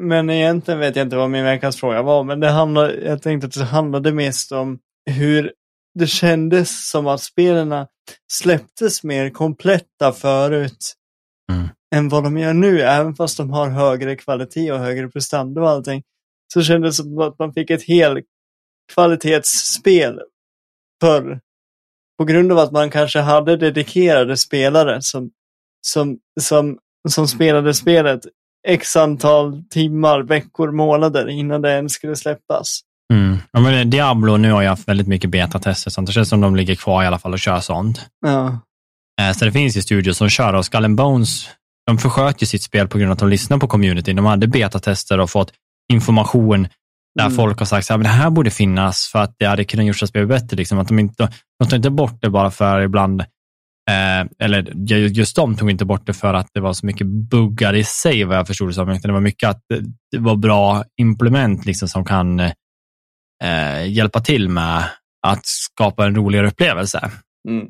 men 0.00 0.30
egentligen 0.30 0.80
vet 0.80 0.96
jag 0.96 1.06
inte 1.06 1.16
vad 1.16 1.30
min 1.30 1.44
veckans 1.44 1.76
fråga 1.76 2.02
var, 2.02 2.24
men 2.24 2.40
det 2.40 2.50
handlade, 2.50 2.94
jag 2.94 3.22
tänkte 3.22 3.46
att 3.46 3.54
det 3.54 3.64
handlade 3.64 4.12
mest 4.12 4.52
om 4.52 4.78
hur 5.10 5.52
det 5.94 6.06
kändes 6.06 6.90
som 6.90 7.06
att 7.06 7.20
spelarna 7.20 7.88
släpptes 8.32 9.04
mer 9.04 9.30
kompletta 9.30 10.12
förut 10.12 10.94
mm. 11.52 11.68
än 11.94 12.08
vad 12.08 12.24
de 12.24 12.38
gör 12.38 12.54
nu, 12.54 12.80
även 12.80 13.14
fast 13.14 13.36
de 13.36 13.50
har 13.50 13.68
högre 13.68 14.16
kvalitet 14.16 14.72
och 14.72 14.78
högre 14.78 15.08
prestanda 15.08 15.60
och 15.60 15.68
allting. 15.68 16.02
Så 16.52 16.62
kändes 16.62 16.96
det 16.96 17.02
som 17.02 17.18
att 17.18 17.38
man 17.38 17.52
fick 17.52 17.70
ett 17.70 17.86
helt 17.86 18.24
kvalitetsspel 18.94 20.20
förr. 21.00 21.40
På 22.18 22.24
grund 22.24 22.52
av 22.52 22.58
att 22.58 22.72
man 22.72 22.90
kanske 22.90 23.18
hade 23.18 23.56
dedikerade 23.56 24.36
spelare 24.36 25.02
som, 25.02 25.30
som, 25.86 26.18
som, 26.40 26.78
som 27.08 27.28
spelade 27.28 27.74
spelet 27.74 28.20
x 28.68 28.96
antal 28.96 29.62
timmar, 29.70 30.22
veckor, 30.22 30.70
månader 30.70 31.28
innan 31.28 31.62
det 31.62 31.72
ens 31.72 31.92
skulle 31.92 32.16
släppas. 32.16 32.80
Mm. 33.12 33.38
Ja, 33.52 33.60
men 33.60 33.90
Diablo 33.90 34.36
nu 34.36 34.52
har 34.52 34.62
jag 34.62 34.70
haft 34.70 34.88
väldigt 34.88 35.08
mycket 35.08 35.30
betatester, 35.30 35.90
sånt. 35.90 36.06
det 36.06 36.12
känns 36.12 36.28
som 36.28 36.40
de 36.40 36.56
ligger 36.56 36.74
kvar 36.74 37.02
i 37.02 37.06
alla 37.06 37.18
fall 37.18 37.32
och 37.32 37.38
kör 37.38 37.60
sånt. 37.60 38.06
Ja. 38.26 38.58
Eh, 39.20 39.32
så 39.32 39.44
det 39.44 39.52
finns 39.52 39.76
ju 39.76 39.82
studios 39.82 40.16
som 40.16 40.28
kör 40.28 40.54
och 40.54 40.64
Skull 40.64 40.94
Bones, 40.94 41.48
de 41.86 41.98
försköt 41.98 42.42
ju 42.42 42.46
sitt 42.46 42.62
spel 42.62 42.88
på 42.88 42.98
grund 42.98 43.10
av 43.10 43.12
att 43.12 43.18
de 43.18 43.28
lyssnade 43.28 43.60
på 43.60 43.68
communityn. 43.68 44.16
De 44.16 44.26
hade 44.26 44.46
betatester 44.46 45.20
och 45.20 45.30
fått 45.30 45.52
information 45.92 46.68
där 47.14 47.24
mm. 47.24 47.36
folk 47.36 47.58
har 47.58 47.66
sagt 47.66 47.90
att 47.90 48.02
det 48.02 48.08
här 48.08 48.30
borde 48.30 48.50
finnas 48.50 49.08
för 49.12 49.18
att 49.18 49.34
det 49.38 49.46
hade 49.46 49.64
kunnat 49.64 49.86
gjort 49.86 50.08
spelet 50.08 50.28
bättre. 50.28 50.56
Liksom, 50.56 50.78
att 50.78 50.88
de, 50.88 50.98
inte, 50.98 51.32
de 51.58 51.68
tar 51.68 51.76
inte 51.76 51.90
bort 51.90 52.18
det 52.20 52.30
bara 52.30 52.50
för 52.50 52.80
ibland 52.80 53.24
Eh, 53.90 54.26
eller 54.38 54.72
ju- 54.90 55.06
just 55.06 55.36
de 55.36 55.56
tog 55.56 55.70
inte 55.70 55.84
bort 55.84 56.06
det 56.06 56.12
för 56.12 56.34
att 56.34 56.48
det 56.54 56.60
var 56.60 56.72
så 56.72 56.86
mycket 56.86 57.06
buggar 57.06 57.74
i 57.74 57.84
sig, 57.84 58.24
vad 58.24 58.36
jag 58.36 58.46
förstod 58.46 58.68
det 58.68 58.72
som. 58.72 58.88
Utan 58.88 59.00
Det 59.02 59.12
var 59.12 59.20
mycket 59.20 59.48
att 59.48 59.60
det- 60.12 60.18
var 60.18 60.36
bra 60.36 60.84
implement 61.00 61.66
liksom, 61.66 61.88
som 61.88 62.04
kan 62.04 62.40
eh, 62.40 62.52
hjälpa 63.86 64.20
till 64.20 64.48
med 64.48 64.84
att 65.26 65.46
skapa 65.46 66.06
en 66.06 66.14
roligare 66.14 66.46
upplevelse. 66.48 67.10
Mm. 67.48 67.66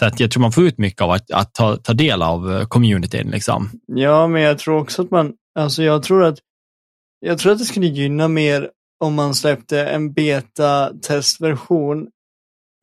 Så 0.00 0.06
att 0.06 0.20
jag 0.20 0.30
tror 0.30 0.40
man 0.40 0.52
får 0.52 0.64
ut 0.64 0.78
mycket 0.78 1.00
av 1.00 1.10
att, 1.10 1.30
att 1.30 1.54
ta, 1.54 1.76
ta 1.76 1.92
del 1.92 2.22
av 2.22 2.52
eh, 2.52 2.66
communityn. 2.66 3.30
Liksom. 3.30 3.70
Ja, 3.86 4.26
men 4.26 4.42
jag 4.42 4.58
tror 4.58 4.78
också 4.80 5.02
att 5.02 5.10
man, 5.10 5.32
alltså 5.58 5.82
jag 5.82 6.02
tror 6.02 6.24
att, 6.24 6.38
jag 7.20 7.38
tror 7.38 7.52
att 7.52 7.58
det 7.58 7.64
skulle 7.64 7.86
gynna 7.86 8.28
mer 8.28 8.70
om 9.04 9.14
man 9.14 9.34
släppte 9.34 9.86
en 9.86 10.12
beta-testversion 10.12 12.08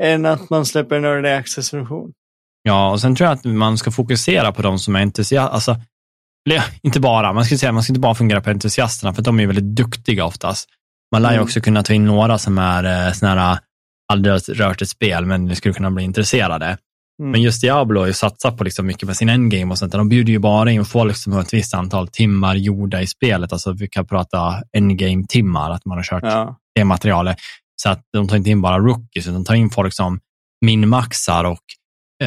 än 0.02 0.26
att 0.26 0.50
man 0.50 0.66
släpper 0.66 0.96
en 0.96 1.06
early 1.06 1.30
access-version. 1.30 2.12
Ja, 2.64 2.92
och 2.92 3.02
sen 3.02 3.16
tror 3.16 3.30
jag 3.30 3.34
att 3.38 3.44
man 3.46 3.78
ska 3.78 3.92
fokusera 3.92 4.52
på 4.52 4.62
de 4.62 4.80
som 4.80 4.96
är 4.96 5.02
entusiaster. 5.02 5.54
Alltså, 5.54 5.76
inte 6.82 7.00
bara, 7.00 7.34
man 7.34 7.46
ska 7.46 7.58
säga, 7.58 7.72
man 7.72 7.84
ska 7.84 7.92
inte 7.92 8.00
bara 8.00 8.16
fungera 8.16 8.42
på 8.42 8.50
entusiasterna, 8.50 9.14
för 9.14 9.22
de 9.22 9.40
är 9.40 9.48
väldigt 9.48 9.76
duktiga 9.76 10.26
oftast. 10.26 10.70
Man 11.12 11.22
lär 11.22 11.30
ju 11.30 11.36
Mm. 11.36 11.44
också 11.44 11.62
kunna 11.62 11.84
ta 11.84 11.94
in 11.94 12.06
några 12.06 12.38
som 12.38 12.58
är 12.58 13.08
eh, 13.08 13.14
såna 13.14 13.36
här, 13.36 13.60
aldrig 14.14 14.60
rört 14.60 14.82
ett 14.82 14.90
spel, 14.90 15.26
men 15.26 15.56
skulle 15.56 15.74
kunna 15.74 15.92
bli 15.92 16.04
intresserade. 16.04 16.66
Mm. 16.66 17.32
Men 17.32 17.42
just 17.42 17.62
Diablo 17.62 18.00
har 18.00 18.08
ju 18.08 18.14
satsat 18.14 18.58
på 18.58 18.64
liksom 18.64 18.86
mycket 18.86 19.08
med 19.08 19.18
sin 19.18 19.30
endgame 19.30 19.72
och 19.72 19.78
sånt. 19.78 19.92
De 19.92 20.10
bjuder 20.10 20.32
ju 20.34 20.40
bara 20.40 20.72
in 20.72 20.86
folk 20.86 21.18
som 21.18 21.34
har 21.34 21.42
ett 21.42 21.54
visst 21.54 21.74
antal 21.74 22.08
timmar 22.08 22.56
gjorda 22.56 23.02
i 23.02 23.08
spelet. 23.08 23.54
Alltså 23.54 23.72
vi 23.74 23.88
kan 23.88 24.08
prata 24.08 24.64
endgame-timmar, 24.78 25.72
att 25.72 25.86
man 25.86 25.98
har 25.98 26.04
kört 26.04 26.24
Ja. 26.24 26.58
det 26.76 26.84
materialet. 26.86 27.38
Så 27.84 27.90
att 27.90 28.06
de 28.14 28.28
tar 28.28 28.38
inte 28.38 28.50
in 28.50 28.62
bara 28.62 28.80
rookies, 28.80 29.28
utan 29.28 29.34
de 29.34 29.46
tar 29.46 29.56
in 29.56 29.70
folk 29.70 29.94
som 29.94 30.20
minmaxar 30.66 31.44
och 31.44 31.64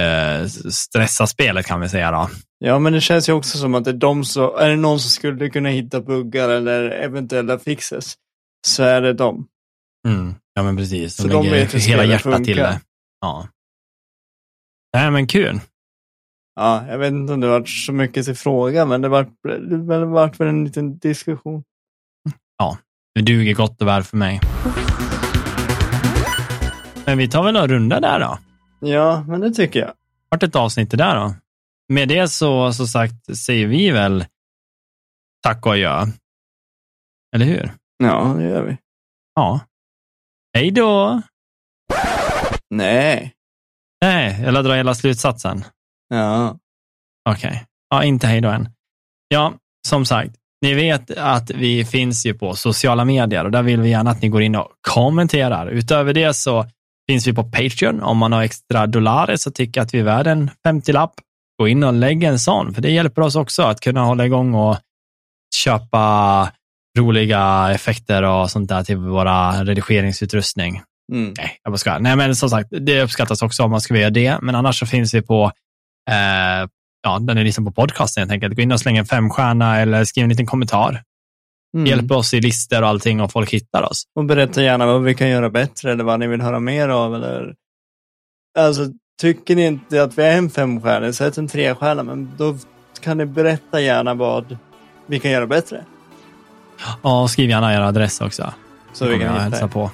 eh, 0.01 0.47
stressar 0.71 1.27
spelet 1.27 1.67
kan 1.67 1.81
vi 1.81 1.89
säga. 1.89 2.11
Då. 2.11 2.31
ja, 2.59 2.79
men 2.79 2.93
det 2.93 3.01
känns 3.01 3.29
ju 3.29 3.33
också 3.33 3.59
som 3.59 3.75
att 3.75 3.85
det 3.85 3.91
är, 3.91 3.95
de 3.95 4.25
som, 4.25 4.55
är 4.59 4.71
det 4.71 4.77
någon 4.77 5.01
som 5.01 5.11
skulle 5.11 5.51
kunna 5.51 5.69
hitta 5.69 6.01
buggar 6.01 6.49
eller 6.49 6.91
eventuella 6.91 7.59
fixes 7.59 8.15
så 8.67 8.83
är 8.83 9.03
det 9.03 9.13
de. 9.13 9.47
Mm. 10.09 10.35
Ja, 10.55 10.63
men 10.63 10.77
precis. 10.77 11.17
De 11.17 11.23
Så 11.23 11.29
de 11.29 11.51
vet 11.51 11.75
hur 11.75 11.79
hela 11.79 12.05
hjärtat 12.05 12.45
till 12.45 12.55
funkar. 12.55 12.73
det. 12.73 12.81
Ja. 13.21 13.49
Nej, 14.95 15.11
men 15.11 15.27
kul. 15.27 15.61
Ja, 16.55 16.87
jag 16.89 16.99
vet 16.99 17.13
inte 17.13 17.33
om 17.33 17.41
det 17.41 17.49
var 17.49 17.65
så 17.65 17.93
mycket 17.93 18.25
till 18.25 18.37
fråga, 18.37 18.87
men 18.87 19.01
det 19.01 19.09
var, 19.09 19.31
det 19.71 20.05
var 20.05 20.39
väl 20.39 20.49
en 20.49 20.65
liten 20.65 20.99
diskussion. 20.99 21.63
Det 23.15 23.23
duger 23.23 23.55
gott 23.55 23.83
och 23.83 23.89
väl 23.89 24.03
för 24.03 24.17
mig. 24.17 24.41
Men 27.07 27.19
vi 27.19 27.29
tar 27.29 27.43
väl 27.45 27.57
en 27.57 27.69
runda 27.69 28.01
där 28.01 28.21
då. 28.21 28.39
Ja, 28.81 29.25
men 29.29 29.41
det 29.41 29.51
tycker 29.51 29.81
jag. 29.81 29.93
Vart 30.29 30.43
ett 30.43 30.57
avsnitt 30.57 30.91
det 30.91 30.97
där 30.97 31.15
då. 31.17 31.35
Med 31.89 32.09
det 32.09 32.29
så, 32.29 32.73
så 32.73 32.87
sagt 32.87 33.37
säger 33.37 33.67
vi 33.67 33.91
väl 33.91 34.25
tack 35.43 35.67
och 35.67 35.73
adjö. 35.73 36.07
Eller 37.35 37.47
hur? 37.47 37.73
Ja, 37.97 38.35
det 38.39 38.45
gör 38.45 38.63
vi. 38.63 38.77
Ja. 39.35 39.61
Hej 40.55 40.71
då! 40.71 41.23
Nej. 42.71 43.33
Nej, 44.01 44.45
eller 44.45 44.63
dra 44.63 44.75
hela 44.75 44.95
slutsatsen. 44.95 45.65
Ja. 46.09 46.59
Okej. 47.31 47.65
Ja, 47.91 48.05
inte 48.05 48.27
hej 48.27 48.41
då 48.41 48.49
än. 48.49 48.69
Ja, 49.29 49.55
som 49.89 50.05
sagt, 50.05 50.37
ni 50.63 50.75
vet 50.75 51.11
att 51.11 51.51
vi 51.51 51.85
finns 51.85 52.27
ju 52.27 52.35
på 52.35 52.55
sociala 52.55 53.05
medier 53.05 53.45
och 53.45 53.51
där 53.51 53.63
vill 53.63 53.81
vi 53.81 53.91
gärna 53.91 54.11
att 54.11 54.23
ni 54.23 54.29
går 54.29 54.43
in 54.43 54.57
och 54.57 54.69
kommenterar. 54.81 55.67
Utöver 55.67 56.13
det 56.13 56.35
så 56.35 56.67
finns 57.11 57.27
vi 57.27 57.33
på 57.33 57.45
Patreon. 57.45 58.03
Om 58.03 58.19
man 58.19 58.33
har 58.33 58.43
extra 58.43 58.87
dollar 58.87 59.37
så 59.37 59.51
tycker 59.51 59.81
jag 59.81 59.87
att 59.87 59.95
vi 59.95 59.99
är 59.99 60.05
värd 60.05 60.27
en 60.27 60.51
50-lapp. 60.67 61.15
Gå 61.59 61.69
in 61.69 61.85
och 61.85 61.93
lägg 61.93 62.23
en 62.23 62.39
sån, 62.39 62.75
för 62.75 62.83
det 62.83 62.91
hjälper 62.91 63.23
oss 63.23 63.37
också 63.37 63.63
att 63.63 63.81
kunna 63.81 64.05
hålla 64.05 64.27
igång 64.27 64.55
och 64.55 64.77
köpa 65.55 66.49
roliga 66.99 67.71
effekter 67.73 68.23
och 68.23 68.51
sånt 68.51 68.69
där 68.69 68.85
till 68.85 68.97
våra 68.97 69.65
redigeringsutrustning. 69.65 70.83
Mm. 71.13 71.35
Nej, 71.37 71.59
jag 71.63 71.73
bara 71.73 71.79
skojar. 71.79 72.01
Nej, 72.01 72.17
men 72.17 72.37
som 72.37 72.51
sagt, 72.51 72.69
det 72.71 73.03
uppskattas 73.03 73.43
också 73.43 73.63
om 73.63 73.71
man 73.71 73.81
skulle 73.81 73.99
göra 73.99 74.11
det. 74.11 74.39
Men 74.43 74.55
annars 74.55 74.79
så 74.79 74.87
finns 74.87 75.15
vi 75.15 75.23
på, 75.23 75.45
eh, 76.11 76.69
ja, 77.03 77.19
där 77.21 77.35
ni 77.35 77.45
lyssnar 77.45 77.65
på 77.65 77.73
podcasten 77.73 78.21
helt 78.21 78.33
enkelt. 78.33 78.57
Gå 78.57 78.63
in 78.63 78.73
och 78.73 78.81
släng 78.81 78.97
en 78.97 79.07
femstjärna 79.07 79.81
eller 79.81 80.05
skriv 80.05 80.23
en 80.23 80.31
liten 80.31 80.47
kommentar. 80.47 81.03
Mm. 81.75 81.87
Hjälp 81.87 82.11
oss 82.11 82.35
i 82.35 82.41
listor 82.41 82.83
och 82.83 82.89
allting 82.89 83.20
och 83.20 83.33
folk 83.33 83.53
hittar 83.53 83.83
oss. 83.83 84.03
Och 84.14 84.25
berätta 84.25 84.62
gärna 84.62 84.87
vad 84.87 85.03
vi 85.03 85.14
kan 85.14 85.29
göra 85.29 85.51
bättre 85.51 85.93
eller 85.93 86.05
vad 86.05 86.20
ni 86.20 86.27
vill 86.27 86.41
höra 86.41 86.61
mer 86.61 86.89
av. 86.89 87.14
Eller... 87.14 87.55
Alltså, 88.59 88.87
tycker 89.20 89.57
ni 89.57 89.66
inte 89.66 90.03
att 90.03 90.18
vi 90.18 90.22
är 90.22 90.37
en 90.37 90.51
femstjärna, 90.51 91.12
sätt 91.12 91.39
en 91.39 91.49
trestjärna, 91.49 92.03
men 92.03 92.33
då 92.37 92.57
kan 93.01 93.18
ni 93.18 93.27
berätta 93.27 93.81
gärna 93.81 94.14
vad 94.14 94.59
vi 95.07 95.20
kan 95.20 95.31
göra 95.31 95.47
bättre. 95.47 95.85
Ja, 97.03 97.22
och 97.22 97.31
skriv 97.31 97.51
gärna 97.51 97.75
er 97.75 97.81
adress 97.81 98.20
också. 98.20 98.53
Så 98.93 99.07
vi 99.07 99.18
kan 99.18 99.27
jag 99.27 99.33
hälsa 99.33 99.68
på. 99.68 99.91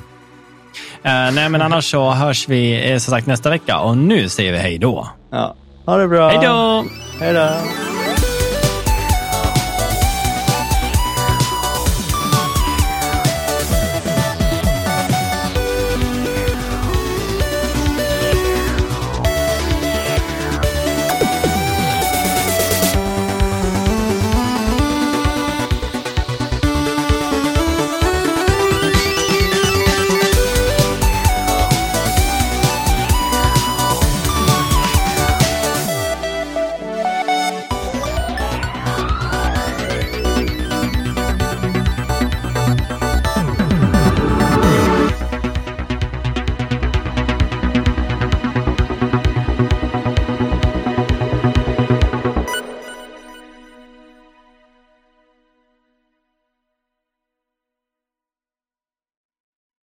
Eh, 1.03 1.33
nej, 1.33 1.49
men 1.49 1.63
annars 1.63 1.91
så 1.91 2.11
hörs 2.11 2.49
vi 2.49 2.91
eh, 2.93 2.99
som 2.99 3.11
sagt 3.11 3.27
nästa 3.27 3.51
vecka 3.51 3.79
och 3.79 3.97
nu 3.97 4.29
säger 4.29 4.53
vi 4.53 4.59
hej 4.59 4.79
då. 4.79 5.09
Ja. 5.31 5.57
Ha 5.87 5.97
det 5.97 6.09
bra. 6.09 6.29
Hej 6.29 6.39
då! 6.43 6.85
Hej 7.21 7.35
då. 7.35 8.00